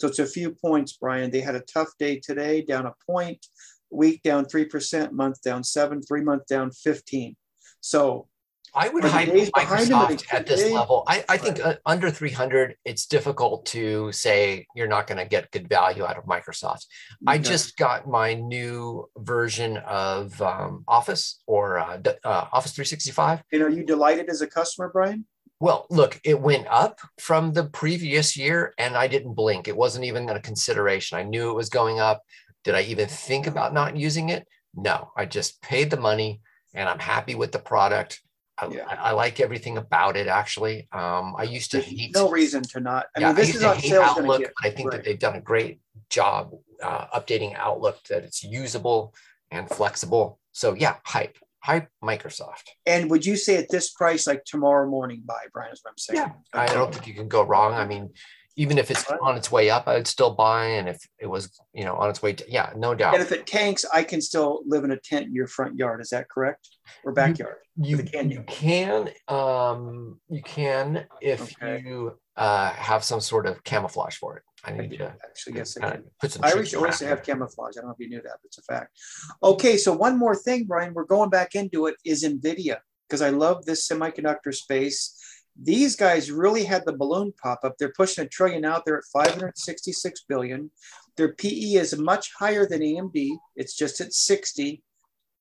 So 0.00 0.06
it's 0.06 0.20
a 0.20 0.26
few 0.26 0.52
points, 0.52 0.92
Brian. 0.92 1.32
They 1.32 1.40
had 1.40 1.56
a 1.56 1.60
tough 1.60 1.88
day 1.98 2.20
today, 2.20 2.62
down 2.62 2.86
a 2.86 2.94
point, 3.04 3.44
week 3.90 4.22
down 4.22 4.44
3%, 4.44 5.10
month 5.10 5.42
down 5.42 5.64
seven, 5.64 6.00
three 6.00 6.22
month 6.22 6.46
down 6.46 6.70
15. 6.70 7.34
So 7.80 8.27
I 8.74 8.88
would 8.88 9.04
hype 9.04 9.28
Microsoft 9.28 10.24
at 10.32 10.46
this 10.46 10.70
level. 10.70 11.04
I, 11.06 11.24
I 11.28 11.36
think 11.36 11.64
uh, 11.64 11.76
under 11.86 12.10
300, 12.10 12.76
it's 12.84 13.06
difficult 13.06 13.66
to 13.66 14.12
say 14.12 14.66
you're 14.74 14.88
not 14.88 15.06
going 15.06 15.18
to 15.18 15.24
get 15.24 15.50
good 15.50 15.68
value 15.68 16.04
out 16.04 16.16
of 16.16 16.24
Microsoft. 16.24 16.86
I 17.26 17.38
just 17.38 17.76
got 17.76 18.08
my 18.08 18.34
new 18.34 19.08
version 19.16 19.78
of 19.78 20.40
um, 20.42 20.84
Office 20.86 21.42
or 21.46 21.78
uh, 21.78 22.00
uh, 22.24 22.46
Office 22.52 22.72
365. 22.72 23.42
And 23.52 23.62
are 23.62 23.68
you 23.68 23.84
delighted 23.84 24.28
as 24.28 24.40
a 24.40 24.46
customer, 24.46 24.90
Brian? 24.92 25.26
Well, 25.60 25.86
look, 25.90 26.20
it 26.22 26.40
went 26.40 26.68
up 26.68 27.00
from 27.18 27.52
the 27.52 27.64
previous 27.64 28.36
year 28.36 28.74
and 28.78 28.96
I 28.96 29.08
didn't 29.08 29.34
blink. 29.34 29.66
It 29.66 29.76
wasn't 29.76 30.04
even 30.04 30.28
a 30.28 30.40
consideration. 30.40 31.18
I 31.18 31.24
knew 31.24 31.50
it 31.50 31.54
was 31.54 31.68
going 31.68 31.98
up. 31.98 32.22
Did 32.62 32.76
I 32.76 32.82
even 32.82 33.08
think 33.08 33.46
about 33.48 33.74
not 33.74 33.96
using 33.96 34.28
it? 34.28 34.46
No, 34.74 35.10
I 35.16 35.26
just 35.26 35.60
paid 35.60 35.90
the 35.90 35.96
money 35.96 36.40
and 36.74 36.88
I'm 36.88 37.00
happy 37.00 37.34
with 37.34 37.50
the 37.50 37.58
product. 37.58 38.20
I, 38.60 38.68
yeah. 38.68 38.84
I, 38.88 38.94
I 38.94 39.10
like 39.12 39.40
everything 39.40 39.78
about 39.78 40.16
it. 40.16 40.26
Actually, 40.26 40.88
um, 40.92 41.34
I 41.36 41.44
used 41.44 41.70
to 41.72 41.80
hate. 41.80 42.14
No 42.14 42.30
reason 42.30 42.62
to 42.62 42.80
not. 42.80 43.06
I 43.16 43.20
yeah, 43.20 43.26
mean, 43.28 43.36
this 43.36 43.62
I 43.62 43.74
is 43.74 43.82
sales 43.84 44.18
Outlook. 44.18 44.40
Get, 44.40 44.52
I 44.62 44.70
think 44.70 44.90
right. 44.90 44.96
that 44.96 45.04
they've 45.04 45.18
done 45.18 45.36
a 45.36 45.40
great 45.40 45.80
job 46.10 46.52
uh, 46.82 47.06
updating 47.18 47.56
Outlook. 47.56 48.02
That 48.04 48.24
it's 48.24 48.42
usable 48.42 49.14
and 49.50 49.68
flexible. 49.68 50.38
So 50.52 50.74
yeah, 50.74 50.96
hype 51.04 51.38
hype 51.60 51.88
Microsoft. 52.02 52.64
And 52.86 53.10
would 53.10 53.26
you 53.26 53.36
say 53.36 53.56
at 53.56 53.68
this 53.68 53.90
price, 53.90 54.26
like 54.26 54.44
tomorrow 54.44 54.88
morning 54.88 55.22
buy, 55.24 55.46
Brian, 55.52 55.72
is 55.72 55.80
what 55.82 55.90
I'm 55.90 55.98
saying? 55.98 56.18
Yeah, 56.18 56.32
I 56.52 56.66
don't 56.66 56.92
think 56.92 57.06
you 57.06 57.14
can 57.14 57.28
go 57.28 57.42
wrong. 57.42 57.74
I 57.74 57.86
mean, 57.86 58.10
even 58.58 58.76
if 58.76 58.90
it's 58.90 59.08
on 59.22 59.36
its 59.36 59.52
way 59.52 59.70
up, 59.70 59.86
I 59.86 59.94
would 59.94 60.08
still 60.08 60.34
buy. 60.34 60.66
And 60.66 60.88
if 60.88 61.00
it 61.20 61.26
was, 61.26 61.60
you 61.72 61.84
know, 61.84 61.94
on 61.94 62.10
its 62.10 62.20
way, 62.20 62.32
to, 62.32 62.44
yeah, 62.48 62.72
no 62.76 62.92
doubt. 62.92 63.14
And 63.14 63.22
if 63.22 63.30
it 63.30 63.46
tanks, 63.46 63.84
I 63.94 64.02
can 64.02 64.20
still 64.20 64.62
live 64.66 64.82
in 64.82 64.90
a 64.90 64.96
tent 64.96 65.26
in 65.26 65.34
your 65.34 65.46
front 65.46 65.78
yard. 65.78 66.00
Is 66.00 66.10
that 66.10 66.28
correct? 66.28 66.68
Or 67.04 67.12
backyard? 67.12 67.58
You, 67.76 67.98
you 67.98 68.02
can. 68.02 68.30
You 68.30 68.42
can. 68.48 69.10
Um, 69.28 70.20
you 70.28 70.42
can 70.42 71.06
if 71.22 71.40
okay. 71.62 71.84
you 71.86 72.18
uh, 72.36 72.70
have 72.70 73.04
some 73.04 73.20
sort 73.20 73.46
of 73.46 73.62
camouflage 73.62 74.16
for 74.16 74.36
it. 74.36 74.42
I 74.64 74.72
need 74.72 74.94
I 74.94 74.96
to 74.96 75.14
actually 75.24 75.56
yes, 75.56 75.76
I 75.76 75.90
can. 75.90 76.04
Put 76.20 76.32
some 76.32 76.44
Irish 76.44 76.74
always 76.74 76.98
have 76.98 77.22
camouflage. 77.22 77.76
I 77.76 77.80
don't 77.80 77.90
know 77.90 77.94
if 77.96 78.00
you 78.00 78.08
knew 78.08 78.22
that, 78.22 78.38
but 78.42 78.46
it's 78.46 78.58
a 78.58 78.62
fact. 78.62 78.98
Okay, 79.40 79.76
so 79.76 79.92
one 79.92 80.18
more 80.18 80.34
thing, 80.34 80.64
Brian, 80.64 80.94
we're 80.94 81.04
going 81.04 81.30
back 81.30 81.54
into 81.54 81.86
it 81.86 81.94
is 82.04 82.24
Nvidia 82.24 82.78
because 83.08 83.22
I 83.22 83.30
love 83.30 83.64
this 83.64 83.88
semiconductor 83.88 84.52
space. 84.52 85.17
These 85.60 85.96
guys 85.96 86.30
really 86.30 86.64
had 86.64 86.84
the 86.84 86.96
balloon 86.96 87.32
pop 87.42 87.60
up. 87.64 87.74
They're 87.78 87.92
pushing 87.96 88.24
a 88.24 88.28
trillion 88.28 88.64
out 88.64 88.84
there 88.84 88.98
at 88.98 89.04
566 89.12 90.24
billion. 90.28 90.70
Their 91.16 91.34
PE 91.34 91.74
is 91.74 91.98
much 91.98 92.32
higher 92.38 92.66
than 92.66 92.80
AMD. 92.80 93.36
It's 93.56 93.76
just 93.76 94.00
at 94.00 94.14
60. 94.14 94.82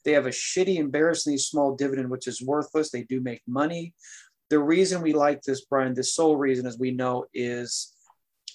They 0.04 0.12
have 0.14 0.26
a 0.26 0.30
shitty, 0.30 0.78
embarrassingly 0.78 1.38
small 1.38 1.76
dividend, 1.76 2.10
which 2.10 2.28
is 2.28 2.42
worthless. 2.42 2.90
They 2.90 3.04
do 3.04 3.22
make 3.22 3.42
money. 3.48 3.94
The 4.50 4.60
reason 4.60 5.02
we 5.02 5.14
like 5.14 5.42
this, 5.42 5.66
Brian, 5.66 5.94
the 5.94 6.04
sole 6.04 6.38
reason, 6.38 6.66
as 6.66 6.80
we 6.80 6.92
know, 6.92 7.26
is 7.34 7.94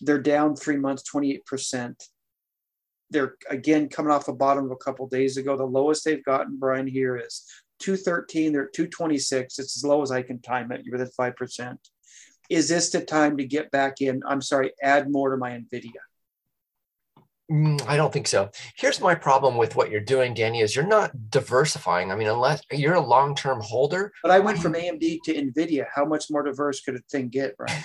they're 0.01 0.21
down 0.21 0.57
three 0.57 0.77
months, 0.77 1.05
28%. 1.15 1.95
They're 3.11 3.37
again 3.51 3.89
coming 3.89 4.11
off 4.11 4.29
a 4.29 4.33
bottom 4.33 4.65
of 4.65 4.71
a 4.71 4.77
couple 4.77 5.05
of 5.05 5.11
days 5.11 5.37
ago. 5.37 5.57
The 5.57 5.65
lowest 5.65 6.05
they've 6.05 6.25
gotten, 6.25 6.59
Brian, 6.59 6.87
here 6.87 7.17
is 7.19 7.47
213. 7.83 8.53
They're 8.53 8.65
at 8.65 8.73
226. 8.73 9.59
It's 9.59 9.77
as 9.77 9.85
low 9.85 10.03
as 10.03 10.11
I 10.11 10.23
can 10.23 10.41
time 10.41 10.73
it. 10.73 10.83
You're 10.85 10.99
within 10.99 11.13
5%. 11.19 11.77
Is 12.49 12.69
this 12.69 12.91
the 12.91 13.05
time 13.05 13.37
to 13.37 13.45
get 13.45 13.71
back 13.71 14.01
in? 14.01 14.23
I'm 14.27 14.43
sorry, 14.43 14.73
add 14.83 15.11
more 15.11 15.31
to 15.31 15.37
my 15.37 15.51
NVIDIA. 15.51 15.93
Mm, 17.51 17.87
I 17.87 17.97
don't 17.97 18.13
think 18.13 18.29
so. 18.29 18.51
Here's 18.77 19.01
my 19.01 19.15
problem 19.15 19.57
with 19.57 19.77
what 19.77 19.91
you're 19.91 20.01
doing, 20.01 20.33
Danny, 20.33 20.61
is 20.61 20.75
you're 20.75 20.87
not 20.87 21.31
diversifying. 21.31 22.11
I 22.11 22.17
mean, 22.17 22.29
unless 22.29 22.63
you're 22.71 22.95
a 22.95 23.01
long-term 23.01 23.61
holder. 23.61 24.13
But 24.23 24.31
I 24.31 24.39
went 24.39 24.59
from 24.59 24.75
AMD 24.75 25.19
to 25.25 25.35
NVIDIA. 25.35 25.87
How 25.95 26.05
much 26.05 26.31
more 26.31 26.43
diverse 26.43 26.81
could 26.81 26.95
a 26.95 27.01
thing 27.11 27.29
get, 27.29 27.55
right? 27.59 27.85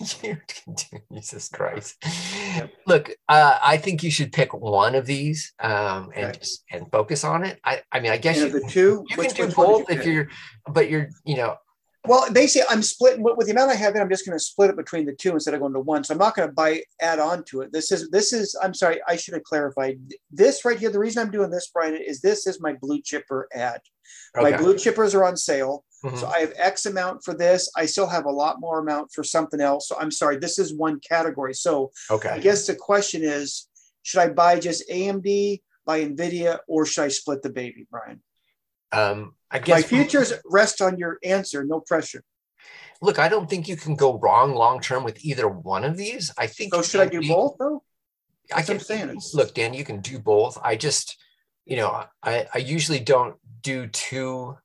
Jesus 1.12 1.48
Christ. 1.48 1.96
Yep. 2.56 2.70
Look, 2.86 3.10
uh, 3.28 3.58
I 3.62 3.76
think 3.76 4.02
you 4.02 4.10
should 4.10 4.32
pick 4.32 4.52
one 4.52 4.94
of 4.94 5.06
these 5.06 5.54
um, 5.60 6.10
and 6.14 6.26
okay. 6.26 6.38
just, 6.38 6.64
and 6.70 6.90
focus 6.90 7.24
on 7.24 7.44
it. 7.44 7.58
I, 7.64 7.82
I 7.92 8.00
mean, 8.00 8.12
I 8.12 8.18
guess 8.18 8.38
you, 8.38 8.48
the 8.48 8.68
two, 8.68 9.04
you 9.08 9.16
which, 9.16 9.34
can 9.34 9.48
do 9.48 9.54
both 9.54 9.88
you 9.88 9.98
if 9.98 10.04
you're, 10.04 10.28
but 10.68 10.90
you're, 10.90 11.08
you 11.24 11.36
know, 11.36 11.56
well, 12.06 12.30
basically, 12.32 12.66
I'm 12.70 12.82
splitting 12.82 13.22
with 13.22 13.46
the 13.46 13.52
amount 13.52 13.70
I 13.70 13.74
have 13.74 13.94
in. 13.94 14.00
I'm 14.00 14.08
just 14.08 14.26
going 14.26 14.36
to 14.38 14.44
split 14.44 14.70
it 14.70 14.76
between 14.76 15.06
the 15.06 15.14
two 15.14 15.32
instead 15.32 15.54
of 15.54 15.60
going 15.60 15.72
to 15.74 15.80
one. 15.80 16.04
So 16.04 16.14
I'm 16.14 16.18
not 16.18 16.34
going 16.34 16.48
to 16.48 16.54
buy 16.54 16.82
add 17.00 17.18
on 17.18 17.44
to 17.44 17.60
it. 17.62 17.72
This 17.72 17.92
is 17.92 18.10
this 18.10 18.32
is. 18.32 18.56
I'm 18.62 18.74
sorry, 18.74 19.00
I 19.06 19.16
should 19.16 19.34
have 19.34 19.44
clarified 19.44 19.98
this 20.30 20.64
right 20.64 20.78
here. 20.78 20.90
The 20.90 20.98
reason 20.98 21.22
I'm 21.22 21.30
doing 21.30 21.50
this, 21.50 21.70
Brian, 21.72 21.96
is 21.96 22.20
this 22.20 22.46
is 22.46 22.60
my 22.60 22.74
blue 22.74 23.00
chipper 23.02 23.48
ad. 23.52 23.80
Okay. 24.36 24.50
My 24.50 24.56
blue 24.56 24.74
chippers 24.74 25.14
are 25.14 25.24
on 25.24 25.36
sale. 25.36 25.84
Mm-hmm. 26.04 26.16
So 26.16 26.26
I 26.26 26.40
have 26.40 26.52
X 26.56 26.86
amount 26.86 27.24
for 27.24 27.34
this. 27.34 27.70
I 27.76 27.86
still 27.86 28.06
have 28.06 28.26
a 28.26 28.30
lot 28.30 28.60
more 28.60 28.78
amount 28.78 29.12
for 29.12 29.24
something 29.24 29.60
else. 29.60 29.88
So 29.88 29.96
I'm 29.98 30.10
sorry, 30.10 30.36
this 30.38 30.58
is 30.58 30.74
one 30.74 31.00
category. 31.00 31.54
So 31.54 31.90
okay. 32.10 32.28
I 32.28 32.38
guess 32.38 32.66
the 32.66 32.74
question 32.74 33.22
is, 33.24 33.68
should 34.02 34.20
I 34.20 34.28
buy 34.28 34.60
just 34.60 34.88
AMD, 34.90 35.62
buy 35.84 36.04
NVIDIA, 36.04 36.58
or 36.68 36.86
should 36.86 37.04
I 37.04 37.08
split 37.08 37.42
the 37.42 37.50
baby, 37.50 37.86
Brian? 37.90 38.22
Um, 38.92 39.34
I 39.50 39.58
guess 39.58 39.82
my 39.82 39.82
futures 39.82 40.32
rest 40.44 40.80
on 40.80 40.98
your 40.98 41.18
answer. 41.22 41.64
No 41.64 41.80
pressure. 41.80 42.22
Look, 43.00 43.18
I 43.18 43.28
don't 43.28 43.48
think 43.48 43.68
you 43.68 43.76
can 43.76 43.94
go 43.94 44.18
wrong 44.18 44.54
long 44.54 44.80
term 44.80 45.04
with 45.04 45.24
either 45.24 45.48
one 45.48 45.84
of 45.84 45.96
these. 45.96 46.32
I 46.38 46.46
think. 46.46 46.74
So 46.74 46.82
should 46.82 47.00
I 47.00 47.06
do 47.06 47.20
be, 47.20 47.28
both 47.28 47.56
though? 47.58 47.82
That's 48.48 48.68
I 48.68 48.72
can. 48.72 48.80
Saying. 48.80 49.20
Look, 49.34 49.54
Dan, 49.54 49.74
you 49.74 49.84
can 49.84 50.00
do 50.00 50.18
both. 50.18 50.58
I 50.62 50.76
just, 50.76 51.16
you 51.64 51.76
know, 51.76 52.04
I 52.22 52.46
I 52.52 52.58
usually 52.58 53.00
don't 53.00 53.36
do 53.62 53.86
two 53.88 54.56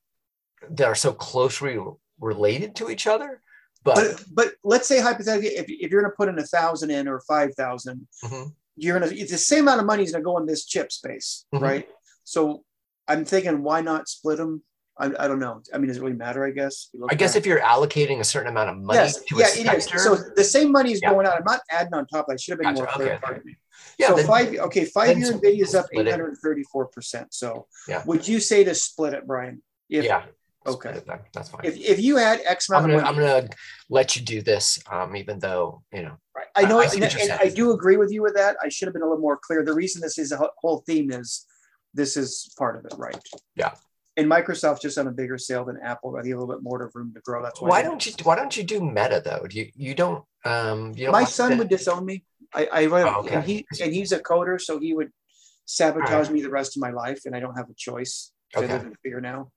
that 0.70 0.86
are 0.86 0.94
so 0.94 1.12
closely 1.12 1.78
related 2.20 2.76
to 2.76 2.90
each 2.90 3.06
other. 3.06 3.42
But 3.84 3.96
but, 3.96 4.24
but 4.32 4.52
let's 4.64 4.88
say 4.88 5.00
hypothetically, 5.00 5.50
if, 5.50 5.66
if 5.68 5.90
you're 5.90 6.02
going 6.02 6.10
to 6.10 6.16
put 6.16 6.28
in 6.28 6.38
a 6.38 6.46
thousand 6.46 6.90
in 6.90 7.08
or 7.08 7.20
five 7.20 7.54
thousand, 7.54 8.06
mm 8.24 8.30
mm-hmm. 8.30 8.48
you're 8.76 8.98
going 8.98 9.10
to 9.10 9.16
it's 9.16 9.32
the 9.32 9.38
same 9.38 9.64
amount 9.64 9.80
of 9.80 9.86
money 9.86 10.04
is 10.04 10.12
going 10.12 10.22
to 10.22 10.24
go 10.24 10.38
in 10.38 10.46
this 10.46 10.64
chip 10.64 10.92
space, 10.92 11.44
mm-hmm. 11.54 11.64
right? 11.64 11.88
So 12.24 12.64
I'm 13.08 13.24
thinking, 13.24 13.62
why 13.62 13.80
not 13.80 14.08
split 14.08 14.38
them? 14.38 14.62
I, 15.02 15.24
I 15.24 15.28
don't 15.28 15.40
know. 15.40 15.60
I 15.74 15.78
mean, 15.78 15.88
does 15.88 15.96
it 15.96 16.02
really 16.02 16.14
matter? 16.14 16.44
I 16.46 16.50
guess. 16.50 16.88
I 17.10 17.14
guess 17.14 17.34
if 17.34 17.44
you're 17.44 17.60
allocating 17.60 18.20
a 18.20 18.24
certain 18.24 18.48
amount 18.48 18.70
of 18.70 18.76
money 18.76 19.00
yes, 19.00 19.20
to 19.20 19.36
yeah, 19.36 19.72
it 19.72 19.78
is. 19.78 20.02
So 20.02 20.16
the 20.36 20.44
same 20.44 20.70
money 20.70 20.92
is 20.92 21.00
yeah. 21.02 21.10
going 21.10 21.26
out. 21.26 21.36
I'm 21.36 21.44
not 21.44 21.60
adding 21.70 21.92
on 21.92 22.06
top. 22.06 22.26
I 22.30 22.36
should 22.36 22.52
have 22.52 22.60
been 22.60 22.74
gotcha. 22.74 22.82
more 22.82 22.92
clear. 22.92 23.20
Okay. 23.28 23.56
Yeah. 23.98 24.08
So 24.08 24.16
then, 24.16 24.26
five. 24.26 24.54
Okay, 24.54 24.84
five 24.84 25.18
year 25.18 25.32
Nvidia 25.32 25.62
is 25.62 25.74
up 25.74 25.86
834 25.92 26.86
percent. 26.86 27.34
So 27.34 27.66
yeah. 27.88 28.02
would 28.06 28.26
you 28.28 28.38
say 28.38 28.62
to 28.62 28.74
split 28.74 29.12
it, 29.14 29.26
Brian? 29.26 29.60
If, 29.90 30.04
yeah. 30.04 30.22
Okay, 30.64 31.02
that, 31.06 31.24
that's 31.32 31.48
fine. 31.48 31.62
If, 31.64 31.76
if 31.76 32.00
you 32.00 32.16
had 32.16 32.40
X 32.46 32.68
amount, 32.68 32.84
I'm 32.84 32.90
gonna, 32.92 33.08
I'm 33.08 33.14
gonna 33.16 33.48
let 33.90 34.14
you 34.14 34.22
do 34.22 34.40
this, 34.42 34.78
um, 34.88 35.16
even 35.16 35.40
though 35.40 35.82
you 35.92 36.02
know. 36.02 36.16
Right. 36.36 36.46
I 36.54 36.62
know, 36.62 36.78
I, 36.78 36.84
and, 36.84 37.02
and 37.02 37.32
I 37.32 37.48
do 37.48 37.72
agree 37.72 37.96
with 37.96 38.12
you 38.12 38.22
with 38.22 38.34
that. 38.34 38.56
I 38.62 38.68
should 38.68 38.86
have 38.86 38.92
been 38.92 39.02
a 39.02 39.06
little 39.06 39.20
more 39.20 39.38
clear. 39.42 39.64
The 39.64 39.74
reason 39.74 40.00
this 40.00 40.18
is 40.18 40.30
a 40.30 40.48
whole 40.58 40.84
theme 40.86 41.10
is 41.10 41.44
this 41.92 42.16
is 42.16 42.54
part 42.56 42.76
of 42.76 42.84
it, 42.84 42.94
right? 42.96 43.18
Yeah. 43.56 43.72
And 44.16 44.30
Microsoft 44.30 44.82
just 44.82 44.98
on 44.98 45.06
a 45.06 45.10
bigger 45.10 45.38
sale 45.38 45.64
than 45.64 45.78
Apple. 45.82 46.16
I 46.16 46.22
think 46.22 46.34
a 46.34 46.38
little 46.38 46.54
bit 46.54 46.62
more 46.62 46.82
of 46.82 46.94
room 46.94 47.14
to 47.14 47.20
grow. 47.20 47.42
That's 47.42 47.60
why. 47.60 47.68
Why 47.68 47.82
don't 47.82 48.04
you 48.04 48.12
Why 48.24 48.36
don't 48.36 48.54
you 48.56 48.62
do 48.62 48.82
Meta 48.82 49.22
though? 49.24 49.46
Do 49.48 49.58
you 49.58 49.70
you 49.74 49.94
don't 49.94 50.24
um 50.44 50.92
you 50.94 51.04
don't 51.04 51.12
My 51.12 51.24
son 51.24 51.56
would 51.58 51.68
disown 51.68 52.04
me. 52.04 52.24
I 52.54 52.66
I 52.66 52.86
oh, 52.86 53.20
okay. 53.20 53.36
and 53.36 53.44
he 53.44 53.66
and 53.80 53.94
he's 53.94 54.12
a 54.12 54.20
coder, 54.20 54.60
so 54.60 54.78
he 54.78 54.92
would 54.92 55.10
sabotage 55.64 56.26
right. 56.26 56.32
me 56.32 56.42
the 56.42 56.50
rest 56.50 56.76
of 56.76 56.82
my 56.82 56.90
life, 56.90 57.22
and 57.24 57.34
I 57.34 57.40
don't 57.40 57.56
have 57.56 57.70
a 57.70 57.74
choice. 57.74 58.32
Okay. 58.54 58.66
I 58.66 58.72
live 58.72 58.84
in 58.84 58.94
fear 59.02 59.20
now. 59.20 59.50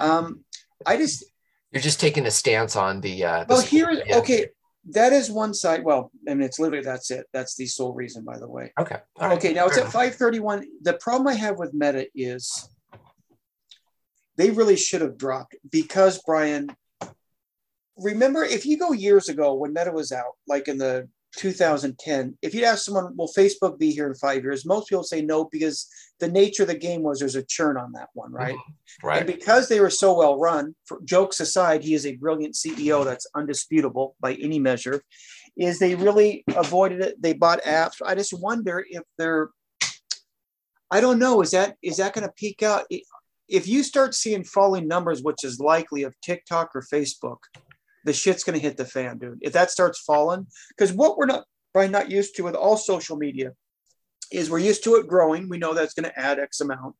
Um, 0.00 0.44
I 0.86 0.96
just 0.96 1.24
you're 1.72 1.82
just 1.82 2.00
taking 2.00 2.26
a 2.26 2.30
stance 2.30 2.76
on 2.76 3.00
the. 3.00 3.24
Uh, 3.24 3.44
the 3.44 3.54
well, 3.54 3.62
here 3.62 3.90
is 3.90 4.00
yeah. 4.06 4.18
okay. 4.18 4.48
That 4.90 5.12
is 5.12 5.30
one 5.30 5.52
side. 5.54 5.84
Well, 5.84 6.10
I 6.28 6.34
mean, 6.34 6.42
it's 6.42 6.58
literally 6.58 6.82
that's 6.82 7.10
it. 7.10 7.26
That's 7.32 7.54
the 7.54 7.66
sole 7.66 7.92
reason, 7.92 8.24
by 8.24 8.38
the 8.38 8.48
way. 8.48 8.72
Okay. 8.80 8.96
Okay. 9.20 9.52
Now 9.52 9.68
Fair 9.68 9.68
it's 9.68 9.76
enough. 9.76 9.88
at 9.88 9.92
531. 9.92 10.66
The 10.82 10.94
problem 10.94 11.28
I 11.28 11.34
have 11.34 11.58
with 11.58 11.74
Meta 11.74 12.06
is 12.14 12.68
they 14.40 14.50
really 14.50 14.76
should 14.76 15.02
have 15.02 15.18
dropped 15.18 15.54
because 15.70 16.22
Brian, 16.24 16.68
remember 17.96 18.42
if 18.42 18.64
you 18.64 18.78
go 18.78 18.92
years 18.92 19.28
ago 19.28 19.52
when 19.54 19.74
Meta 19.74 19.92
was 19.92 20.12
out, 20.12 20.36
like 20.48 20.66
in 20.66 20.78
the 20.78 21.08
2010, 21.36 22.38
if 22.40 22.54
you'd 22.54 22.64
ask 22.64 22.84
someone, 22.84 23.14
will 23.16 23.28
Facebook 23.28 23.78
be 23.78 23.90
here 23.90 24.06
in 24.06 24.14
five 24.14 24.42
years? 24.42 24.64
Most 24.64 24.88
people 24.88 25.04
say 25.04 25.20
no 25.20 25.44
because 25.44 25.88
the 26.20 26.28
nature 26.28 26.62
of 26.62 26.68
the 26.68 26.74
game 26.74 27.02
was 27.02 27.18
there's 27.18 27.36
a 27.36 27.42
churn 27.42 27.76
on 27.76 27.92
that 27.92 28.08
one, 28.14 28.32
right? 28.32 28.54
Mm-hmm. 28.54 29.06
Right. 29.06 29.18
And 29.18 29.26
because 29.26 29.68
they 29.68 29.78
were 29.78 29.90
so 29.90 30.16
well 30.16 30.38
run, 30.38 30.74
for, 30.86 31.00
jokes 31.04 31.40
aside, 31.40 31.84
he 31.84 31.92
is 31.92 32.06
a 32.06 32.16
brilliant 32.16 32.54
CEO 32.54 33.04
that's 33.04 33.26
undisputable 33.34 34.16
by 34.20 34.34
any 34.34 34.58
measure. 34.58 35.02
Is 35.56 35.78
they 35.78 35.94
really 35.94 36.44
avoided 36.56 37.02
it? 37.02 37.22
They 37.22 37.34
bought 37.34 37.62
apps. 37.62 37.96
I 38.04 38.14
just 38.14 38.32
wonder 38.32 38.84
if 38.88 39.02
they're. 39.18 39.50
I 40.90 41.00
don't 41.00 41.20
know. 41.20 41.40
Is 41.42 41.52
that 41.52 41.76
is 41.82 41.98
that 41.98 42.14
going 42.14 42.26
to 42.26 42.32
peak 42.32 42.62
out? 42.62 42.86
If 43.50 43.66
you 43.66 43.82
start 43.82 44.14
seeing 44.14 44.44
falling 44.44 44.86
numbers, 44.86 45.22
which 45.22 45.44
is 45.44 45.58
likely 45.58 46.04
of 46.04 46.14
TikTok 46.20 46.70
or 46.74 46.82
Facebook, 46.82 47.38
the 48.04 48.12
shit's 48.12 48.44
going 48.44 48.58
to 48.58 48.62
hit 48.62 48.76
the 48.76 48.84
fan, 48.84 49.18
dude. 49.18 49.38
If 49.42 49.52
that 49.54 49.70
starts 49.70 50.00
falling, 50.00 50.46
because 50.70 50.92
what 50.92 51.18
we're 51.18 51.26
not 51.26 51.44
Brian 51.72 51.92
not 51.92 52.10
used 52.10 52.36
to 52.36 52.42
with 52.42 52.54
all 52.54 52.76
social 52.76 53.16
media 53.16 53.52
is 54.32 54.50
we're 54.50 54.58
used 54.58 54.84
to 54.84 54.96
it 54.96 55.08
growing. 55.08 55.48
We 55.48 55.58
know 55.58 55.74
that's 55.74 55.94
going 55.94 56.08
to 56.08 56.18
add 56.18 56.38
X 56.38 56.60
amount. 56.60 56.94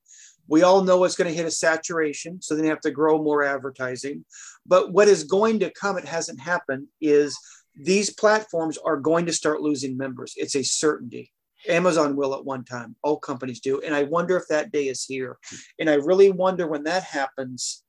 We 0.49 0.63
all 0.63 0.83
know 0.83 1.05
it's 1.05 1.17
going 1.17 1.31
to 1.31 1.37
hit 1.37 1.47
a 1.47 1.51
saturation, 1.51 2.43
so 2.43 2.55
then 2.55 2.65
you 2.65 2.71
have 2.71 2.81
to 2.81 2.91
grow 2.91 3.23
more 3.23 3.45
advertising. 3.45 4.25
But 4.67 4.93
what 4.93 5.09
is 5.09 5.25
going 5.25 5.61
to 5.61 5.71
come, 5.71 5.97
it 5.97 6.05
hasn't 6.05 6.41
happened, 6.41 6.89
is 7.01 7.39
these 7.77 8.11
platforms 8.11 8.77
are 8.79 8.97
going 8.97 9.27
to 9.27 9.33
start 9.33 9.61
losing 9.61 9.97
members. 9.97 10.35
It's 10.37 10.57
a 10.57 10.65
certainty. 10.65 11.33
Amazon 11.69 12.17
will 12.17 12.35
at 12.35 12.45
one 12.45 12.65
time, 12.65 12.97
all 13.03 13.19
companies 13.19 13.61
do. 13.61 13.81
And 13.81 13.95
I 13.95 14.05
wonder 14.05 14.37
if 14.37 14.49
that 14.49 14.73
day 14.73 14.89
is 14.89 15.05
here. 15.05 15.39
And 15.79 15.91
I 15.91 15.95
really 15.95 16.31
wonder 16.31 16.67
when 16.67 16.85
that 16.85 17.05
happens, 17.05 17.83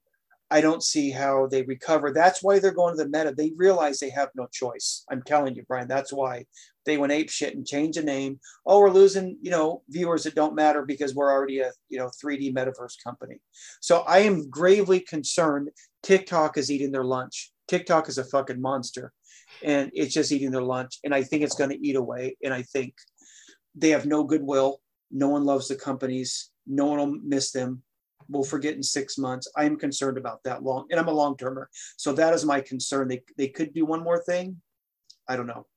I 0.52 0.60
don't 0.60 0.84
see 0.84 1.12
how 1.12 1.48
they 1.48 1.64
recover. 1.64 2.12
That's 2.12 2.44
why 2.44 2.60
they're 2.60 2.74
going 2.74 2.98
to 2.98 3.04
the 3.04 3.10
meta. 3.10 3.34
They 3.36 3.54
realize 3.56 4.00
they 4.00 4.10
have 4.10 4.30
no 4.36 4.48
choice. 4.52 5.06
I'm 5.10 5.24
telling 5.24 5.56
you, 5.56 5.64
Brian, 5.66 5.88
that's 5.88 6.12
why 6.12 6.46
they 6.86 6.98
went 6.98 7.14
ape 7.14 7.30
shit 7.30 7.56
and 7.56 7.66
changed 7.66 7.98
the 7.98 8.04
name. 8.04 8.40
Oh, 8.66 8.82
we're 8.82 8.90
losing, 8.90 9.38
you 9.42 9.50
know, 9.50 9.82
viewers 9.88 10.24
that 10.24 10.36
don't 10.36 10.56
matter 10.56 10.86
because 10.86 11.16
we're 11.16 11.32
already 11.32 11.60
a, 11.60 11.72
you 11.88 11.98
know, 11.98 12.12
3D 12.22 12.54
metaverse 12.54 13.02
company. 13.02 13.40
So 13.80 14.00
I 14.02 14.20
am 14.20 14.50
gravely 14.50 15.00
concerned 15.00 15.70
TikTok 16.04 16.58
is 16.58 16.70
eating 16.70 16.92
their 16.92 17.06
lunch. 17.06 17.54
TikTok 17.70 18.10
is 18.10 18.18
a 18.18 18.26
fucking 18.26 18.62
monster 18.62 19.14
and 19.64 19.90
it's 19.94 20.14
just 20.14 20.34
eating 20.34 20.52
their 20.52 20.62
lunch. 20.62 21.00
And 21.06 21.16
I 21.16 21.24
think 21.24 21.44
it's 21.44 21.56
going 21.56 21.70
to 21.70 21.88
eat 21.88 21.96
away. 21.96 22.36
And 22.44 22.54
I 22.54 22.64
think 22.64 22.96
they 23.76 23.90
have 23.90 24.06
no 24.06 24.24
goodwill. 24.24 24.82
No 25.12 25.30
one 25.30 25.46
loves 25.46 25.68
the 25.68 25.76
companies. 25.76 26.52
No 26.66 26.86
one 26.86 27.00
will 27.00 27.20
miss 27.24 27.52
them 27.52 27.84
we'll 28.32 28.44
forget 28.44 28.76
in 28.76 28.84
six 28.84 29.18
months. 29.18 29.48
I 29.56 29.66
am 29.66 29.78
concerned 29.78 30.18
about 30.18 30.44
that 30.44 30.64
long, 30.64 30.88
and 30.90 31.00
I'm 31.00 31.08
a 31.08 31.14
long 31.14 31.38
termer. 31.38 31.70
So 31.98 32.14
that 32.14 32.34
is 32.34 32.46
my 32.46 32.62
concern. 32.62 33.08
They, 33.08 33.22
they 33.38 33.48
could 33.48 33.74
do 33.74 33.86
one 33.86 34.04
more 34.04 34.22
thing. 34.24 34.62
I 35.28 35.36
don't 35.36 35.48
know. 35.48 35.68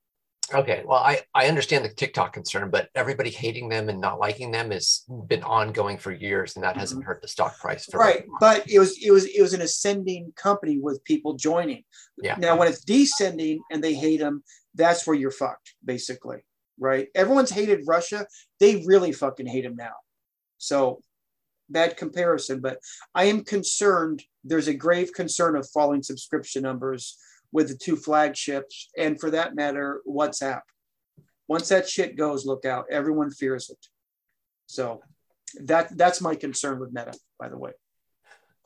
Okay. 0.52 0.82
Well, 0.86 1.02
I, 1.02 1.20
I 1.34 1.46
understand 1.46 1.84
the 1.84 1.88
TikTok 1.88 2.34
concern, 2.34 2.70
but 2.70 2.90
everybody 2.94 3.30
hating 3.30 3.70
them 3.70 3.88
and 3.88 3.98
not 3.98 4.20
liking 4.20 4.50
them 4.50 4.70
has 4.72 5.04
been 5.26 5.42
ongoing 5.42 5.96
for 5.96 6.12
years, 6.12 6.54
and 6.54 6.64
that 6.64 6.76
hasn't 6.76 7.00
mm-hmm. 7.00 7.06
hurt 7.06 7.22
the 7.22 7.28
stock 7.28 7.58
price. 7.58 7.88
right. 7.94 8.24
But 8.40 8.70
it 8.70 8.78
was 8.78 8.98
it 9.02 9.10
was 9.10 9.24
it 9.24 9.40
was 9.40 9.54
an 9.54 9.62
ascending 9.62 10.32
company 10.36 10.78
with 10.78 11.02
people 11.04 11.34
joining. 11.34 11.84
Yeah. 12.22 12.36
Now, 12.38 12.58
when 12.58 12.68
it's 12.68 12.84
descending 12.84 13.60
and 13.70 13.82
they 13.82 13.94
hate 13.94 14.20
them, 14.20 14.44
that's 14.74 15.06
where 15.06 15.16
you're 15.16 15.30
fucked, 15.30 15.74
basically. 15.82 16.44
Right. 16.78 17.08
Everyone's 17.14 17.50
hated 17.50 17.84
Russia. 17.86 18.26
They 18.60 18.84
really 18.86 19.12
fucking 19.12 19.46
hate 19.46 19.64
him 19.64 19.76
now. 19.76 19.92
So 20.58 21.00
bad 21.68 21.96
comparison, 21.96 22.60
but 22.60 22.78
I 23.14 23.24
am 23.24 23.44
concerned. 23.44 24.22
There's 24.42 24.68
a 24.68 24.74
grave 24.74 25.12
concern 25.12 25.56
of 25.56 25.68
falling 25.70 26.02
subscription 26.02 26.62
numbers 26.62 27.16
with 27.52 27.68
the 27.68 27.76
two 27.76 27.96
flagships, 27.96 28.90
and 28.98 29.18
for 29.20 29.30
that 29.30 29.54
matter, 29.54 30.02
WhatsApp. 30.08 30.62
Once 31.46 31.68
that 31.68 31.88
shit 31.88 32.16
goes, 32.16 32.44
look 32.44 32.64
out. 32.64 32.86
Everyone 32.90 33.30
fears 33.30 33.70
it. 33.70 33.86
So 34.66 35.02
that 35.60 35.96
that's 35.96 36.20
my 36.20 36.34
concern 36.34 36.80
with 36.80 36.92
Meta, 36.92 37.14
by 37.38 37.48
the 37.48 37.58
way. 37.58 37.72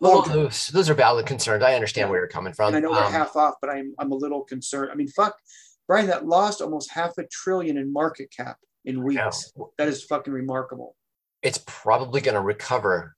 Well, 0.00 0.22
those, 0.22 0.68
those 0.68 0.88
are 0.88 0.94
valid 0.94 1.26
concerns. 1.26 1.64
I 1.64 1.74
understand 1.74 2.06
yeah. 2.06 2.10
where 2.10 2.20
you're 2.20 2.28
coming 2.28 2.52
from. 2.52 2.68
And 2.68 2.76
I 2.76 2.80
know 2.80 2.92
we're 2.92 3.04
um, 3.04 3.12
half 3.12 3.34
off, 3.34 3.54
but 3.60 3.68
I'm 3.68 3.94
I'm 3.98 4.12
a 4.12 4.14
little 4.14 4.42
concerned. 4.42 4.90
I 4.92 4.94
mean, 4.94 5.08
fuck, 5.08 5.36
Brian, 5.88 6.06
that 6.06 6.26
lost 6.26 6.60
almost 6.60 6.92
half 6.92 7.18
a 7.18 7.24
trillion 7.26 7.78
in 7.78 7.92
market 7.92 8.30
cap 8.30 8.58
in 8.84 9.02
weeks. 9.02 9.52
That 9.78 9.88
is 9.88 10.04
fucking 10.04 10.32
remarkable 10.32 10.94
it's 11.42 11.58
probably 11.66 12.20
going 12.20 12.34
to 12.34 12.40
recover. 12.40 13.14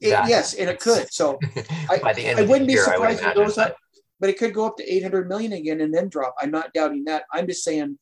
It, 0.00 0.08
yes, 0.28 0.54
and 0.54 0.68
it 0.68 0.80
could. 0.80 1.12
So 1.12 1.38
I, 1.90 1.98
by 1.98 2.12
the 2.12 2.26
end 2.26 2.40
I 2.40 2.42
wouldn't 2.42 2.66
be 2.66 2.74
year, 2.74 2.84
surprised 2.84 3.22
if 3.22 3.28
it 3.28 3.36
goes 3.36 3.56
up, 3.56 3.76
but 4.18 4.30
it 4.30 4.38
could 4.38 4.52
go 4.52 4.66
up 4.66 4.76
to 4.78 4.84
800 4.84 5.28
million 5.28 5.52
again 5.52 5.80
and 5.80 5.94
then 5.94 6.08
drop. 6.08 6.34
I'm 6.40 6.50
not 6.50 6.72
doubting 6.72 7.04
that. 7.04 7.24
I'm 7.32 7.46
just 7.46 7.62
saying 7.62 7.98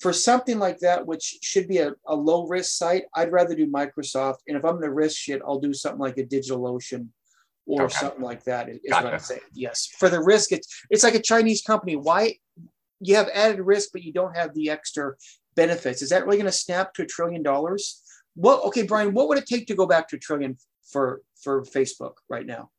for 0.00 0.12
something 0.12 0.58
like 0.58 0.78
that, 0.80 1.06
which 1.06 1.38
should 1.42 1.66
be 1.66 1.78
a, 1.78 1.92
a 2.06 2.14
low 2.14 2.46
risk 2.46 2.76
site, 2.76 3.04
I'd 3.14 3.32
rather 3.32 3.56
do 3.56 3.66
Microsoft. 3.66 4.36
And 4.46 4.56
if 4.56 4.64
I'm 4.64 4.72
going 4.72 4.82
to 4.82 4.92
risk 4.92 5.16
shit, 5.16 5.42
I'll 5.44 5.60
do 5.60 5.74
something 5.74 6.00
like 6.00 6.18
a 6.18 6.24
DigitalOcean 6.24 7.08
or 7.66 7.84
okay. 7.84 7.94
something 7.94 8.22
like 8.22 8.44
that. 8.44 8.68
Is 8.68 8.78
gotcha. 8.88 9.04
what 9.04 9.14
I'm 9.14 9.20
saying. 9.20 9.40
Yes, 9.52 9.88
for 9.98 10.08
the 10.08 10.20
risk, 10.20 10.52
it's 10.52 10.84
it's 10.90 11.02
like 11.02 11.14
a 11.16 11.22
Chinese 11.22 11.62
company. 11.62 11.96
Why 11.96 12.36
you 13.02 13.16
have 13.16 13.28
added 13.34 13.60
risk, 13.60 13.90
but 13.92 14.02
you 14.02 14.12
don't 14.12 14.36
have 14.36 14.54
the 14.54 14.70
extra 14.70 15.14
benefits? 15.54 16.02
Is 16.02 16.10
that 16.10 16.24
really 16.24 16.38
going 16.38 16.46
to 16.46 16.52
snap 16.52 16.94
to 16.94 17.02
a 17.02 17.06
trillion 17.06 17.42
dollars? 17.42 18.02
what 18.34 18.62
okay 18.64 18.82
brian 18.82 19.12
what 19.12 19.28
would 19.28 19.38
it 19.38 19.46
take 19.46 19.66
to 19.66 19.74
go 19.74 19.86
back 19.86 20.08
to 20.08 20.16
a 20.16 20.18
trillion 20.18 20.56
for 20.90 21.22
for 21.42 21.62
facebook 21.62 22.14
right 22.28 22.46
now 22.46 22.70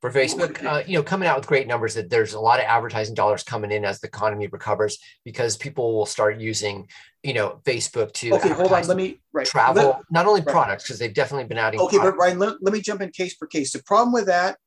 for 0.00 0.10
facebook 0.10 0.62
uh, 0.64 0.82
you 0.86 0.94
know 0.94 1.02
coming 1.02 1.28
out 1.28 1.38
with 1.38 1.46
great 1.46 1.66
numbers 1.66 1.94
that 1.94 2.10
there's 2.10 2.34
a 2.34 2.40
lot 2.40 2.58
of 2.58 2.66
advertising 2.66 3.14
dollars 3.14 3.42
coming 3.42 3.70
in 3.70 3.84
as 3.84 4.00
the 4.00 4.06
economy 4.06 4.46
recovers 4.48 4.98
because 5.24 5.56
people 5.56 5.94
will 5.94 6.06
start 6.06 6.38
using 6.38 6.86
you 7.22 7.32
know 7.32 7.60
facebook 7.64 8.12
to 8.12 8.34
okay 8.34 8.50
hold 8.50 8.72
on 8.72 8.86
let 8.86 8.96
me 8.96 9.20
right 9.32 9.46
travel 9.46 9.84
let, 9.84 10.00
not 10.10 10.26
only 10.26 10.40
right. 10.40 10.52
products 10.52 10.84
because 10.84 10.98
they've 10.98 11.14
definitely 11.14 11.46
been 11.46 11.58
adding 11.58 11.80
okay 11.80 11.96
products. 11.96 12.12
but 12.12 12.18
Brian, 12.18 12.38
let, 12.38 12.62
let 12.62 12.72
me 12.72 12.80
jump 12.80 13.00
in 13.00 13.10
case 13.10 13.34
per 13.34 13.46
case 13.46 13.72
the 13.72 13.82
problem 13.84 14.12
with 14.12 14.26
that 14.26 14.58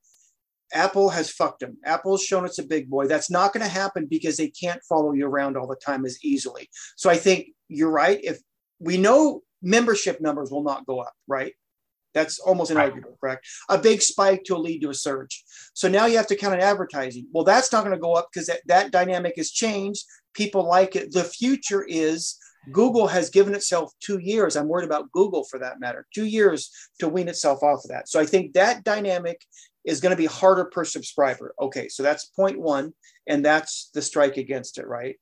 Apple 0.73 1.09
has 1.09 1.29
fucked 1.29 1.59
them. 1.61 1.77
Apple's 1.85 2.23
shown 2.23 2.45
it's 2.45 2.59
a 2.59 2.63
big 2.63 2.89
boy. 2.89 3.07
That's 3.07 3.29
not 3.29 3.53
going 3.53 3.65
to 3.65 3.71
happen 3.71 4.05
because 4.05 4.37
they 4.37 4.49
can't 4.49 4.81
follow 4.83 5.13
you 5.13 5.27
around 5.27 5.57
all 5.57 5.67
the 5.67 5.75
time 5.75 6.05
as 6.05 6.23
easily. 6.23 6.69
So 6.95 7.09
I 7.09 7.17
think 7.17 7.49
you're 7.67 7.91
right. 7.91 8.19
If 8.23 8.39
we 8.79 8.97
know 8.97 9.41
membership 9.61 10.19
numbers 10.19 10.51
will 10.51 10.63
not 10.63 10.85
go 10.85 10.99
up, 10.99 11.13
right? 11.27 11.53
That's 12.13 12.39
almost 12.39 12.71
inarguable, 12.71 13.19
correct? 13.19 13.47
A 13.69 13.77
big 13.77 14.01
spike 14.01 14.43
to 14.45 14.57
lead 14.57 14.81
to 14.81 14.91
a 14.91 14.93
surge. 14.93 15.43
So 15.73 15.87
now 15.87 16.05
you 16.05 16.17
have 16.17 16.27
to 16.27 16.35
count 16.35 16.53
on 16.53 16.59
advertising. 16.59 17.27
Well, 17.31 17.43
that's 17.43 17.71
not 17.71 17.83
going 17.83 17.95
to 17.95 18.01
go 18.01 18.13
up 18.13 18.29
because 18.31 18.47
that, 18.47 18.61
that 18.67 18.91
dynamic 18.91 19.33
has 19.37 19.49
changed. 19.49 20.05
People 20.33 20.63
like 20.67 20.95
it. 20.95 21.11
The 21.11 21.23
future 21.23 21.83
is 21.83 22.37
Google 22.71 23.07
has 23.07 23.29
given 23.29 23.53
itself 23.53 23.91
two 23.99 24.19
years. 24.19 24.55
I'm 24.55 24.67
worried 24.67 24.85
about 24.85 25.11
Google 25.11 25.43
for 25.43 25.59
that 25.59 25.79
matter, 25.79 26.07
two 26.13 26.25
years 26.25 26.71
to 26.99 27.09
wean 27.09 27.27
itself 27.27 27.61
off 27.61 27.83
of 27.83 27.89
that. 27.89 28.07
So 28.07 28.19
I 28.19 28.25
think 28.25 28.53
that 28.53 28.83
dynamic 28.83 29.41
is 29.83 29.99
going 29.99 30.11
to 30.11 30.17
be 30.17 30.25
harder 30.25 30.65
per 30.65 30.85
subscriber. 30.85 31.53
Okay, 31.59 31.89
so 31.89 32.03
that's 32.03 32.25
point 32.25 32.59
one, 32.59 32.93
and 33.27 33.43
that's 33.43 33.89
the 33.93 34.01
strike 34.01 34.37
against 34.37 34.77
it, 34.77 34.87
right? 34.87 35.17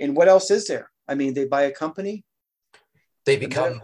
And 0.00 0.16
what 0.16 0.28
else 0.28 0.50
is 0.50 0.66
there? 0.66 0.90
I 1.06 1.14
mean, 1.14 1.34
they 1.34 1.44
buy 1.44 1.62
a 1.62 1.72
company, 1.72 2.24
they 3.26 3.36
become 3.36 3.80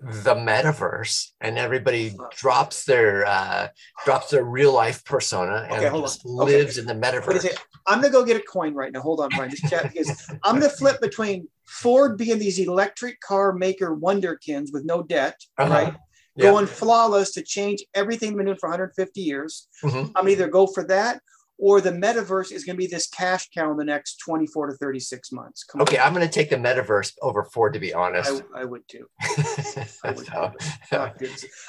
the 0.00 0.34
metaverse 0.34 1.28
and 1.42 1.58
everybody 1.58 2.16
drops 2.34 2.84
their 2.84 3.26
uh 3.26 3.68
drops 4.04 4.30
their 4.30 4.44
real 4.44 4.72
life 4.72 5.04
persona 5.04 5.66
and 5.70 5.84
okay, 5.84 6.00
just 6.00 6.24
lives 6.24 6.78
okay. 6.78 6.80
in 6.80 6.86
the 6.86 7.06
metaverse. 7.06 7.46
I'm 7.86 8.00
gonna 8.00 8.12
go 8.12 8.24
get 8.24 8.36
a 8.38 8.44
coin 8.44 8.74
right 8.74 8.92
now. 8.92 9.00
Hold 9.00 9.20
on 9.20 9.28
brian 9.28 9.50
just 9.50 9.68
chat 9.68 9.92
because 9.92 10.30
i'm 10.44 10.58
gonna 10.58 10.70
flip 10.70 11.00
between 11.00 11.48
ford 11.64 12.16
being 12.16 12.38
these 12.38 12.58
electric 12.58 13.20
car 13.20 13.52
maker 13.52 13.94
wonderkins 13.94 14.72
with 14.72 14.84
no 14.84 15.02
debt 15.02 15.36
uh-huh. 15.58 15.72
right? 15.72 15.94
Going 16.38 16.66
flawless 16.66 17.32
to 17.32 17.42
change 17.42 17.84
everything 17.92 18.34
been 18.34 18.46
doing 18.46 18.56
for 18.56 18.70
150 18.70 19.20
years. 19.20 19.68
Mm-hmm. 19.84 20.12
i'm 20.16 20.28
either 20.28 20.48
go 20.48 20.66
for 20.66 20.84
that 20.84 21.20
or 21.60 21.82
the 21.82 21.92
metaverse 21.92 22.50
is 22.52 22.64
going 22.64 22.74
to 22.74 22.78
be 22.78 22.86
this 22.86 23.06
cash 23.06 23.50
cow 23.50 23.70
in 23.70 23.76
the 23.76 23.84
next 23.84 24.16
24 24.16 24.68
to 24.68 24.72
36 24.78 25.30
months. 25.30 25.62
Come 25.62 25.82
okay, 25.82 25.98
on. 25.98 26.06
I'm 26.06 26.14
going 26.14 26.26
to 26.26 26.32
take 26.32 26.48
the 26.48 26.56
metaverse 26.56 27.12
over 27.20 27.44
Ford, 27.44 27.74
to 27.74 27.78
be 27.78 27.92
honest. 27.92 28.42
I, 28.54 28.62
I 28.62 28.64
would 28.64 28.88
too. 28.88 29.06
I, 29.22 30.12
would 30.12 30.26
so, 30.26 31.12
too. 31.18 31.28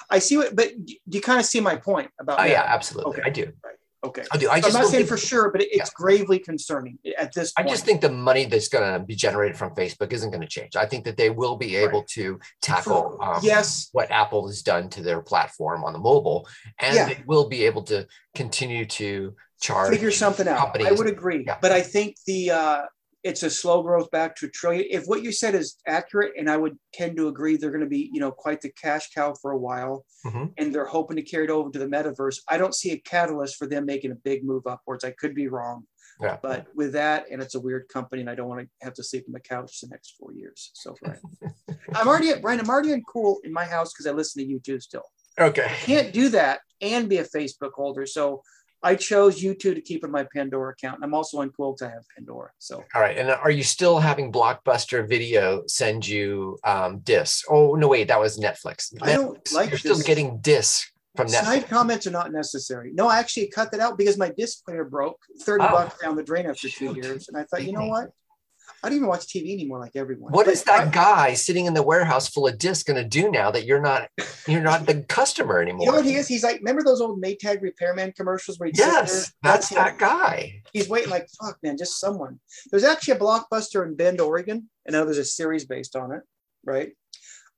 I 0.10 0.20
see 0.20 0.38
what, 0.38 0.56
but 0.56 0.70
do 0.86 0.96
you 1.10 1.22
kind 1.22 1.40
of 1.40 1.46
see 1.46 1.60
my 1.60 1.76
point 1.76 2.10
about? 2.20 2.40
Oh, 2.40 2.46
yeah, 2.46 2.64
absolutely. 2.66 3.20
Okay. 3.20 3.22
I 3.26 3.30
do. 3.30 3.52
Right. 3.64 3.76
Okay. 4.04 4.24
I 4.32 4.38
do. 4.38 4.50
I 4.50 4.56
am 4.56 4.74
not 4.74 4.88
saying 4.88 5.06
for 5.06 5.18
sure, 5.18 5.52
but 5.52 5.62
it's 5.62 5.76
yeah. 5.76 5.86
gravely 5.94 6.40
concerning 6.40 6.98
at 7.20 7.34
this 7.34 7.52
point. 7.52 7.68
I 7.68 7.70
just 7.70 7.86
think 7.86 8.02
the 8.02 8.12
money 8.12 8.46
that's 8.46 8.68
going 8.68 8.94
to 8.94 9.06
be 9.06 9.14
generated 9.14 9.56
from 9.58 9.76
Facebook 9.76 10.12
isn't 10.12 10.32
going 10.32 10.42
to 10.42 10.48
change. 10.48 10.76
I 10.76 10.88
think 10.88 11.06
that 11.06 11.18
they 11.18 11.30
will 11.30 11.56
be 11.56 11.76
able 11.76 12.00
right. 12.00 12.08
to 12.10 12.40
tackle 12.64 13.20
um, 13.22 13.42
yes. 13.44 13.90
what 13.92 14.10
Apple 14.10 14.48
has 14.48 14.64
done 14.64 14.90
to 14.92 15.04
their 15.04 15.22
platform 15.22 15.84
on 15.84 15.94
the 15.94 16.00
mobile, 16.00 16.48
and 16.80 16.96
yeah. 16.96 17.06
they 17.06 17.24
will 17.28 17.48
be 17.48 17.64
able 17.66 17.84
to 17.84 18.08
continue 18.34 18.86
to 18.86 19.36
charge. 19.62 19.92
Figure 19.92 20.12
something 20.12 20.48
out. 20.48 20.58
Companies. 20.58 20.88
I 20.88 20.92
would 20.92 21.08
agree, 21.08 21.44
yeah. 21.46 21.58
but 21.62 21.72
I 21.72 21.82
think 21.82 22.18
the 22.28 22.52
uh, 22.52 22.82
it's 23.24 23.44
a 23.44 23.50
slow 23.50 23.84
growth 23.84 24.10
back 24.12 24.36
to 24.38 24.48
a 24.48 24.50
trillion. 24.50 24.86
If 24.90 25.06
what 25.06 25.24
you 25.24 25.32
said 25.32 25.56
is 25.56 25.78
accurate, 25.88 26.34
and 26.38 26.50
I 26.50 26.58
would 26.58 26.78
tend 26.94 27.18
to 27.18 27.28
agree, 27.28 27.56
they're 27.56 27.72
going 27.72 27.82
to 27.82 27.88
be 27.88 28.10
you 28.12 28.20
know 28.20 28.32
quite 28.32 28.62
the 28.62 28.72
cash 28.72 29.10
cow 29.14 29.34
for 29.42 29.52
a 29.52 29.58
while, 29.58 30.06
mm-hmm. 30.26 30.46
and 30.58 30.74
they're 30.74 30.86
hoping 30.86 31.18
to 31.18 31.24
carry 31.24 31.46
it 31.46 31.52
over 31.52 31.70
to 31.70 31.80
the 31.80 31.88
metaverse. 31.88 32.40
I 32.50 32.58
don't 32.58 32.76
see 32.76 32.92
a 32.92 32.98
catalyst 32.98 33.58
for 33.58 33.68
them 33.68 33.86
making 33.86 34.12
a 34.12 34.16
big 34.16 34.44
move 34.44 34.68
upwards. 34.68 35.04
I 35.04 35.12
could 35.12 35.36
be 35.36 35.48
wrong. 35.48 35.86
Yeah. 36.20 36.38
But 36.42 36.68
with 36.76 36.94
that, 36.94 37.26
and 37.32 37.42
it's 37.42 37.56
a 37.56 37.60
weird 37.60 37.88
company, 37.88 38.22
and 38.22 38.30
I 38.30 38.36
don't 38.36 38.48
want 38.48 38.62
to 38.62 38.68
have 38.86 38.94
to 38.96 39.04
sleep 39.04 39.26
on 39.28 39.34
the 39.34 39.40
couch 39.40 39.80
the 39.82 39.88
next 39.88 40.16
four 40.20 40.34
years. 40.34 40.70
So, 40.76 40.96
Brian, 41.04 41.20
I'm 41.96 42.08
already 42.08 42.30
at 42.30 42.42
Brian. 42.42 42.60
I'm 42.60 42.70
already 42.70 42.92
in 42.92 43.02
cool 43.04 43.40
in 43.44 43.52
my 43.52 43.66
house 43.66 43.92
because 43.92 44.06
I 44.06 44.12
listen 44.12 44.44
to 44.44 44.48
you 44.48 44.60
too 44.60 44.80
still. 44.80 45.04
Okay. 45.40 45.66
I 45.66 45.70
can't 45.70 46.14
do 46.14 46.30
that 46.30 46.60
and 46.82 47.10
be 47.10 47.18
a 47.18 47.24
Facebook 47.24 47.72
holder. 47.74 48.06
So 48.06 48.44
I 48.84 48.96
chose 48.96 49.42
YouTube 49.42 49.76
to 49.76 49.82
keep 49.82 50.04
in 50.04 50.12
my 50.12 50.26
Pandora 50.34 50.74
account. 50.74 51.02
I'm 51.04 51.14
also 51.14 51.40
on 51.40 51.52
Quote. 51.52 51.82
I 51.82 51.90
have 51.90 52.04
Pandora. 52.16 52.50
So 52.58 52.84
all 52.96 53.02
right. 53.02 53.18
And 53.18 53.30
are 53.30 53.52
you 53.52 53.64
still 53.64 54.00
having 54.00 54.32
Blockbuster 54.32 55.08
Video 55.08 55.64
send 55.68 56.08
you 56.08 56.58
um, 56.64 57.00
discs? 57.00 57.44
Oh 57.50 57.76
no, 57.76 57.88
wait, 57.88 58.08
that 58.08 58.20
was 58.20 58.40
Netflix. 58.40 58.94
Netflix. 58.94 59.04
I 59.04 59.14
don't 59.14 59.54
like. 59.54 59.70
You're 59.70 59.80
this. 59.80 59.80
still 59.82 60.00
getting 60.00 60.40
discs 60.40 60.92
from 61.16 61.28
Netflix. 61.28 61.44
Side 61.44 61.68
comments 61.70 62.08
are 62.08 62.12
not 62.12 62.32
necessary. 62.32 62.92
No, 62.94 63.08
I 63.08 63.20
actually 63.20 63.48
cut 63.48 63.72
that 63.72 63.82
out 63.82 63.98
because 63.98 64.18
my 64.18 64.32
disc 64.38 64.66
player 64.66 64.86
broke. 64.86 65.20
Thirty 65.42 65.64
oh. 65.64 65.72
bucks 65.72 66.02
down 66.02 66.16
the 66.16 66.24
drain 66.24 66.48
after 66.48 66.70
two 66.70 66.96
years, 66.96 67.28
and 67.28 67.38
I 67.38 67.44
thought, 67.44 67.64
you 67.64 67.74
know 67.74 67.88
what? 67.88 68.10
I 68.84 68.90
don't 68.90 68.96
even 68.96 69.08
watch 69.10 69.28
TV 69.28 69.54
anymore 69.54 69.80
like 69.80 69.96
everyone. 69.96 70.32
What 70.32 70.46
But 70.48 70.54
is 70.54 70.64
that 70.64 70.88
I- 70.88 70.90
guy 70.92 71.34
sitting 71.36 71.66
in 71.66 71.74
the 71.74 71.84
warehouse 71.84 72.28
full 72.28 72.48
of 72.48 72.58
discs 72.58 72.84
going 72.84 73.02
to 73.02 73.08
do 73.08 73.30
now 73.30 73.52
that 73.52 73.66
you're 73.66 73.82
not 73.82 74.10
you're 74.48 74.62
not 74.62 74.86
the 74.88 75.02
customer 75.04 75.62
anymore? 75.62 75.82
You 75.86 75.92
know 75.92 75.98
what 75.98 76.06
he 76.06 76.16
is? 76.16 76.28
He's 76.28 76.44
like, 76.44 76.58
remember 76.58 76.84
those 76.84 77.02
old 77.02 77.22
Maytag 77.22 77.62
repairman 77.62 78.14
commercials 78.14 78.58
where 78.60 78.72
there? 78.74 78.88
Yes, 78.88 79.32
that's 79.44 79.70
that 79.70 79.98
guy. 80.00 80.62
He's 80.74 80.90
waiting 80.90 81.10
like, 81.12 81.28
fuck, 81.42 81.58
man, 81.62 81.78
just 81.78 82.00
someone. 82.00 82.40
There's 82.72 82.84
actually 82.84 83.16
a 83.16 83.20
blockbuster 83.20 83.86
in 83.86 83.96
Bend, 83.96 84.20
Oregon, 84.20 84.70
and 84.86 84.94
now 84.94 85.04
there's 85.06 85.18
a 85.20 85.26
series 85.26 85.66
based 85.66 85.96
on 85.96 86.12
it, 86.12 86.22
right? 86.66 86.94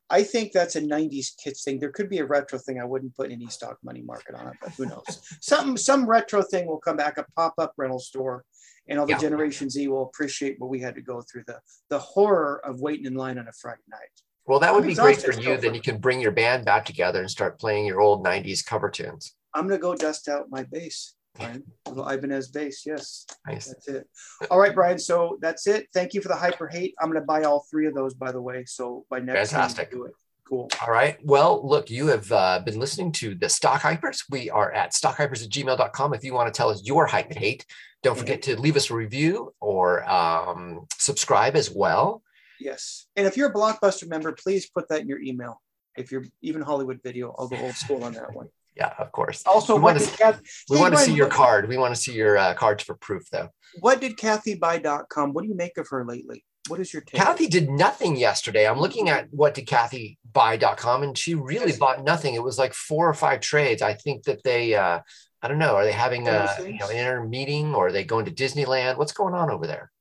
I 0.09 0.21
think 0.23 0.51
that's 0.51 0.75
a 0.75 0.81
90s 0.81 1.27
kids 1.41 1.63
thing. 1.63 1.79
There 1.79 1.89
could 1.89 2.09
be 2.09 2.19
a 2.19 2.25
retro 2.25 2.59
thing. 2.59 2.79
I 2.79 2.85
wouldn't 2.85 3.15
put 3.15 3.31
any 3.31 3.47
stock 3.47 3.77
money 3.83 4.01
market 4.01 4.35
on 4.35 4.47
it, 4.47 4.53
but 4.61 4.71
who 4.73 4.85
knows? 4.85 5.21
some 5.41 5.77
some 5.77 6.05
retro 6.05 6.41
thing 6.43 6.67
will 6.67 6.79
come 6.79 6.97
back, 6.97 7.17
a 7.17 7.25
pop-up 7.35 7.73
rental 7.77 7.99
store, 7.99 8.43
and 8.87 8.99
all 8.99 9.05
the 9.05 9.13
Yeah. 9.13 9.19
Generation 9.19 9.69
Z 9.69 9.87
will 9.87 10.03
appreciate 10.03 10.59
what 10.59 10.69
we 10.69 10.79
had 10.79 10.95
to 10.95 11.01
go 11.01 11.21
through, 11.21 11.43
the 11.47 11.59
the 11.89 11.99
horror 11.99 12.61
of 12.65 12.81
waiting 12.81 13.05
in 13.05 13.15
line 13.15 13.37
on 13.37 13.47
a 13.47 13.53
Friday 13.53 13.83
night. 13.89 14.21
Well, 14.45 14.59
that 14.59 14.73
would 14.73 14.83
I'm 14.83 14.89
be 14.89 14.95
great 14.95 15.21
for 15.21 15.31
you. 15.33 15.57
Then 15.57 15.73
you 15.73 15.81
can 15.81 15.99
bring 15.99 16.19
your 16.19 16.31
band 16.31 16.65
back 16.65 16.85
together 16.85 17.21
and 17.21 17.31
start 17.31 17.59
playing 17.59 17.85
your 17.85 18.01
old 18.01 18.25
'90s 18.25 18.65
cover 18.65 18.89
tunes. 18.89 19.35
I'm 19.53 19.67
gonna 19.67 19.79
go 19.79 19.95
dust 19.95 20.27
out 20.27 20.49
my 20.49 20.63
bass, 20.63 21.15
Brian. 21.35 21.63
Little 21.87 22.07
Ibanez 22.07 22.49
bass, 22.49 22.85
yes. 22.85 23.25
Nice. 23.47 23.67
That's 23.67 23.87
it. 23.87 24.09
All 24.51 24.59
right, 24.59 24.73
Brian. 24.73 24.99
So 24.99 25.37
that's 25.41 25.67
it. 25.67 25.87
Thank 25.93 26.13
you 26.13 26.21
for 26.21 26.27
the 26.27 26.35
hyper 26.35 26.67
hate. 26.67 26.93
I'm 26.99 27.07
gonna 27.07 27.25
buy 27.25 27.43
all 27.43 27.65
three 27.71 27.87
of 27.87 27.93
those, 27.93 28.13
by 28.13 28.31
the 28.31 28.41
way. 28.41 28.65
So 28.65 29.05
by 29.09 29.19
next 29.19 29.51
time, 29.51 29.69
do 29.91 30.05
it. 30.05 30.13
Cool. 30.53 30.69
All 30.85 30.93
right. 30.93 31.17
Well, 31.23 31.67
look, 31.67 31.89
you 31.89 32.05
have 32.07 32.31
uh, 32.31 32.59
been 32.59 32.79
listening 32.79 33.11
to 33.13 33.33
the 33.33 33.49
Stock 33.49 33.81
Hypers. 33.81 34.23
We 34.29 34.51
are 34.51 34.71
at 34.71 34.91
stockhypers 34.93 35.43
at 35.43 35.49
gmail.com. 35.49 36.13
If 36.13 36.23
you 36.23 36.35
want 36.35 36.53
to 36.53 36.55
tell 36.55 36.69
us 36.69 36.85
your 36.85 37.07
hype 37.07 37.31
and 37.31 37.39
hate, 37.39 37.65
don't 38.03 38.15
forget 38.15 38.43
to 38.43 38.61
leave 38.61 38.75
us 38.75 38.91
a 38.91 38.93
review 38.93 39.51
or 39.59 40.07
um, 40.07 40.85
subscribe 40.99 41.55
as 41.55 41.71
well. 41.71 42.21
Yes. 42.59 43.07
And 43.15 43.25
if 43.25 43.35
you're 43.35 43.49
a 43.49 43.53
Blockbuster 43.53 44.07
member, 44.07 44.31
please 44.31 44.69
put 44.69 44.89
that 44.89 45.01
in 45.01 45.07
your 45.07 45.19
email. 45.19 45.59
If 45.97 46.11
you're 46.11 46.25
even 46.43 46.61
Hollywood 46.61 46.99
Video, 47.03 47.33
I'll 47.39 47.47
go 47.47 47.57
old 47.57 47.73
school 47.73 48.03
on 48.03 48.13
that 48.13 48.31
one. 48.35 48.49
Yeah, 48.75 48.93
of 48.99 49.11
course. 49.11 49.41
Also, 49.47 49.73
We 49.73 49.81
what 49.81 49.95
wanna 49.95 50.05
did, 50.05 50.19
Kath, 50.19 50.39
We 50.69 50.77
want 50.77 50.93
to 50.93 50.99
see 50.99 51.13
your 51.15 51.29
card. 51.29 51.67
We 51.67 51.77
want 51.77 51.95
to 51.95 51.99
see 51.99 52.13
your 52.13 52.37
uh, 52.37 52.53
cards 52.53 52.83
for 52.83 52.93
proof, 52.93 53.23
though. 53.31 53.49
what 53.79 54.01
did 54.01 54.17
CathieBuy.com? 54.17 55.33
What 55.33 55.41
do 55.45 55.47
you 55.49 55.55
make 55.55 55.79
of 55.79 55.87
her 55.89 56.05
lately? 56.05 56.45
What 56.69 56.79
is 56.79 56.93
your 56.93 57.01
take? 57.01 57.19
Cathie 57.21 57.49
did 57.49 57.69
nothing 57.69 58.15
yesterday. 58.15 58.67
I'm 58.67 58.79
looking 58.79 59.09
at 59.09 59.27
what 59.31 59.53
did 59.53 59.67
Cathie 59.67 60.17
buy.com 60.31 61.03
and 61.03 61.17
she 61.17 61.35
really 61.35 61.71
Yes. 61.71 61.77
bought 61.77 62.03
nothing. 62.03 62.35
It 62.35 62.43
was 62.43 62.57
like 62.57 62.73
four 62.73 63.07
or 63.09 63.13
five 63.13 63.41
trades. 63.41 63.81
I 63.81 63.93
think 63.93 64.23
that 64.23 64.43
they 64.43 64.73
uh 64.75 65.01
I 65.41 65.47
don't 65.49 65.59
know, 65.59 65.75
are 65.75 65.83
they 65.83 65.91
having 65.91 66.29
a 66.29 66.55
you 66.65 66.77
know, 66.77 66.85
things? 66.87 66.91
inner 66.91 67.25
meeting 67.27 67.75
or 67.75 67.87
are 67.87 67.91
they 67.91 68.05
going 68.05 68.23
to 68.25 68.31
Disneyland? 68.31 68.97
What's 68.97 69.11
going 69.11 69.33
on 69.33 69.49
over 69.51 69.67
there? 69.67 69.91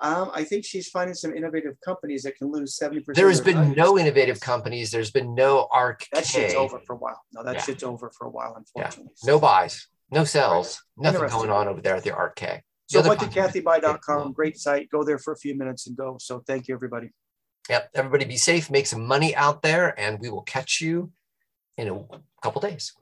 Um, 0.00 0.30
I 0.34 0.42
think 0.44 0.64
she's 0.64 0.88
finding 0.88 1.14
some 1.14 1.34
innovative 1.34 1.74
companies 1.84 2.22
that 2.22 2.36
can 2.36 2.50
lose 2.50 2.78
70%. 2.78 3.14
There 3.14 3.28
has 3.28 3.40
been 3.42 3.72
no 3.74 3.98
innovative 3.98 4.40
companies. 4.40 4.90
There's 4.90 5.10
been 5.10 5.34
no 5.34 5.68
ARK. 5.70 6.06
That 6.12 6.26
shit's 6.26 6.54
over 6.54 6.80
for 6.80 6.94
a 6.94 6.96
while. 6.96 7.20
No, 7.32 7.42
that 7.44 7.56
Yeah. 7.56 7.62
shit's 7.62 7.82
over 7.82 8.10
for 8.10 8.26
a 8.26 8.30
while, 8.30 8.54
unfortunately. 8.56 9.12
No 9.24 9.38
buys, 9.38 9.86
no 10.10 10.24
sells, 10.24 10.82
nothing 10.96 11.28
going 11.28 11.50
on 11.50 11.68
over 11.68 11.80
there 11.82 11.96
at 11.96 12.04
the 12.04 12.10
ARKK. 12.10 12.62
So 12.88 13.00
other 13.00 13.10
did 13.10 13.32
company- 13.32 13.62
CathieBuy.com? 13.62 14.32
Great 14.32 14.58
site. 14.58 14.88
Go 14.90 15.02
there 15.02 15.18
for 15.18 15.32
a 15.32 15.36
few 15.36 15.56
minutes 15.56 15.86
and 15.86 15.96
go. 15.96 16.16
So 16.20 16.42
thank 16.46 16.68
you, 16.68 16.74
everybody. 16.74 17.10
Yep. 17.68 17.90
Everybody 17.94 18.24
be 18.26 18.36
safe, 18.36 18.70
make 18.70 18.86
some 18.86 19.04
money 19.06 19.34
out 19.34 19.62
there, 19.62 19.98
and 19.98 20.20
we 20.20 20.30
will 20.30 20.42
catch 20.42 20.80
you 20.80 21.10
in 21.76 21.88
a 21.88 22.04
couple 22.42 22.60
days. 22.60 22.92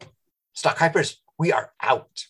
Stock 0.54 0.78
Hypers, 0.78 1.16
we 1.38 1.52
are 1.52 1.72
out. 1.82 2.24